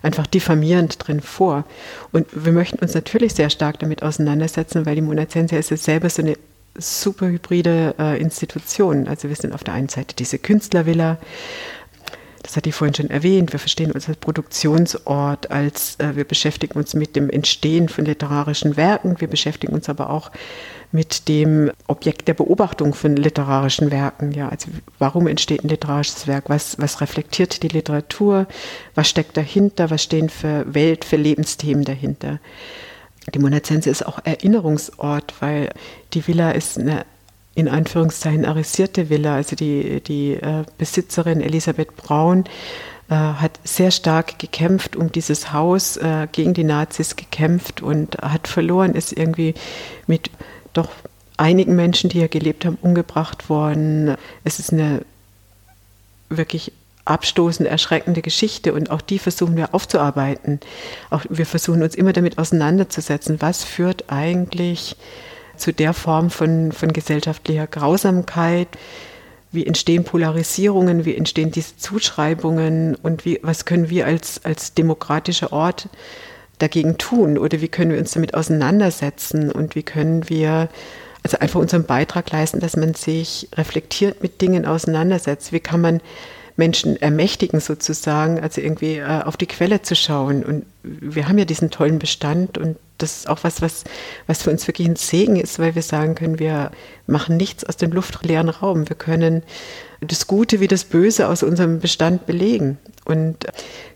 einfach 0.02 0.26
diffamierend 0.26 1.06
drin 1.06 1.20
vor. 1.20 1.64
Und 2.10 2.26
wir 2.32 2.52
möchten 2.52 2.78
uns 2.78 2.94
natürlich 2.94 3.34
sehr 3.34 3.50
stark 3.50 3.78
damit 3.78 4.02
auseinandersetzen, 4.02 4.86
weil 4.86 4.94
die 4.94 5.02
Monazensia 5.02 5.58
ist 5.58 5.70
ja 5.70 5.76
selber 5.76 6.08
so 6.08 6.22
eine 6.22 6.36
super 6.76 7.26
hybride 7.26 7.94
äh, 7.98 8.20
Institution. 8.20 9.08
Also 9.08 9.28
wir 9.28 9.36
sind 9.36 9.52
auf 9.52 9.64
der 9.64 9.74
einen 9.74 9.88
Seite 9.88 10.16
diese 10.16 10.38
Künstlervilla, 10.38 11.18
das 12.42 12.56
hatte 12.56 12.70
ich 12.70 12.74
vorhin 12.74 12.94
schon 12.94 13.10
erwähnt, 13.10 13.52
wir 13.52 13.60
verstehen 13.60 13.92
uns 13.92 14.08
als 14.08 14.16
Produktionsort, 14.16 15.50
als 15.50 15.96
äh, 16.00 16.16
wir 16.16 16.24
beschäftigen 16.24 16.78
uns 16.78 16.94
mit 16.94 17.14
dem 17.14 17.28
Entstehen 17.28 17.88
von 17.90 18.06
literarischen 18.06 18.76
Werken, 18.78 19.20
wir 19.20 19.28
beschäftigen 19.28 19.74
uns 19.74 19.88
aber 19.90 20.08
auch 20.08 20.30
mit 20.92 21.28
dem 21.28 21.70
Objekt 21.86 22.26
der 22.26 22.34
Beobachtung 22.34 22.94
von 22.94 23.16
literarischen 23.16 23.90
Werken. 23.90 24.32
Ja, 24.32 24.48
also 24.48 24.68
warum 24.98 25.26
entsteht 25.26 25.64
ein 25.64 25.68
literarisches 25.68 26.26
Werk? 26.26 26.48
Was, 26.48 26.78
was 26.78 27.00
reflektiert 27.00 27.62
die 27.62 27.68
Literatur? 27.68 28.46
Was 28.94 29.08
steckt 29.08 29.36
dahinter? 29.36 29.90
Was 29.90 30.02
stehen 30.02 30.28
für 30.28 30.64
Welt, 30.72 31.04
für 31.04 31.16
Lebensthemen 31.16 31.84
dahinter? 31.84 32.40
Die 33.32 33.38
Monazense 33.38 33.90
ist 33.90 34.04
auch 34.04 34.18
Erinnerungsort, 34.24 35.34
weil 35.40 35.70
die 36.12 36.26
Villa 36.26 36.50
ist 36.50 36.78
eine 36.78 37.04
in 37.54 37.68
Anführungszeichen 37.68 38.44
arisierte 38.44 39.10
Villa, 39.10 39.34
also 39.34 39.56
die, 39.56 40.00
die 40.00 40.34
äh, 40.34 40.64
Besitzerin 40.78 41.40
Elisabeth 41.40 41.94
Braun, 41.96 42.44
äh, 43.10 43.14
hat 43.14 43.58
sehr 43.64 43.90
stark 43.90 44.38
gekämpft 44.38 44.94
um 44.94 45.10
dieses 45.10 45.52
Haus, 45.52 45.96
äh, 45.96 46.28
gegen 46.30 46.54
die 46.54 46.64
Nazis 46.64 47.16
gekämpft 47.16 47.82
und 47.82 48.16
hat 48.22 48.46
verloren, 48.46 48.94
ist 48.94 49.12
irgendwie 49.12 49.54
mit 50.06 50.30
doch 50.72 50.90
einigen 51.36 51.74
Menschen, 51.74 52.10
die 52.10 52.18
hier 52.18 52.28
gelebt 52.28 52.64
haben, 52.64 52.78
umgebracht 52.82 53.48
worden. 53.48 54.16
Es 54.44 54.58
ist 54.58 54.72
eine 54.72 55.02
wirklich 56.28 56.72
abstoßend 57.04 57.68
erschreckende 57.68 58.22
Geschichte 58.22 58.72
und 58.72 58.90
auch 58.90 59.00
die 59.00 59.18
versuchen 59.18 59.56
wir 59.56 59.74
aufzuarbeiten. 59.74 60.60
Auch 61.08 61.24
wir 61.28 61.46
versuchen 61.46 61.82
uns 61.82 61.94
immer 61.94 62.12
damit 62.12 62.38
auseinanderzusetzen, 62.38 63.40
was 63.40 63.64
führt 63.64 64.04
eigentlich 64.08 64.96
zu 65.56 65.72
der 65.72 65.92
Form 65.92 66.30
von, 66.30 66.72
von 66.72 66.92
gesellschaftlicher 66.92 67.66
Grausamkeit, 67.66 68.68
wie 69.52 69.66
entstehen 69.66 70.04
Polarisierungen, 70.04 71.04
wie 71.04 71.16
entstehen 71.16 71.50
diese 71.50 71.76
Zuschreibungen 71.76 72.94
und 72.94 73.24
wie, 73.24 73.40
was 73.42 73.64
können 73.64 73.90
wir 73.90 74.06
als, 74.06 74.44
als 74.44 74.74
demokratischer 74.74 75.52
Ort 75.52 75.88
dagegen 76.60 76.98
tun 76.98 77.38
oder 77.38 77.60
wie 77.60 77.68
können 77.68 77.90
wir 77.90 77.98
uns 77.98 78.12
damit 78.12 78.34
auseinandersetzen 78.34 79.50
und 79.50 79.74
wie 79.74 79.82
können 79.82 80.28
wir 80.28 80.68
also 81.22 81.38
einfach 81.38 81.60
unseren 81.60 81.84
Beitrag 81.84 82.30
leisten, 82.30 82.60
dass 82.60 82.76
man 82.76 82.94
sich 82.94 83.48
reflektiert 83.54 84.22
mit 84.22 84.40
Dingen 84.40 84.64
auseinandersetzt. 84.64 85.52
Wie 85.52 85.60
kann 85.60 85.80
man 85.80 86.00
Menschen 86.60 87.00
ermächtigen 87.00 87.58
sozusagen, 87.60 88.38
also 88.38 88.60
irgendwie 88.60 88.98
äh, 88.98 89.22
auf 89.22 89.36
die 89.36 89.46
Quelle 89.46 89.82
zu 89.82 89.96
schauen. 89.96 90.44
Und 90.44 90.66
wir 90.82 91.26
haben 91.28 91.38
ja 91.38 91.44
diesen 91.44 91.70
tollen 91.70 91.98
Bestand 91.98 92.58
und 92.58 92.76
das 92.98 93.18
ist 93.18 93.28
auch 93.28 93.38
was, 93.42 93.62
was, 93.62 93.84
was 94.26 94.42
für 94.42 94.50
uns 94.50 94.66
wirklich 94.68 94.86
ein 94.86 94.96
Segen 94.96 95.36
ist, 95.36 95.58
weil 95.58 95.74
wir 95.74 95.82
sagen 95.82 96.14
können, 96.14 96.38
wir 96.38 96.70
machen 97.06 97.38
nichts 97.38 97.64
aus 97.64 97.78
dem 97.78 97.92
luftleeren 97.92 98.50
Raum. 98.50 98.88
Wir 98.90 98.96
können 98.96 99.42
das 100.02 100.26
Gute 100.26 100.60
wie 100.60 100.68
das 100.68 100.84
Böse 100.84 101.28
aus 101.28 101.42
unserem 101.42 101.80
Bestand 101.80 102.26
belegen 102.26 102.78
und 103.06 103.46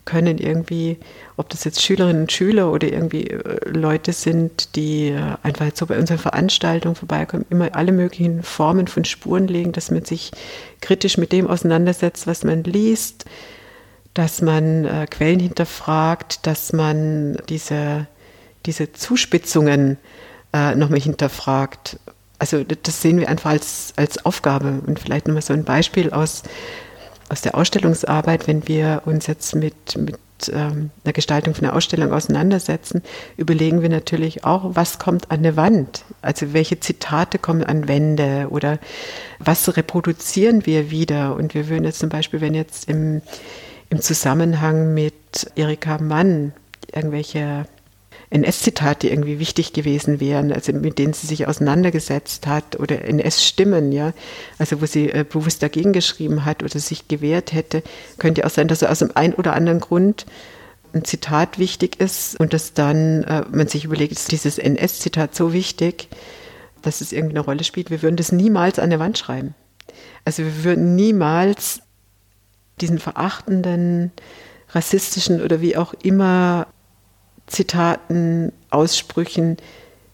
können 0.06 0.38
irgendwie, 0.38 0.98
ob 1.36 1.48
das 1.48 1.64
jetzt 1.64 1.82
Schülerinnen 1.82 2.22
und 2.22 2.32
Schüler 2.32 2.70
oder 2.70 2.88
irgendwie 2.88 3.28
äh, 3.28 3.68
Leute 3.68 4.12
sind, 4.12 4.76
die 4.76 5.08
äh, 5.08 5.36
einfach 5.42 5.66
so 5.74 5.86
bei 5.86 5.98
unseren 5.98 6.18
Veranstaltungen 6.18 6.94
vorbeikommen, 6.94 7.44
immer 7.50 7.74
alle 7.74 7.92
möglichen 7.92 8.42
Formen 8.42 8.86
von 8.86 9.04
Spuren 9.04 9.48
legen, 9.48 9.72
dass 9.72 9.90
man 9.90 10.04
sich 10.04 10.30
kritisch 10.80 11.16
mit 11.16 11.32
dem 11.32 11.46
auseinandersetzt, 11.46 12.26
was 12.26 12.44
man 12.44 12.62
liest, 12.62 13.24
dass 14.14 14.42
man 14.42 14.84
äh, 14.84 15.06
Quellen 15.10 15.40
hinterfragt, 15.40 16.46
dass 16.46 16.72
man 16.72 17.36
diese, 17.48 18.06
diese 18.66 18.92
Zuspitzungen 18.92 19.98
äh, 20.52 20.76
nochmal 20.76 21.00
hinterfragt. 21.00 21.98
Also 22.38 22.62
das 22.62 23.02
sehen 23.02 23.18
wir 23.18 23.28
einfach 23.28 23.50
als, 23.50 23.92
als 23.96 24.24
Aufgabe. 24.24 24.82
Und 24.86 25.00
vielleicht 25.00 25.26
nochmal 25.26 25.42
so 25.42 25.52
ein 25.52 25.64
Beispiel 25.64 26.10
aus 26.10 26.42
aus 27.28 27.40
der 27.40 27.54
Ausstellungsarbeit, 27.54 28.46
wenn 28.46 28.68
wir 28.68 29.02
uns 29.06 29.26
jetzt 29.26 29.54
mit, 29.54 29.96
mit 29.96 30.16
ähm, 30.48 30.90
der 31.04 31.12
Gestaltung 31.12 31.54
von 31.54 31.64
einer 31.64 31.76
Ausstellung 31.76 32.12
auseinandersetzen, 32.12 33.02
überlegen 33.36 33.82
wir 33.82 33.88
natürlich 33.88 34.44
auch, 34.44 34.74
was 34.74 34.98
kommt 34.98 35.30
an 35.30 35.38
eine 35.38 35.56
Wand? 35.56 36.04
Also 36.22 36.52
welche 36.52 36.80
Zitate 36.80 37.38
kommen 37.38 37.64
an 37.64 37.88
Wände 37.88 38.48
oder 38.50 38.78
was 39.38 39.76
reproduzieren 39.76 40.66
wir 40.66 40.90
wieder? 40.90 41.36
Und 41.36 41.54
wir 41.54 41.68
würden 41.68 41.84
jetzt 41.84 41.98
zum 41.98 42.08
Beispiel, 42.08 42.40
wenn 42.40 42.54
jetzt 42.54 42.88
im, 42.88 43.22
im 43.90 44.00
Zusammenhang 44.00 44.94
mit 44.94 45.14
Erika 45.56 45.98
Mann 45.98 46.52
irgendwelche 46.92 47.66
NS-Zitate 48.34 49.08
irgendwie 49.08 49.38
wichtig 49.38 49.72
gewesen 49.72 50.18
wären, 50.18 50.52
also 50.52 50.72
mit 50.72 50.98
denen 50.98 51.12
sie 51.12 51.28
sich 51.28 51.46
auseinandergesetzt 51.46 52.48
hat 52.48 52.78
oder 52.80 53.02
NS-Stimmen, 53.02 53.92
ja, 53.92 54.12
also 54.58 54.82
wo 54.82 54.86
sie 54.86 55.10
äh, 55.10 55.24
bewusst 55.24 55.62
dagegen 55.62 55.92
geschrieben 55.92 56.44
hat 56.44 56.64
oder 56.64 56.78
sich 56.80 57.06
gewehrt 57.06 57.52
hätte, 57.52 57.84
könnte 58.18 58.44
auch 58.44 58.50
sein, 58.50 58.66
dass 58.66 58.82
er 58.82 58.90
aus 58.90 58.98
dem 58.98 59.16
einen 59.16 59.34
oder 59.34 59.54
anderen 59.54 59.78
Grund 59.78 60.26
ein 60.92 61.04
Zitat 61.04 61.60
wichtig 61.60 62.00
ist 62.00 62.38
und 62.40 62.52
dass 62.52 62.74
dann 62.74 63.22
äh, 63.22 63.44
man 63.52 63.68
sich 63.68 63.84
überlegt, 63.84 64.12
ist 64.12 64.32
dieses 64.32 64.58
NS-Zitat 64.58 65.34
so 65.34 65.52
wichtig, 65.52 66.08
dass 66.82 67.00
es 67.00 67.12
irgendwie 67.12 67.36
eine 67.36 67.44
Rolle 67.44 67.62
spielt. 67.62 67.90
Wir 67.90 68.02
würden 68.02 68.16
das 68.16 68.32
niemals 68.32 68.80
an 68.80 68.90
der 68.90 68.98
Wand 68.98 69.16
schreiben. 69.16 69.54
Also 70.24 70.42
wir 70.42 70.64
würden 70.64 70.96
niemals 70.96 71.80
diesen 72.80 72.98
verachtenden, 72.98 74.10
rassistischen 74.70 75.40
oder 75.40 75.60
wie 75.60 75.76
auch 75.76 75.94
immer 76.02 76.66
Zitaten, 77.46 78.52
Aussprüchen 78.70 79.56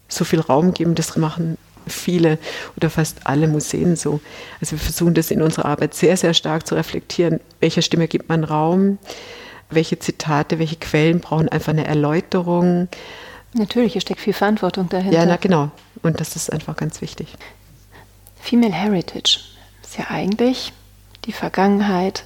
so 0.08 0.24
viel 0.24 0.40
Raum 0.40 0.74
geben. 0.74 0.94
Das 0.94 1.16
machen 1.16 1.56
viele 1.86 2.38
oder 2.76 2.90
fast 2.90 3.26
alle 3.26 3.48
Museen 3.48 3.96
so. 3.96 4.20
Also 4.60 4.72
wir 4.72 4.78
versuchen 4.78 5.14
das 5.14 5.30
in 5.30 5.42
unserer 5.42 5.66
Arbeit 5.66 5.94
sehr, 5.94 6.16
sehr 6.16 6.34
stark 6.34 6.66
zu 6.66 6.74
reflektieren. 6.74 7.40
Welcher 7.60 7.82
Stimme 7.82 8.08
gibt 8.08 8.28
man 8.28 8.44
Raum? 8.44 8.98
Welche 9.70 9.98
Zitate, 9.98 10.58
welche 10.58 10.76
Quellen 10.76 11.20
brauchen 11.20 11.48
einfach 11.48 11.72
eine 11.72 11.86
Erläuterung? 11.86 12.88
Natürlich, 13.52 13.92
hier 13.92 14.00
steckt 14.00 14.20
viel 14.20 14.32
Verantwortung 14.32 14.88
dahinter. 14.88 15.18
Ja, 15.18 15.26
na 15.26 15.36
genau. 15.36 15.70
Und 16.02 16.20
das 16.20 16.36
ist 16.36 16.52
einfach 16.52 16.76
ganz 16.76 17.00
wichtig. 17.00 17.34
Female 18.40 18.72
Heritage 18.72 19.40
ist 19.82 19.98
ja 19.98 20.06
eigentlich 20.08 20.72
die 21.24 21.32
Vergangenheit 21.32 22.24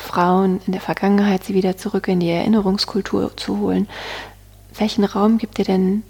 Frauen 0.00 0.60
in 0.66 0.72
der 0.72 0.80
Vergangenheit, 0.80 1.44
sie 1.44 1.54
wieder 1.54 1.76
zurück 1.76 2.08
in 2.08 2.20
die 2.20 2.30
Erinnerungskultur 2.30 3.36
zu 3.36 3.58
holen. 3.58 3.88
Welchen 4.76 5.04
Raum 5.04 5.38
gibt 5.38 5.58
ihr 5.58 5.64
denn 5.64 6.02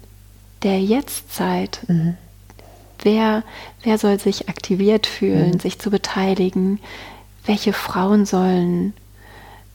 der 0.63 0.79
Jetztzeit? 0.79 1.81
Mhm. 1.87 2.17
Wer, 3.03 3.43
wer 3.83 3.97
soll 3.97 4.19
sich 4.19 4.49
aktiviert 4.49 5.07
fühlen, 5.07 5.51
mhm. 5.51 5.59
sich 5.59 5.79
zu 5.79 5.89
beteiligen? 5.89 6.79
Welche 7.45 7.73
Frauen 7.73 8.25
sollen 8.25 8.93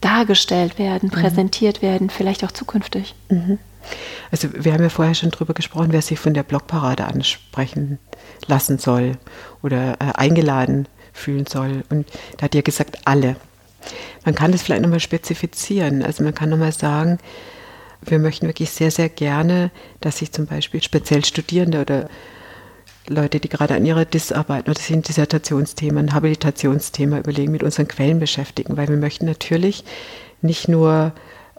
dargestellt 0.01 0.79
werden, 0.79 1.09
mhm. 1.09 1.19
präsentiert 1.19 1.81
werden, 1.81 2.09
vielleicht 2.09 2.43
auch 2.43 2.51
zukünftig? 2.51 3.15
Mhm. 3.29 3.59
Also 4.31 4.49
wir 4.53 4.73
haben 4.73 4.83
ja 4.83 4.89
vorher 4.89 5.15
schon 5.15 5.31
darüber 5.31 5.53
gesprochen, 5.53 5.91
wer 5.91 6.01
sich 6.01 6.19
von 6.19 6.33
der 6.33 6.43
Blogparade 6.43 7.05
ansprechen 7.05 7.99
lassen 8.47 8.77
soll 8.77 9.13
oder 9.61 9.93
äh, 9.93 10.13
eingeladen 10.13 10.87
fühlen 11.13 11.45
soll. 11.47 11.83
Und 11.89 12.07
da 12.37 12.43
hat 12.43 12.55
ihr 12.55 12.63
gesagt, 12.63 12.99
alle. 13.05 13.35
Man 14.25 14.35
kann 14.35 14.51
das 14.51 14.61
vielleicht 14.61 14.81
nochmal 14.81 14.99
spezifizieren. 14.99 16.03
Also 16.03 16.23
man 16.23 16.33
kann 16.33 16.49
nochmal 16.49 16.71
sagen, 16.71 17.17
wir 18.01 18.19
möchten 18.19 18.47
wirklich 18.47 18.69
sehr, 18.69 18.91
sehr 18.91 19.09
gerne, 19.09 19.71
dass 20.01 20.19
sich 20.19 20.31
zum 20.31 20.45
Beispiel 20.45 20.81
speziell 20.81 21.25
Studierende 21.25 21.81
oder 21.81 22.09
Leute, 23.09 23.39
die 23.39 23.49
gerade 23.49 23.73
an 23.75 23.85
ihrer 23.85 24.05
Dis 24.05 24.31
arbeiten 24.31 24.69
oder 24.69 24.79
sich 24.79 24.93
ein 24.93 25.01
Dissertationsthema, 25.01 25.99
ein 25.99 26.13
Habilitationsthema 26.13 27.19
überlegen, 27.19 27.51
mit 27.51 27.63
unseren 27.63 27.87
Quellen 27.87 28.19
beschäftigen, 28.19 28.75
weil 28.77 28.89
wir 28.89 28.97
möchten 28.97 29.25
natürlich 29.25 29.83
nicht 30.41 30.67
nur 30.67 31.13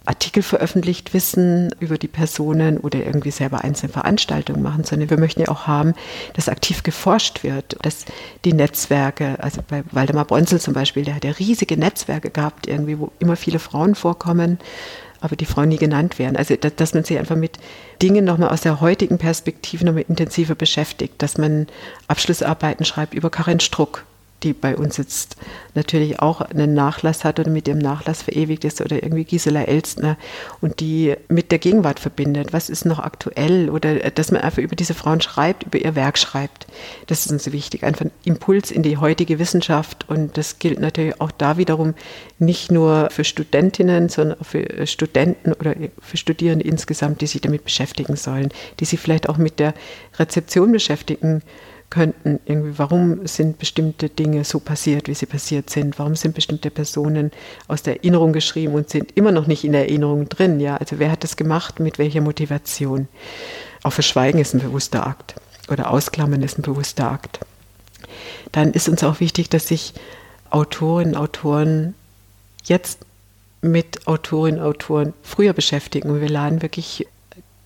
Artikel 0.09 0.43
veröffentlicht 0.43 1.13
wissen 1.13 1.71
über 1.81 1.99
die 1.99 2.09
Personen 2.09 2.79
oder 2.79 3.05
irgendwie 3.05 3.31
selber 3.31 3.63
einzelne 3.63 3.93
Veranstaltungen 3.93 4.63
machen, 4.63 4.85
sondern 4.85 5.11
wir 5.11 5.19
möchten 5.19 5.43
ja 5.43 5.49
auch 5.49 5.67
haben, 5.67 5.93
dass 6.33 6.49
aktiv 6.49 6.83
geforscht 6.83 7.45
wird, 7.45 7.77
dass 7.83 8.07
die 8.45 8.55
Netzwerke, 8.55 9.37
also 9.43 9.61
bei 9.69 9.85
Waldemar 9.93 10.25
Bronzel 10.25 10.61
zum 10.61 10.73
Beispiel, 10.73 11.05
der 11.05 11.17
hat 11.17 11.25
ja 11.25 11.33
riesige 11.33 11.77
Netzwerke 11.77 12.31
gehabt, 12.31 12.67
irgendwie, 12.67 12.99
wo 12.99 13.13
immer 13.19 13.37
viele 13.37 13.59
Frauen 13.59 13.95
vorkommen, 13.95 14.59
aber 15.21 15.37
die 15.37 15.45
Frauen 15.45 15.69
nie 15.69 15.77
genannt 15.77 16.19
werden. 16.19 16.37
Also, 16.37 16.57
dass 16.57 16.95
man 16.95 17.05
sich 17.05 17.19
einfach 17.19 17.37
mit 17.37 17.59
Dingen 18.01 18.25
nochmal 18.25 18.49
aus 18.49 18.63
der 18.63 18.81
heutigen 18.81 19.19
Perspektive 19.19 19.85
nochmal 19.85 20.05
intensiver 20.09 20.55
beschäftigt, 20.55 21.15
dass 21.19 21.37
man 21.37 21.67
Abschlussarbeiten 22.07 22.85
schreibt 22.85 23.15
über 23.15 23.29
Karin 23.29 23.61
Struck, 23.61 24.05
die 24.43 24.53
bei 24.53 24.77
uns 24.77 24.97
jetzt 24.97 25.37
natürlich 25.75 26.21
auch 26.21 26.41
einen 26.41 26.75
Nachlass 26.75 27.25
hat 27.25 27.41
oder 27.41 27.51
mit 27.51 27.67
ihrem 27.69 27.79
Nachlass 27.79 28.23
verewigt 28.23 28.65
ist 28.65 28.81
oder 28.81 29.03
irgendwie 29.03 29.25
Gisela 29.25 29.65
Elstner 29.65 30.17
und 30.61 30.81
die 30.81 31.15
mit 31.29 31.51
der 31.51 31.59
Gegenwart 31.59 32.01
verbindet. 32.01 32.53
Was 32.53 32.71
ist 32.71 32.85
noch 32.85 32.99
aktuell 32.99 33.71
oder 33.71 34.11
dass 34.11 34.31
man 34.31 34.43
einfach 34.43 34.63
über 34.63 34.77
diese 34.77 34.95
Frauen 34.95 35.21
schreibt, 35.21 35.65
über 35.65 35.79
ihr 35.79 35.95
Werk 35.95 36.19
schreibt. 36.19 36.67
Das 37.07 37.27
ist 37.27 37.33
uns 37.33 37.51
wichtig. 37.53 37.83
Einfach 37.83 38.07
ein 38.07 38.11
Impuls 38.25 38.71
in 38.71 38.83
die 38.83 38.97
heutige 38.97 39.39
Wissenschaft 39.39 40.09
und 40.09 40.37
das 40.37 40.59
gilt 40.59 40.81
natürlich 40.81 41.21
auch 41.21 41.31
da 41.31 41.57
wiederum 41.57 41.95
nicht 42.39 42.71
nur 42.71 43.09
für 43.11 43.25
Studentinnen, 43.25 44.09
sondern 44.09 44.41
auch 44.41 44.47
für 44.47 44.87
Studenten 44.87 45.53
oder 45.53 45.75
für 46.01 46.17
Studierende 46.17 46.65
insgesamt, 46.65 47.21
die 47.21 47.27
sich 47.27 47.41
damit 47.41 47.65
beschäftigen 47.65 48.17
sollen, 48.17 48.51
die 48.81 48.85
sich 48.85 49.01
vielleicht 49.01 49.29
auch 49.29 49.39
mit 49.39 49.59
der 49.59 49.75
Rezeption 50.19 50.73
beschäftigen 50.73 51.43
könnten. 51.91 52.41
Irgendwie, 52.45 52.79
warum 52.79 53.27
sind 53.27 53.59
bestimmte 53.59 54.09
Dinge 54.09 54.45
so 54.45 54.61
passiert, 54.61 55.09
wie 55.09 55.15
sie 55.15 55.27
passiert 55.27 55.71
sind? 55.71 55.99
Warum 55.99 56.17
sind 56.17 56.35
bestimmte 56.35 56.71
Personen 56.71 57.31
aus 57.67 57.83
der 57.83 57.97
Erinnerung 57.97 58.33
geschrieben 58.33 58.75
und 58.75 58.91
sind 58.91 59.17
immer 59.17 59.33
noch 59.33 59.47
nicht 59.47 59.65
in 59.65 59.73
der 59.73 59.89
Erinnerung 59.89 60.29
drin? 60.29 60.61
Ja, 60.61 60.77
also 60.77 60.99
wer 60.99 61.11
hat 61.11 61.25
das 61.25 61.37
gemacht? 61.37 61.81
Mit 61.81 61.99
welcher 61.99 62.21
Motivation? 62.21 63.09
Auch 63.83 63.93
Verschweigen 63.93 64.41
ist 64.41 64.55
ein 64.55 64.61
bewusster 64.61 65.07
Akt 65.07 65.35
oder 65.71 65.91
Ausklammern 65.91 66.43
ist 66.43 66.59
ein 66.59 66.63
bewusster 66.63 67.11
Akt. 67.11 67.41
Dann 68.53 68.73
ist 68.73 68.89
uns 68.89 69.05
auch 69.05 69.21
wichtig, 69.21 69.49
dass 69.49 69.69
sich 69.69 69.95
Autorinnen 70.51 71.15
und 71.15 71.21
Autoren 71.21 71.95
jetzt 72.65 73.01
mit 73.61 74.07
Autorinnen 74.07 74.61
und 74.61 74.67
Autoren 74.67 75.15
früher 75.23 75.53
beschäftigen. 75.53 76.21
Wir 76.21 76.29
laden 76.29 76.63
wirklich 76.63 77.07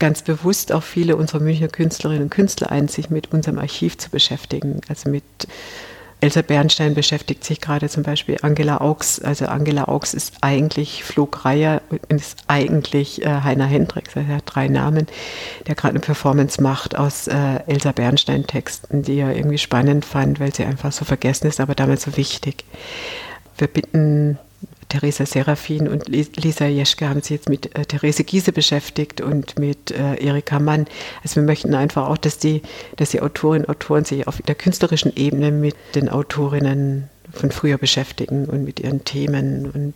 ganz 0.03 0.23
bewusst 0.23 0.73
auch 0.73 0.83
viele 0.83 1.15
unserer 1.15 1.39
Münchner 1.39 1.69
Künstlerinnen 1.69 2.25
und 2.25 2.31
Künstler 2.31 2.73
ein, 2.73 2.89
sich 2.89 3.09
mit 3.09 3.33
unserem 3.33 3.61
Archiv 3.61 3.99
zu 3.99 4.11
beschäftigen. 4.11 4.81
Also 4.89 5.09
mit 5.09 5.23
Elsa 6.21 6.43
Bernstein 6.43 6.95
beschäftigt 6.95 7.45
sich 7.45 7.61
gerade 7.61 7.89
zum 7.89 8.03
Beispiel 8.03 8.37
Angela 8.43 8.81
Augs. 8.81 9.21
Also 9.21 9.47
Angela 9.47 9.87
Augs 9.87 10.13
ist 10.13 10.35
eigentlich 10.41 11.05
Flugreiher 11.05 11.83
und 11.89 12.03
ist 12.11 12.39
eigentlich 12.49 13.25
äh, 13.25 13.43
Heiner 13.43 13.67
Hendricks. 13.67 14.17
Er 14.17 14.27
hat 14.27 14.43
drei 14.47 14.67
Namen, 14.67 15.07
der 15.69 15.77
gerade 15.77 15.93
eine 15.93 16.01
Performance 16.01 16.61
macht 16.61 16.99
aus 16.99 17.29
äh, 17.29 17.61
Elsa 17.69 17.93
Bernstein 17.93 18.45
Texten, 18.45 19.03
die 19.03 19.21
er 19.21 19.37
irgendwie 19.37 19.59
spannend 19.59 20.05
fand, 20.05 20.41
weil 20.41 20.53
sie 20.53 20.65
einfach 20.65 20.91
so 20.91 21.05
vergessen 21.05 21.47
ist, 21.47 21.61
aber 21.61 21.77
damals 21.77 22.03
so 22.03 22.17
wichtig. 22.17 22.65
Wir 23.57 23.69
bitten 23.69 24.37
Theresa 24.93 25.25
Serafin 25.25 25.89
und 25.89 26.07
Lisa 26.09 26.67
Jeschke 26.67 27.09
haben 27.09 27.23
sich 27.23 27.31
jetzt 27.31 27.49
mit 27.49 27.75
äh, 27.75 27.87
Therese 27.87 28.25
Giese 28.25 28.53
beschäftigt 28.53 29.23
und 29.23 29.59
mit 29.59 29.91
äh, 29.91 30.17
Erika 30.17 30.59
Mann. 30.59 30.87
Also 31.23 31.37
wir 31.37 31.45
möchten 31.45 31.75
einfach 31.75 32.09
auch, 32.09 32.19
dass 32.19 32.37
die, 32.37 32.61
dass 32.97 33.09
die 33.09 33.23
Autorinnen 33.23 33.65
und 33.65 33.71
Autoren 33.71 34.05
sich 34.05 34.29
auf 34.29 34.43
der 34.43 34.55
künstlerischen 34.55 35.17
Ebene 35.17 35.51
mit 35.51 35.77
den 35.95 36.11
Autorinnen 36.11 37.09
von 37.33 37.51
früher 37.51 37.79
beschäftigen 37.79 38.45
und 38.45 38.65
mit 38.65 38.81
ihren 38.81 39.03
Themen. 39.05 39.71
Und 39.71 39.95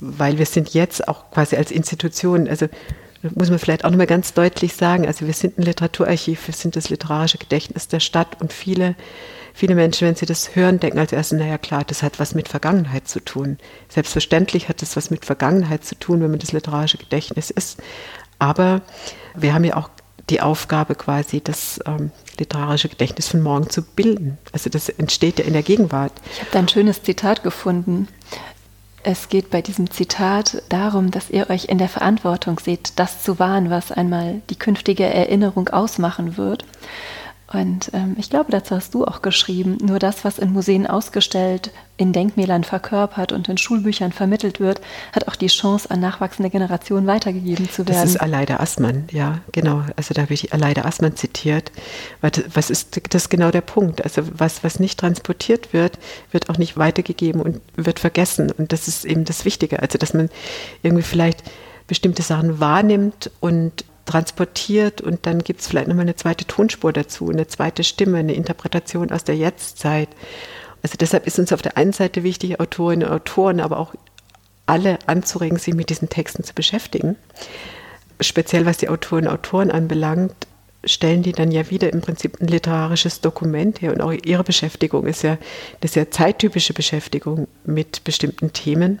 weil 0.00 0.38
wir 0.38 0.46
sind 0.46 0.72
jetzt 0.72 1.06
auch 1.08 1.30
quasi 1.30 1.56
als 1.56 1.70
Institution, 1.70 2.48
also 2.48 2.68
muss 3.34 3.50
man 3.50 3.58
vielleicht 3.58 3.84
auch 3.84 3.90
nochmal 3.90 4.06
ganz 4.06 4.32
deutlich 4.32 4.72
sagen, 4.72 5.06
also 5.06 5.26
wir 5.26 5.34
sind 5.34 5.58
ein 5.58 5.62
Literaturarchiv, 5.62 6.46
wir 6.46 6.54
sind 6.54 6.74
das 6.74 6.88
literarische 6.88 7.36
Gedächtnis 7.36 7.86
der 7.86 8.00
Stadt 8.00 8.40
und 8.40 8.50
viele 8.50 8.94
viele 9.54 9.74
Menschen, 9.74 10.06
wenn 10.06 10.14
sie 10.14 10.26
das 10.26 10.54
hören, 10.56 10.80
denken 10.80 10.98
als 10.98 11.12
erstes, 11.12 11.38
naja 11.38 11.58
klar, 11.58 11.84
das 11.86 12.02
hat 12.02 12.18
was 12.18 12.34
mit 12.34 12.48
Vergangenheit 12.48 13.08
zu 13.08 13.20
tun. 13.20 13.58
Selbstverständlich 13.88 14.68
hat 14.68 14.82
das 14.82 14.96
was 14.96 15.10
mit 15.10 15.24
Vergangenheit 15.24 15.84
zu 15.84 15.94
tun, 15.94 16.20
wenn 16.22 16.30
man 16.30 16.40
das 16.40 16.52
literarische 16.52 16.98
Gedächtnis 16.98 17.50
ist. 17.50 17.78
Aber 18.38 18.82
wir 19.34 19.54
haben 19.54 19.64
ja 19.64 19.76
auch 19.76 19.90
die 20.30 20.40
Aufgabe 20.40 20.94
quasi, 20.94 21.40
das 21.40 21.80
ähm, 21.86 22.10
literarische 22.38 22.88
Gedächtnis 22.88 23.28
von 23.28 23.42
morgen 23.42 23.70
zu 23.70 23.82
bilden. 23.82 24.38
Also 24.52 24.70
das 24.70 24.88
entsteht 24.88 25.38
ja 25.38 25.44
in 25.44 25.52
der 25.52 25.62
Gegenwart. 25.62 26.12
Ich 26.32 26.40
habe 26.40 26.50
da 26.52 26.58
ein 26.60 26.68
schönes 26.68 27.02
Zitat 27.02 27.42
gefunden. 27.42 28.08
Es 29.04 29.28
geht 29.28 29.50
bei 29.50 29.62
diesem 29.62 29.90
Zitat 29.90 30.62
darum, 30.68 31.10
dass 31.10 31.28
ihr 31.28 31.50
euch 31.50 31.64
in 31.64 31.78
der 31.78 31.88
Verantwortung 31.88 32.60
seht, 32.60 32.92
das 33.00 33.22
zu 33.24 33.40
wahren, 33.40 33.68
was 33.68 33.90
einmal 33.90 34.42
die 34.48 34.56
künftige 34.56 35.04
Erinnerung 35.04 35.68
ausmachen 35.68 36.36
wird. 36.36 36.64
Und 37.52 37.90
ähm, 37.92 38.16
ich 38.18 38.30
glaube, 38.30 38.50
dazu 38.50 38.74
hast 38.74 38.94
du 38.94 39.04
auch 39.04 39.20
geschrieben, 39.20 39.76
nur 39.82 39.98
das, 39.98 40.24
was 40.24 40.38
in 40.38 40.52
Museen 40.52 40.86
ausgestellt, 40.86 41.70
in 41.98 42.12
Denkmälern 42.12 42.64
verkörpert 42.64 43.32
und 43.32 43.48
in 43.48 43.58
Schulbüchern 43.58 44.12
vermittelt 44.12 44.58
wird, 44.58 44.80
hat 45.12 45.28
auch 45.28 45.36
die 45.36 45.48
Chance, 45.48 45.90
an 45.90 46.00
nachwachsende 46.00 46.50
Generationen 46.50 47.06
weitergegeben 47.06 47.68
zu 47.68 47.86
werden. 47.86 48.00
Das 48.00 48.10
ist 48.10 48.20
Aleida 48.20 48.56
Assmann, 48.56 49.04
ja, 49.10 49.40
genau. 49.52 49.84
Also 49.96 50.14
da 50.14 50.22
habe 50.22 50.32
ich 50.32 50.52
Aleida 50.52 50.82
Assmann 50.84 51.14
zitiert. 51.16 51.70
Was 52.20 52.70
ist 52.70 53.00
das 53.12 53.24
ist 53.24 53.28
genau 53.28 53.50
der 53.50 53.60
Punkt? 53.60 54.02
Also 54.02 54.22
was, 54.32 54.64
was 54.64 54.80
nicht 54.80 54.98
transportiert 54.98 55.72
wird, 55.72 55.98
wird 56.30 56.48
auch 56.48 56.58
nicht 56.58 56.76
weitergegeben 56.76 57.40
und 57.40 57.60
wird 57.76 57.98
vergessen. 57.98 58.50
Und 58.50 58.72
das 58.72 58.88
ist 58.88 59.04
eben 59.04 59.24
das 59.24 59.44
Wichtige. 59.44 59.80
Also 59.80 59.98
dass 59.98 60.14
man 60.14 60.30
irgendwie 60.82 61.04
vielleicht 61.04 61.42
bestimmte 61.86 62.22
Sachen 62.22 62.60
wahrnimmt 62.60 63.30
und 63.40 63.84
transportiert 64.06 65.00
und 65.00 65.26
dann 65.26 65.40
gibt 65.40 65.60
es 65.60 65.68
vielleicht 65.68 65.88
nochmal 65.88 66.02
eine 66.02 66.16
zweite 66.16 66.44
Tonspur 66.44 66.92
dazu, 66.92 67.30
eine 67.30 67.46
zweite 67.46 67.84
Stimme, 67.84 68.18
eine 68.18 68.34
Interpretation 68.34 69.10
aus 69.10 69.24
der 69.24 69.36
Jetztzeit. 69.36 70.08
Also 70.82 70.96
deshalb 70.98 71.26
ist 71.26 71.38
uns 71.38 71.52
auf 71.52 71.62
der 71.62 71.76
einen 71.76 71.92
Seite 71.92 72.22
wichtig, 72.22 72.58
Autorinnen 72.60 73.08
und 73.08 73.14
Autoren, 73.14 73.60
aber 73.60 73.78
auch 73.78 73.94
alle 74.66 74.98
anzuregen, 75.06 75.58
sich 75.58 75.74
mit 75.74 75.90
diesen 75.90 76.08
Texten 76.08 76.44
zu 76.44 76.54
beschäftigen. 76.54 77.16
Speziell 78.20 78.66
was 78.66 78.78
die 78.78 78.88
Autorinnen 78.88 79.30
und 79.30 79.34
Autoren 79.34 79.70
anbelangt, 79.70 80.34
stellen 80.84 81.22
die 81.22 81.32
dann 81.32 81.52
ja 81.52 81.70
wieder 81.70 81.92
im 81.92 82.00
Prinzip 82.00 82.40
ein 82.40 82.48
literarisches 82.48 83.20
Dokument 83.20 83.80
her 83.80 83.92
und 83.92 84.00
auch 84.00 84.12
ihre 84.12 84.42
Beschäftigung 84.42 85.06
ist 85.06 85.22
ja 85.22 85.38
eine 85.80 85.88
sehr 85.88 86.10
zeittypische 86.10 86.74
Beschäftigung 86.74 87.46
mit 87.64 88.02
bestimmten 88.04 88.52
Themen. 88.52 89.00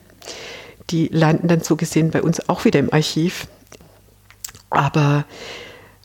Die 0.90 1.08
landen 1.08 1.48
dann 1.48 1.62
so 1.62 1.76
gesehen 1.76 2.10
bei 2.10 2.22
uns 2.22 2.48
auch 2.48 2.64
wieder 2.64 2.78
im 2.78 2.92
Archiv 2.92 3.48
aber 4.72 5.24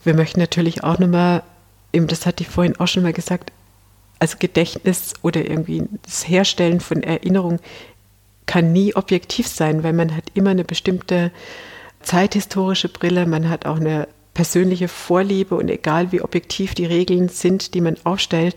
wir 0.04 0.14
möchten 0.14 0.40
natürlich 0.40 0.84
auch 0.84 0.98
nochmal, 0.98 1.42
eben 1.92 2.06
das 2.06 2.26
hatte 2.26 2.42
ich 2.42 2.48
vorhin 2.48 2.78
auch 2.78 2.86
schon 2.86 3.02
mal 3.02 3.12
gesagt, 3.12 3.52
also 4.18 4.36
Gedächtnis 4.38 5.14
oder 5.22 5.48
irgendwie 5.48 5.84
das 6.02 6.28
Herstellen 6.28 6.80
von 6.80 7.02
Erinnerung 7.02 7.60
kann 8.46 8.72
nie 8.72 8.94
objektiv 8.94 9.46
sein, 9.46 9.82
weil 9.82 9.92
man 9.92 10.16
hat 10.16 10.24
immer 10.34 10.50
eine 10.50 10.64
bestimmte 10.64 11.30
zeithistorische 12.02 12.88
Brille, 12.88 13.26
man 13.26 13.48
hat 13.48 13.66
auch 13.66 13.76
eine 13.76 14.08
persönliche 14.38 14.86
Vorliebe 14.86 15.56
und 15.56 15.68
egal 15.68 16.12
wie 16.12 16.22
objektiv 16.22 16.72
die 16.72 16.86
Regeln 16.86 17.28
sind, 17.28 17.74
die 17.74 17.80
man 17.80 17.96
aufstellt, 18.04 18.54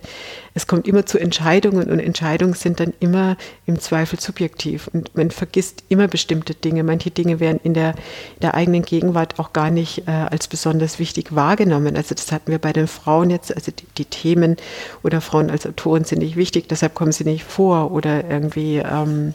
es 0.54 0.68
kommt 0.68 0.88
immer 0.88 1.08
zu 1.08 1.18
Entscheidungen 1.18 1.90
und 1.90 1.98
Entscheidungen 1.98 2.54
sind 2.54 2.80
dann 2.80 2.94
immer 3.00 3.36
im 3.66 3.80
Zweifel 3.80 4.20
subjektiv 4.20 4.92
und 4.94 5.16
man 5.16 5.32
vergisst 5.32 5.84
immer 5.90 6.08
bestimmte 6.08 6.54
Dinge. 6.54 6.84
Manche 6.84 7.10
Dinge 7.10 7.40
werden 7.40 7.60
in 7.64 7.74
der, 7.74 7.96
der 8.44 8.54
eigenen 8.54 8.84
Gegenwart 8.84 9.40
auch 9.40 9.54
gar 9.54 9.72
nicht 9.72 10.08
äh, 10.08 10.12
als 10.12 10.48
besonders 10.48 11.00
wichtig 11.00 11.34
wahrgenommen. 11.34 11.96
Also 11.96 12.14
das 12.14 12.32
hatten 12.32 12.52
wir 12.52 12.60
bei 12.60 12.74
den 12.74 12.86
Frauen 12.86 13.32
jetzt, 13.32 13.52
also 13.56 13.72
die, 13.72 13.88
die 13.98 14.06
Themen 14.06 14.58
oder 15.02 15.20
Frauen 15.20 15.50
als 15.50 15.66
Autoren 15.66 16.04
sind 16.04 16.20
nicht 16.20 16.36
wichtig, 16.36 16.70
deshalb 16.70 16.94
kommen 16.94 17.12
sie 17.12 17.24
nicht 17.24 17.44
vor 17.44 17.92
oder 17.92 18.30
irgendwie 18.30 18.78
ähm, 18.78 19.34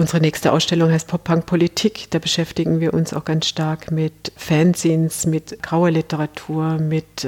Unsere 0.00 0.20
nächste 0.20 0.52
Ausstellung 0.52 0.92
heißt 0.92 1.08
Pop-Punk 1.08 1.44
Politik. 1.44 2.06
Da 2.10 2.20
beschäftigen 2.20 2.78
wir 2.78 2.94
uns 2.94 3.12
auch 3.12 3.24
ganz 3.24 3.46
stark 3.46 3.90
mit 3.90 4.30
Fanzines, 4.36 5.26
mit 5.26 5.60
grauer 5.60 5.90
Literatur, 5.90 6.78
mit 6.78 7.26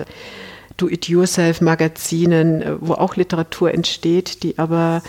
Do-it-yourself-Magazinen, 0.76 2.78
wo 2.80 2.94
auch 2.94 3.16
Literatur 3.16 3.74
entsteht, 3.74 4.44
die 4.44 4.56
aber 4.56 5.02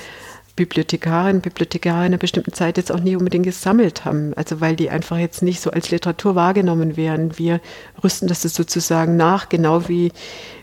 Bibliothekarinnen, 0.55 1.43
Bibliothekare 1.43 1.99
in 1.99 2.05
einer 2.05 2.17
bestimmten 2.17 2.53
Zeit 2.53 2.77
jetzt 2.77 2.91
auch 2.91 2.99
nie 2.99 3.15
unbedingt 3.15 3.45
gesammelt 3.45 4.05
haben. 4.05 4.33
Also 4.33 4.59
weil 4.59 4.75
die 4.75 4.89
einfach 4.89 5.19
jetzt 5.19 5.43
nicht 5.43 5.61
so 5.61 5.69
als 5.69 5.91
Literatur 5.91 6.33
wahrgenommen 6.33 6.97
werden. 6.97 7.37
Wir 7.37 7.61
rüsten 8.03 8.27
das 8.27 8.41
sozusagen 8.41 9.17
nach, 9.17 9.49
genau 9.49 9.87
wie 9.87 10.11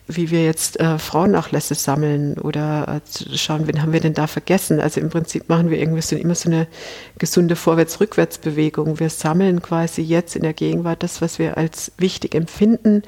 wie 0.09 0.31
wir 0.31 0.43
jetzt 0.43 0.81
äh, 0.81 0.99
Frauennachlässe 0.99 1.75
sammeln 1.75 2.39
oder 2.39 3.03
äh, 3.03 3.37
schauen, 3.37 3.67
wen 3.67 3.83
haben 3.83 3.93
wir 3.93 4.01
denn 4.01 4.15
da 4.15 4.27
vergessen. 4.27 4.81
Also 4.81 5.01
im 5.01 5.11
Prinzip 5.11 5.51
machen 5.51 5.69
wir 5.69 5.79
irgendwie 5.79 6.01
so, 6.01 6.17
immer 6.17 6.35
so 6.35 6.49
eine 6.49 6.67
gesunde 7.19 7.57
Vorwärts-Rückwärts-Bewegung. 7.57 9.01
Wir 9.01 9.11
sammeln 9.11 9.61
quasi 9.61 10.01
jetzt 10.01 10.35
in 10.35 10.43
der 10.43 10.55
Gegenwart 10.55 11.03
das, 11.03 11.21
was 11.21 11.39
wir 11.39 11.59
als 11.59 11.93
wichtig 11.99 12.35
empfinden 12.35 13.03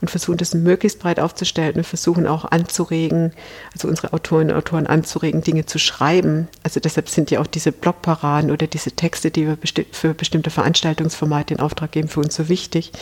und 0.00 0.10
versuchen 0.10 0.38
das 0.38 0.54
möglichst 0.54 0.98
breit 0.98 1.20
aufzustellen 1.20 1.76
und 1.76 1.86
versuchen 1.86 2.26
auch 2.26 2.46
anzuregen, 2.46 3.32
also 3.74 3.86
unsere 3.88 4.14
Autorinnen 4.14 4.54
und 4.54 4.58
Autoren 4.58 4.86
anzuregen, 4.86 5.42
Dinge 5.42 5.66
zu 5.66 5.78
schreiben. 5.78 6.48
Also 6.62 6.80
deshalb 6.80 7.10
sind 7.10 7.30
ja 7.30 7.40
auch 7.40 7.46
diese 7.46 7.70
Blogparaden 7.70 8.50
oder 8.50 8.66
diese 8.66 8.92
Texte, 8.92 9.30
die 9.30 9.46
wir 9.46 9.56
besti 9.56 9.84
für 9.92 10.14
bestimmte 10.14 10.48
Veranstaltungsformate 10.48 11.52
in 11.52 11.60
Auftrag 11.60 11.92
geben, 11.92 12.08
für 12.08 12.20
uns 12.20 12.34
so 12.34 12.48
wichtig 12.48 12.92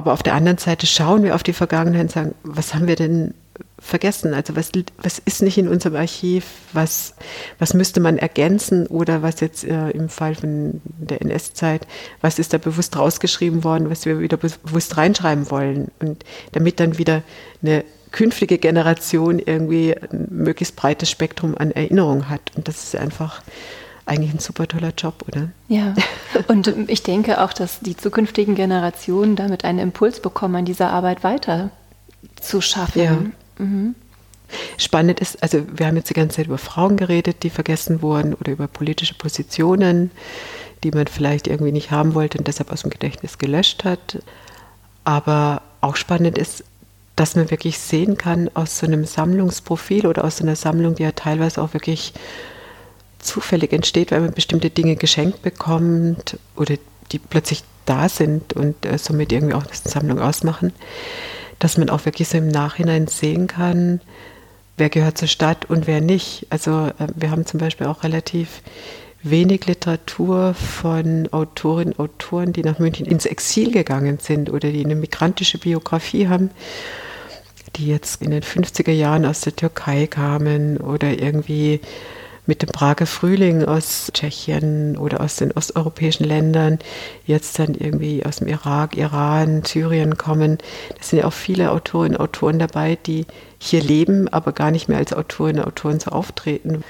aber 0.00 0.14
auf 0.14 0.22
der 0.22 0.32
anderen 0.32 0.56
Seite 0.56 0.86
schauen 0.86 1.22
wir 1.22 1.34
auf 1.34 1.42
die 1.42 1.52
Vergangenheit 1.52 2.04
und 2.04 2.10
sagen, 2.10 2.34
was 2.42 2.72
haben 2.72 2.86
wir 2.86 2.96
denn 2.96 3.34
vergessen? 3.78 4.32
Also 4.32 4.56
was, 4.56 4.72
was 4.96 5.18
ist 5.18 5.42
nicht 5.42 5.58
in 5.58 5.68
unserem 5.68 5.94
Archiv? 5.94 6.46
Was, 6.72 7.14
was 7.58 7.74
müsste 7.74 8.00
man 8.00 8.16
ergänzen? 8.16 8.86
Oder 8.86 9.20
was 9.20 9.40
jetzt 9.40 9.62
äh, 9.62 9.90
im 9.90 10.08
Fall 10.08 10.34
von 10.36 10.80
der 10.84 11.20
NS-Zeit, 11.20 11.86
was 12.22 12.38
ist 12.38 12.54
da 12.54 12.56
bewusst 12.56 12.96
rausgeschrieben 12.96 13.62
worden, 13.62 13.90
was 13.90 14.06
wir 14.06 14.20
wieder 14.20 14.38
bewusst 14.38 14.96
reinschreiben 14.96 15.50
wollen? 15.50 15.90
Und 15.98 16.24
damit 16.52 16.80
dann 16.80 16.96
wieder 16.96 17.22
eine 17.62 17.84
künftige 18.10 18.56
Generation 18.56 19.38
irgendwie 19.38 19.94
ein 19.94 20.28
möglichst 20.30 20.76
breites 20.76 21.10
Spektrum 21.10 21.58
an 21.58 21.72
Erinnerung 21.72 22.30
hat. 22.30 22.40
Und 22.56 22.68
das 22.68 22.84
ist 22.84 22.96
einfach 22.96 23.42
eigentlich 24.10 24.34
ein 24.34 24.40
super 24.40 24.66
toller 24.66 24.92
Job, 24.96 25.24
oder? 25.28 25.50
Ja, 25.68 25.94
und 26.48 26.66
ich 26.88 27.02
denke 27.02 27.40
auch, 27.40 27.52
dass 27.52 27.78
die 27.80 27.96
zukünftigen 27.96 28.56
Generationen 28.56 29.36
damit 29.36 29.64
einen 29.64 29.78
Impuls 29.78 30.20
bekommen, 30.20 30.56
an 30.56 30.64
dieser 30.64 30.90
Arbeit 30.90 31.22
weiter 31.22 31.70
zu 32.40 32.60
schaffen. 32.60 33.00
Ja. 33.00 33.64
Mhm. 33.64 33.94
Spannend 34.78 35.20
ist, 35.20 35.40
also 35.44 35.64
wir 35.72 35.86
haben 35.86 35.96
jetzt 35.96 36.10
die 36.10 36.14
ganze 36.14 36.38
Zeit 36.38 36.46
über 36.46 36.58
Frauen 36.58 36.96
geredet, 36.96 37.44
die 37.44 37.50
vergessen 37.50 38.02
wurden 38.02 38.34
oder 38.34 38.50
über 38.50 38.66
politische 38.66 39.14
Positionen, 39.14 40.10
die 40.82 40.90
man 40.90 41.06
vielleicht 41.06 41.46
irgendwie 41.46 41.70
nicht 41.70 41.92
haben 41.92 42.14
wollte 42.14 42.38
und 42.38 42.48
deshalb 42.48 42.72
aus 42.72 42.82
dem 42.82 42.90
Gedächtnis 42.90 43.38
gelöscht 43.38 43.84
hat. 43.84 44.18
Aber 45.04 45.62
auch 45.80 45.94
spannend 45.94 46.36
ist, 46.36 46.64
dass 47.14 47.36
man 47.36 47.50
wirklich 47.50 47.78
sehen 47.78 48.16
kann 48.16 48.50
aus 48.54 48.78
so 48.78 48.86
einem 48.86 49.04
Sammlungsprofil 49.04 50.06
oder 50.06 50.24
aus 50.24 50.38
so 50.38 50.44
einer 50.44 50.56
Sammlung, 50.56 50.96
die 50.96 51.04
ja 51.04 51.12
teilweise 51.12 51.62
auch 51.62 51.74
wirklich 51.74 52.12
zufällig 53.20 53.72
entsteht, 53.72 54.10
weil 54.10 54.20
man 54.20 54.32
bestimmte 54.32 54.70
Dinge 54.70 54.96
geschenkt 54.96 55.42
bekommt 55.42 56.38
oder 56.56 56.76
die 57.12 57.18
plötzlich 57.18 57.64
da 57.86 58.08
sind 58.08 58.52
und 58.52 58.86
äh, 58.86 58.98
somit 58.98 59.32
irgendwie 59.32 59.54
auch 59.54 59.64
eine 59.64 59.74
Sammlung 59.74 60.20
ausmachen, 60.20 60.72
dass 61.58 61.76
man 61.76 61.90
auch 61.90 62.04
wirklich 62.04 62.28
so 62.28 62.38
im 62.38 62.48
Nachhinein 62.48 63.06
sehen 63.06 63.46
kann, 63.46 64.00
wer 64.76 64.88
gehört 64.88 65.18
zur 65.18 65.28
Stadt 65.28 65.66
und 65.66 65.86
wer 65.86 66.00
nicht. 66.00 66.46
Also 66.50 66.86
äh, 66.86 67.08
wir 67.14 67.30
haben 67.30 67.46
zum 67.46 67.58
Beispiel 67.58 67.86
auch 67.86 68.04
relativ 68.04 68.62
wenig 69.22 69.66
Literatur 69.66 70.54
von 70.54 71.28
Autorinnen 71.30 71.92
und 71.92 72.10
Autoren, 72.10 72.52
die 72.52 72.62
nach 72.62 72.78
München 72.78 73.06
ins 73.06 73.26
Exil 73.26 73.70
gegangen 73.70 74.18
sind 74.20 74.50
oder 74.50 74.70
die 74.70 74.84
eine 74.84 74.94
migrantische 74.94 75.58
Biografie 75.58 76.28
haben, 76.28 76.50
die 77.76 77.86
jetzt 77.86 78.22
in 78.22 78.30
den 78.30 78.42
50er 78.42 78.92
Jahren 78.92 79.26
aus 79.26 79.42
der 79.42 79.54
Türkei 79.54 80.06
kamen 80.06 80.78
oder 80.78 81.10
irgendwie 81.10 81.80
mit 82.50 82.62
dem 82.62 82.70
Prager 82.70 83.06
Frühling 83.06 83.64
aus 83.64 84.10
Tschechien 84.12 84.98
oder 84.98 85.20
aus 85.20 85.36
den 85.36 85.52
osteuropäischen 85.52 86.26
Ländern, 86.26 86.80
jetzt 87.24 87.60
dann 87.60 87.76
irgendwie 87.76 88.26
aus 88.26 88.38
dem 88.38 88.48
Irak, 88.48 88.96
Iran, 88.96 89.62
Syrien 89.64 90.18
kommen. 90.18 90.58
Das 90.98 91.10
sind 91.10 91.20
ja 91.20 91.26
auch 91.26 91.32
viele 91.32 91.70
Autorinnen 91.70 92.16
und 92.16 92.24
Autoren 92.24 92.58
dabei, 92.58 92.98
die 93.06 93.24
hier 93.60 93.80
leben, 93.80 94.26
aber 94.26 94.50
gar 94.50 94.72
nicht 94.72 94.88
mehr 94.88 94.98
als 94.98 95.12
Autorinnen 95.12 95.62
und 95.62 95.68
Autoren 95.68 96.00
so 96.00 96.10
auftreten, 96.10 96.82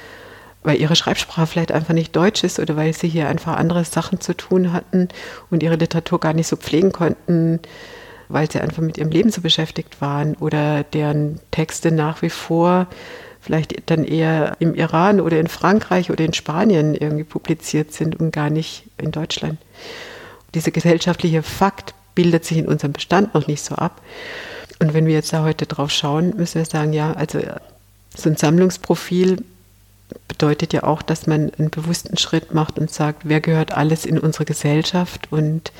weil 0.63 0.81
ihre 0.81 0.97
Schreibsprache 0.97 1.47
vielleicht 1.47 1.73
einfach 1.73 1.93
nicht 1.93 2.17
deutsch 2.17 2.43
ist 2.43 2.59
oder 2.59 2.75
weil 2.77 2.95
sie 2.95 3.09
hier 3.09 3.29
einfach 3.29 3.59
andere 3.59 3.85
Sachen 3.85 4.19
zu 4.19 4.35
tun 4.35 4.73
hatten 4.73 5.09
und 5.51 5.63
ihre 5.63 5.77
Literatur 5.77 6.21
gar 6.21 6.33
nicht 6.33 6.47
so 6.47 6.57
pflegen 6.57 6.91
konnten, 6.91 7.61
weil 8.31 8.51
sie 8.51 8.61
einfach 8.61 8.83
mit 8.83 8.97
ihrem 8.97 9.11
Leben 9.11 9.31
so 9.31 9.43
beschäftigt 9.43 10.01
waren 10.01 10.37
oder 10.37 10.85
deren 10.85 11.39
Texte 11.51 11.93
nach 11.93 12.23
wie 12.23 12.31
vor 12.31 12.87
vielleicht 13.41 13.91
dann 13.91 14.05
eher 14.05 14.57
im 14.61 14.75
Iran 14.75 15.21
oder 15.21 15.41
in 15.41 15.49
Frankreich 15.49 16.11
oder 16.11 16.25
in 16.25 16.35
Spanien 16.35 16.95
irgendwie 16.95 17.25
publiziert 17.25 17.93
sind 17.93 18.19
und 18.21 18.33
gar 18.33 18.51
nicht 18.51 18.85
in 18.99 19.13
Deutschland. 19.13 19.59
Dieser 20.55 20.71
gesellschaftliche 20.71 21.43
Fakt 21.43 21.95
bildet 22.15 22.45
sich 22.45 22.59
in 22.59 22.69
unserem 22.69 22.93
Bestand 22.93 23.35
noch 23.35 23.47
nicht 23.47 23.63
so 23.63 23.77
ab. 23.77 24.03
Und 24.79 24.95
wenn 24.95 25.07
wir 25.07 25.15
jetzt 25.15 25.33
da 25.33 25.43
heute 25.43 25.67
drauf 25.67 25.91
schauen, 25.91 26.35
müssen 26.37 26.57
wir 26.57 26.65
sagen, 26.65 26.93
ja, 26.93 27.13
also 27.13 27.41
so 28.15 28.29
ein 28.29 28.37
Sammlungsprofil 28.37 29.43
bedeutet 30.27 30.73
ja 30.73 30.83
auch, 30.83 31.03
dass 31.03 31.27
man 31.27 31.53
einen 31.59 31.71
bewussten 31.71 32.17
Schritt 32.17 32.53
macht 32.53 32.79
und 32.79 32.91
sagt, 32.91 33.23
wer 33.25 33.41
gehört 33.41 33.73
alles 33.73 34.05
in 34.05 34.19
unsere 34.19 34.45
Gesellschaft 34.45 35.29
und 35.31 35.73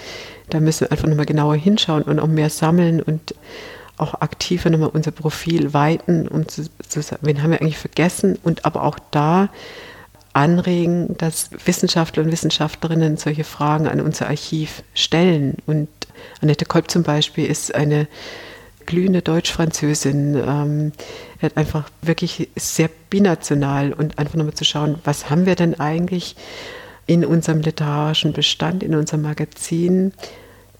da 0.51 0.61
müssen 0.61 0.83
wir 0.83 0.93
einfach 0.93 1.09
nochmal 1.09 1.27
genauer 1.27 1.57
hinschauen 1.57 2.03
und 2.03 2.21
auch 2.21 2.27
mehr 2.27 2.51
sammeln 2.51 3.03
und 3.03 3.35
auch 4.01 4.21
aktiver 4.21 4.71
nochmal 4.71 4.91
unser 4.91 5.11
Profil 5.11 5.73
weiten, 5.75 6.29
um 6.29 6.49
zu, 6.49 6.65
zu 6.89 7.03
sagen, 7.03 7.23
wen 7.27 7.43
haben 7.43 7.51
wir 7.51 7.61
eigentlich 7.61 7.79
vergessen 7.79 8.39
und 8.43 8.65
aber 8.65 8.83
auch 8.83 8.99
da 9.11 9.51
anregen, 10.33 11.17
dass 11.19 11.51
Wissenschaftler 11.65 12.23
und 12.23 12.33
Wissenschaftlerinnen 12.33 13.17
solche 13.17 13.45
Fragen 13.45 13.89
an 13.89 14.01
unser 14.01 14.29
Archiv 14.29 14.83
stellen. 14.95 15.57
Und 15.67 15.89
Annette 16.41 16.67
Kolb 16.67 16.91
zum 16.91 17.03
Beispiel 17.03 17.47
ist 17.47 17.75
eine 17.75 18.07
glühende 18.87 19.23
Deutsch-Französin, 19.23 20.37
ähm, 20.37 20.93
hat 21.43 21.57
einfach 21.57 21.91
wirklich 22.03 22.49
sehr 22.57 22.91
binational 23.09 23.93
und 23.93 24.19
einfach 24.19 24.35
nochmal 24.35 24.55
zu 24.55 24.65
schauen, 24.65 24.99
was 25.05 25.31
haben 25.31 25.47
wir 25.47 25.55
denn 25.55 25.79
eigentlich 25.79 26.37
in 27.07 27.25
unserem 27.25 27.61
literarischen 27.61 28.33
Bestand, 28.33 28.83
in 28.83 28.95
unserem 28.95 29.23
Magazin, 29.23 30.13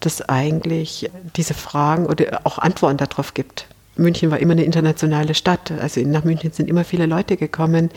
das 0.01 0.21
eigentlich 0.27 1.09
diese 1.35 1.53
Fragen 1.53 2.05
oder 2.05 2.41
auch 2.43 2.57
Antworten 2.57 2.97
darauf 2.97 3.33
gibt. 3.33 3.67
München 3.97 4.31
war 4.31 4.39
immer 4.39 4.53
eine 4.53 4.63
internationale 4.63 5.33
Stadt. 5.33 5.71
Also 5.71 6.01
nach 6.01 6.23
München 6.23 6.51
sind 6.51 6.69
immer 6.69 6.83
viele 6.83 7.05
Leute 7.05 7.37
gekommen. 7.37 7.89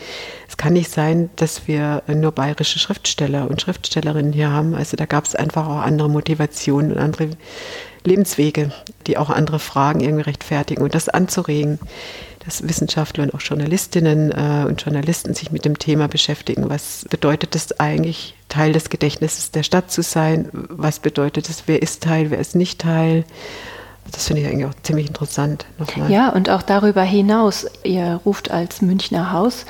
Es 0.47 0.57
kann 0.57 0.73
nicht 0.73 0.91
sein, 0.91 1.29
dass 1.37 1.67
wir 1.67 2.03
nur 2.07 2.31
bayerische 2.31 2.79
Schriftsteller 2.79 3.49
und 3.49 3.61
Schriftstellerinnen 3.61 4.33
hier 4.33 4.51
haben. 4.51 4.75
Also 4.75 4.97
da 4.97 5.05
gab 5.05 5.25
es 5.25 5.35
einfach 5.35 5.67
auch 5.67 5.81
andere 5.81 6.09
Motivationen 6.09 6.91
und 6.91 6.97
andere 6.97 7.29
Lebenswege, 8.03 8.71
die 9.07 9.17
auch 9.17 9.29
andere 9.29 9.59
Fragen 9.59 10.01
irgendwie 10.01 10.23
rechtfertigen 10.23 10.83
und 10.83 10.93
das 10.93 11.09
anzuregen, 11.09 11.79
dass 12.45 12.67
Wissenschaftler 12.67 13.23
und 13.23 13.33
auch 13.33 13.41
Journalistinnen 13.41 14.31
äh, 14.31 14.65
und 14.67 14.81
Journalisten 14.83 15.33
sich 15.33 15.51
mit 15.51 15.65
dem 15.65 15.79
Thema 15.79 16.07
beschäftigen. 16.07 16.69
Was 16.69 17.05
bedeutet 17.09 17.55
es 17.55 17.79
eigentlich, 17.79 18.34
Teil 18.55 18.71
des 18.71 18.89
Gedächtnisses 18.89 19.51
der 19.51 19.63
Stadt 19.63 19.91
zu 19.91 20.01
sein? 20.01 20.49
Was 20.53 20.99
bedeutet 20.99 21.49
es, 21.49 21.63
wer 21.65 21.81
ist 21.81 22.03
Teil, 22.03 22.31
wer 22.31 22.39
ist 22.39 22.55
nicht 22.55 22.79
Teil? 22.79 23.25
Das 24.09 24.27
finde 24.27 24.43
ich 24.43 24.47
eigentlich 24.47 24.65
auch 24.65 24.81
ziemlich 24.81 25.07
interessant. 25.07 25.65
Nochmal. 25.77 26.09
Ja, 26.09 26.29
und 26.29 26.49
auch 26.49 26.61
darüber 26.61 27.01
hinaus, 27.01 27.65
ihr 27.83 28.21
ruft 28.25 28.51
als 28.51 28.81
Münchner 28.81 29.33
Haus 29.33 29.65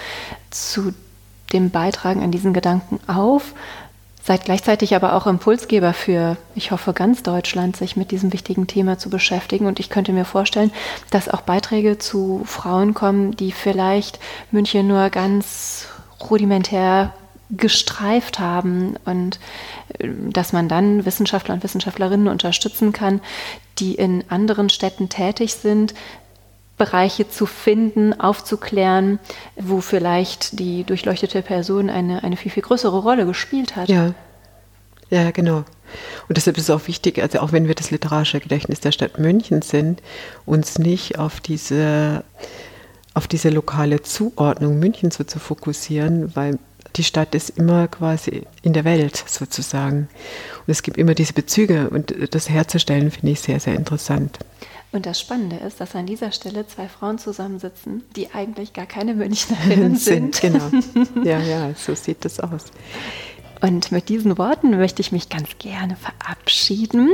zu 0.52 0.94
dem 1.52 1.72
Beitragen 1.72 2.22
an 2.22 2.30
diesen 2.30 2.54
Gedanken 2.54 3.00
auf, 3.08 3.54
seid 4.24 4.46
gleichzeitig 4.46 4.96
aber 4.96 5.14
auch 5.14 5.26
Impulsgeber 5.26 5.94
für, 5.94 6.38
ich 6.54 6.70
hoffe, 6.70 6.94
ganz 6.94 7.24
Deutschland, 7.24 7.76
sich 7.76 7.96
mit 7.96 8.12
diesem 8.12 8.34
wichtigen 8.34 8.68
Thema 8.68 9.00
zu 9.00 9.10
beschäftigen. 9.10 9.66
Und 9.66 9.80
ich 9.80 9.90
könnte 9.90 10.14
mir 10.14 10.26
vorstellen, 10.26 10.72
dass 11.10 11.28
auch 11.28 11.42
Beiträge 11.42 11.98
zu 11.98 12.44
Frauen 12.46 12.94
kommen, 12.94 13.36
die 13.36 13.52
vielleicht 13.52 14.20
München 14.52 14.88
nur 14.88 15.10
ganz 15.10 15.88
rudimentär 16.30 17.14
gestreift 17.50 18.40
haben 18.40 18.96
und 19.06 19.40
äh, 20.00 20.10
dass 20.30 20.54
man 20.54 20.68
dann 20.68 21.06
Wissenschaftler 21.06 21.54
und 21.54 21.64
Wissenschaftlerinnen 21.64 22.28
unterstützen 22.28 22.94
kann, 22.94 23.22
die 23.80 23.96
in 23.96 24.24
anderen 24.30 24.70
Städten 24.70 25.10
tätig 25.10 25.56
sind, 25.56 25.94
Bereiche 26.78 27.30
zu 27.30 27.46
finden, 27.46 28.20
aufzuklären, 28.20 29.20
wo 29.56 29.80
vielleicht 29.80 30.60
die 30.60 30.84
durchleuchtete 30.84 31.42
Person 31.42 31.90
eine, 31.90 32.24
eine 32.24 32.36
viel, 32.36 32.52
viel 32.52 32.64
größere 32.64 33.00
Rolle 33.00 33.26
gespielt 33.26 33.76
hat. 33.76 33.88
Ja. 33.88 34.14
Ja, 35.12 35.30
genau. 35.32 35.64
Und 36.28 36.38
deshalb 36.38 36.58
ist 36.58 36.64
es 36.64 36.70
auch 36.72 36.88
wichtig, 36.88 37.22
also 37.22 37.40
auch 37.40 37.52
wenn 37.52 37.68
wir 37.68 37.76
das 37.76 37.92
literarische 37.92 38.40
Gedächtnis 38.40 38.80
der 38.80 38.92
Stadt 38.92 39.20
München 39.20 39.62
sind, 39.62 40.02
uns 40.48 40.80
nicht 40.80 41.20
auf 41.20 41.40
diese, 41.40 42.24
auf 43.14 43.28
diese 43.28 43.50
lokale 43.50 44.02
Zuordnung 44.02 44.80
München 44.80 45.12
so 45.12 45.24
zu 45.24 45.40
fokussieren, 45.40 46.36
weil 46.36 46.58
die 46.96 47.04
Stadt 47.04 47.36
ist 47.36 47.50
immer 47.50 47.88
quasi 47.88 48.44
in 48.62 48.74
der 48.74 48.84
Welt 48.86 49.24
sozusagen. 49.28 50.08
Und 50.66 50.72
es 50.72 50.84
gibt 50.84 50.98
immer 50.98 51.14
diese 51.14 51.34
Bezüge 51.34 51.90
und 51.90 52.14
das 52.34 52.50
herzustellen 52.50 53.12
finde 53.12 53.32
ich 53.32 53.40
sehr, 53.42 53.60
sehr 53.60 53.76
interessant. 53.76 54.40
Und 54.92 55.06
das 55.06 55.20
Spannende 55.20 55.58
ist, 55.58 55.82
dass 55.82 55.94
an 55.94 56.06
dieser 56.06 56.32
Stelle 56.32 56.68
zwei 56.68 56.88
Frauen 56.88 57.18
zusammensitzen, 57.18 58.04
die 58.16 58.34
eigentlich 58.34 58.72
gar 58.72 58.86
keine 58.86 59.14
Münchnerinnen 59.14 59.96
sind. 59.98 60.36
sind. 60.36 60.54
Genau. 60.54 60.72
Ja, 61.26 61.40
ja, 61.40 61.74
so 61.76 61.96
sieht 61.96 62.24
das 62.24 62.40
aus. 62.40 62.66
Und 63.62 63.92
mit 63.92 64.10
diesen 64.10 64.38
Worten 64.38 64.78
möchte 64.78 65.02
ich 65.02 65.12
mich 65.12 65.30
ganz 65.30 65.50
gerne 65.60 65.98
verabschieden 65.98 67.10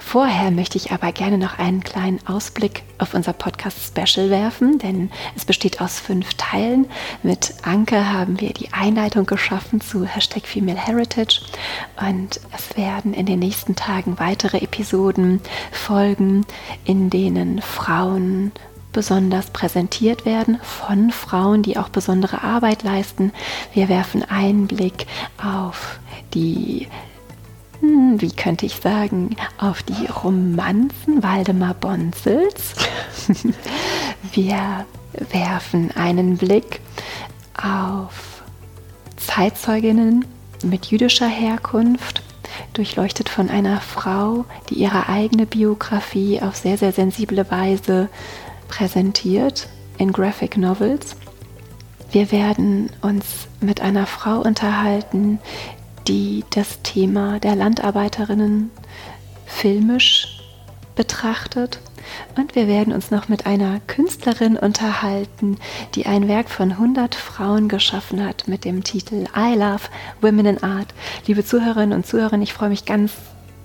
Vorher 0.00 0.50
möchte 0.50 0.76
ich 0.76 0.90
aber 0.90 1.12
gerne 1.12 1.38
noch 1.38 1.58
einen 1.58 1.84
kleinen 1.84 2.18
Ausblick 2.26 2.82
auf 2.98 3.14
unser 3.14 3.32
Podcast-Special 3.32 4.28
werfen, 4.30 4.78
denn 4.78 5.10
es 5.36 5.44
besteht 5.44 5.80
aus 5.80 6.00
fünf 6.00 6.34
Teilen. 6.34 6.86
Mit 7.22 7.54
Anke 7.62 8.12
haben 8.12 8.40
wir 8.40 8.52
die 8.52 8.72
Einleitung 8.72 9.26
geschaffen 9.26 9.80
zu 9.80 10.04
Hashtag 10.04 10.46
Female 10.46 10.78
Heritage 10.78 11.42
und 12.08 12.40
es 12.56 12.76
werden 12.76 13.14
in 13.14 13.26
den 13.26 13.38
nächsten 13.38 13.76
Tagen 13.76 14.18
weitere 14.18 14.58
Episoden 14.58 15.40
folgen, 15.70 16.44
in 16.84 17.10
denen 17.10 17.60
Frauen 17.60 18.52
besonders 18.92 19.50
präsentiert 19.50 20.24
werden 20.24 20.58
von 20.62 21.10
Frauen, 21.10 21.62
die 21.62 21.76
auch 21.76 21.90
besondere 21.90 22.42
Arbeit 22.42 22.82
leisten. 22.82 23.32
Wir 23.74 23.88
werfen 23.88 24.24
einen 24.24 24.66
Blick 24.66 25.06
auf 25.40 26.00
die 26.34 26.88
hm, 27.80 28.20
wie 28.20 28.30
könnte 28.30 28.66
ich 28.66 28.76
sagen, 28.76 29.36
auf 29.58 29.82
die 29.82 30.06
Romanzen 30.06 31.22
Waldemar 31.22 31.74
Bonsels. 31.74 32.74
Wir 34.32 34.86
werfen 35.32 35.90
einen 35.96 36.36
Blick 36.36 36.80
auf 37.60 38.42
Zeitzeuginnen 39.16 40.24
mit 40.62 40.86
jüdischer 40.86 41.28
Herkunft, 41.28 42.22
durchleuchtet 42.74 43.28
von 43.28 43.48
einer 43.48 43.80
Frau, 43.80 44.44
die 44.68 44.74
ihre 44.74 45.08
eigene 45.08 45.46
Biografie 45.46 46.40
auf 46.42 46.56
sehr, 46.56 46.76
sehr 46.76 46.92
sensible 46.92 47.50
Weise 47.50 48.08
präsentiert 48.68 49.68
in 49.98 50.12
Graphic 50.12 50.56
Novels. 50.56 51.16
Wir 52.12 52.32
werden 52.32 52.90
uns 53.02 53.48
mit 53.60 53.80
einer 53.80 54.06
Frau 54.06 54.40
unterhalten, 54.40 55.38
die 56.08 56.44
das 56.50 56.82
Thema 56.82 57.38
der 57.40 57.56
Landarbeiterinnen 57.56 58.70
filmisch 59.46 60.40
betrachtet. 60.94 61.80
Und 62.36 62.54
wir 62.54 62.66
werden 62.66 62.92
uns 62.92 63.10
noch 63.10 63.28
mit 63.28 63.46
einer 63.46 63.80
Künstlerin 63.86 64.56
unterhalten, 64.56 65.58
die 65.94 66.06
ein 66.06 66.28
Werk 66.28 66.48
von 66.48 66.72
100 66.72 67.14
Frauen 67.14 67.68
geschaffen 67.68 68.24
hat 68.24 68.48
mit 68.48 68.64
dem 68.64 68.82
Titel 68.84 69.26
I 69.36 69.54
Love 69.54 69.82
Women 70.20 70.46
in 70.46 70.62
Art. 70.62 70.88
Liebe 71.26 71.44
Zuhörerinnen 71.44 71.92
und 71.92 72.06
Zuhörer, 72.06 72.38
ich 72.40 72.52
freue 72.52 72.70
mich 72.70 72.84
ganz, 72.84 73.12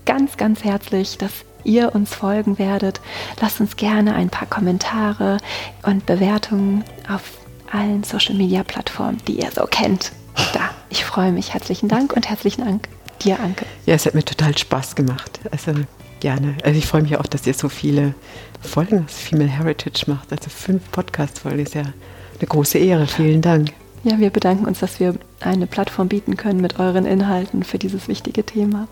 ganz, 0.05 0.38
ganz 0.38 0.63
herzlich, 0.63 1.17
dass 1.17 1.31
ihr 1.63 1.95
uns 1.95 2.13
folgen 2.13 2.59
werdet. 2.59 3.01
Lasst 3.41 3.59
uns 3.59 3.75
gerne 3.75 4.13
ein 4.13 4.29
paar 4.29 4.47
Kommentare 4.47 5.38
und 5.83 6.05
Bewertungen 6.05 6.83
auf 7.09 7.23
allen 7.71 8.03
Social-Media-Plattformen, 8.03 9.17
die 9.27 9.39
ihr 9.39 9.51
so 9.51 9.65
kennt, 9.65 10.11
da. 10.53 10.69
Ich 10.89 11.05
freue 11.05 11.31
mich. 11.31 11.53
Herzlichen 11.53 11.88
Dank 11.88 12.13
und 12.13 12.29
herzlichen 12.29 12.63
Dank 12.65 12.88
dir, 13.21 13.39
Anke. 13.39 13.65
Ja, 13.86 13.95
es 13.95 14.05
hat 14.05 14.15
mir 14.15 14.23
total 14.23 14.57
Spaß 14.57 14.95
gemacht. 14.95 15.39
Also 15.51 15.73
gerne. 16.19 16.55
Also 16.63 16.77
ich 16.77 16.86
freue 16.86 17.01
mich 17.01 17.17
auch, 17.17 17.27
dass 17.27 17.45
ihr 17.45 17.53
so 17.53 17.69
viele 17.69 18.13
Folgen 18.61 19.05
aus 19.05 19.13
Female 19.13 19.49
Heritage 19.49 20.05
macht. 20.07 20.31
Also 20.31 20.49
fünf 20.49 20.89
Podcast-Folgen 20.91 21.59
ist 21.59 21.75
ja 21.75 21.81
eine 21.81 22.47
große 22.47 22.77
Ehre. 22.77 23.07
Vielen 23.07 23.41
Dank. 23.41 23.71
Ja, 24.03 24.19
wir 24.19 24.29
bedanken 24.29 24.65
uns, 24.65 24.79
dass 24.79 24.99
wir 24.99 25.15
eine 25.39 25.67
Plattform 25.67 26.07
bieten 26.07 26.38
können 26.38 26.61
mit 26.61 26.79
euren 26.79 27.05
Inhalten 27.05 27.63
für 27.63 27.79
dieses 27.79 28.07
wichtige 28.07 28.45
Thema. 28.45 28.88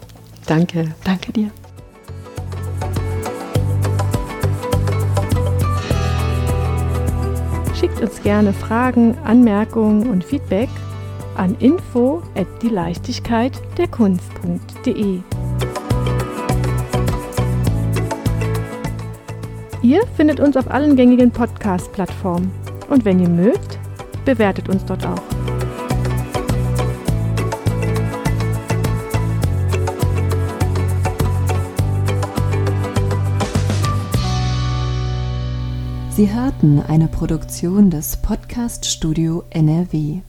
Danke. 0.45 0.95
Danke 1.03 1.31
dir. 1.31 1.51
Schickt 7.79 8.01
uns 8.01 8.21
gerne 8.23 8.53
Fragen, 8.53 9.17
Anmerkungen 9.23 10.09
und 10.09 10.23
Feedback 10.23 10.69
an 11.35 11.55
info 11.59 12.21
at 12.35 12.47
die 12.61 12.69
Leichtigkeit 12.69 13.61
der 13.77 13.87
Kunst.de. 13.87 15.19
Ihr 19.81 20.07
findet 20.15 20.39
uns 20.39 20.55
auf 20.55 20.71
allen 20.71 20.95
gängigen 20.95 21.31
Podcast-Plattformen. 21.31 22.51
Und 22.89 23.05
wenn 23.05 23.19
ihr 23.19 23.29
mögt, 23.29 23.77
bewertet 24.23 24.69
uns 24.69 24.85
dort 24.85 25.05
auch. 25.05 25.21
Sie 36.15 36.31
hörten 36.31 36.79
eine 36.79 37.07
Produktion 37.07 37.89
des 37.89 38.17
Podcast 38.17 38.85
Studio 38.85 39.43
NRW. 39.49 40.21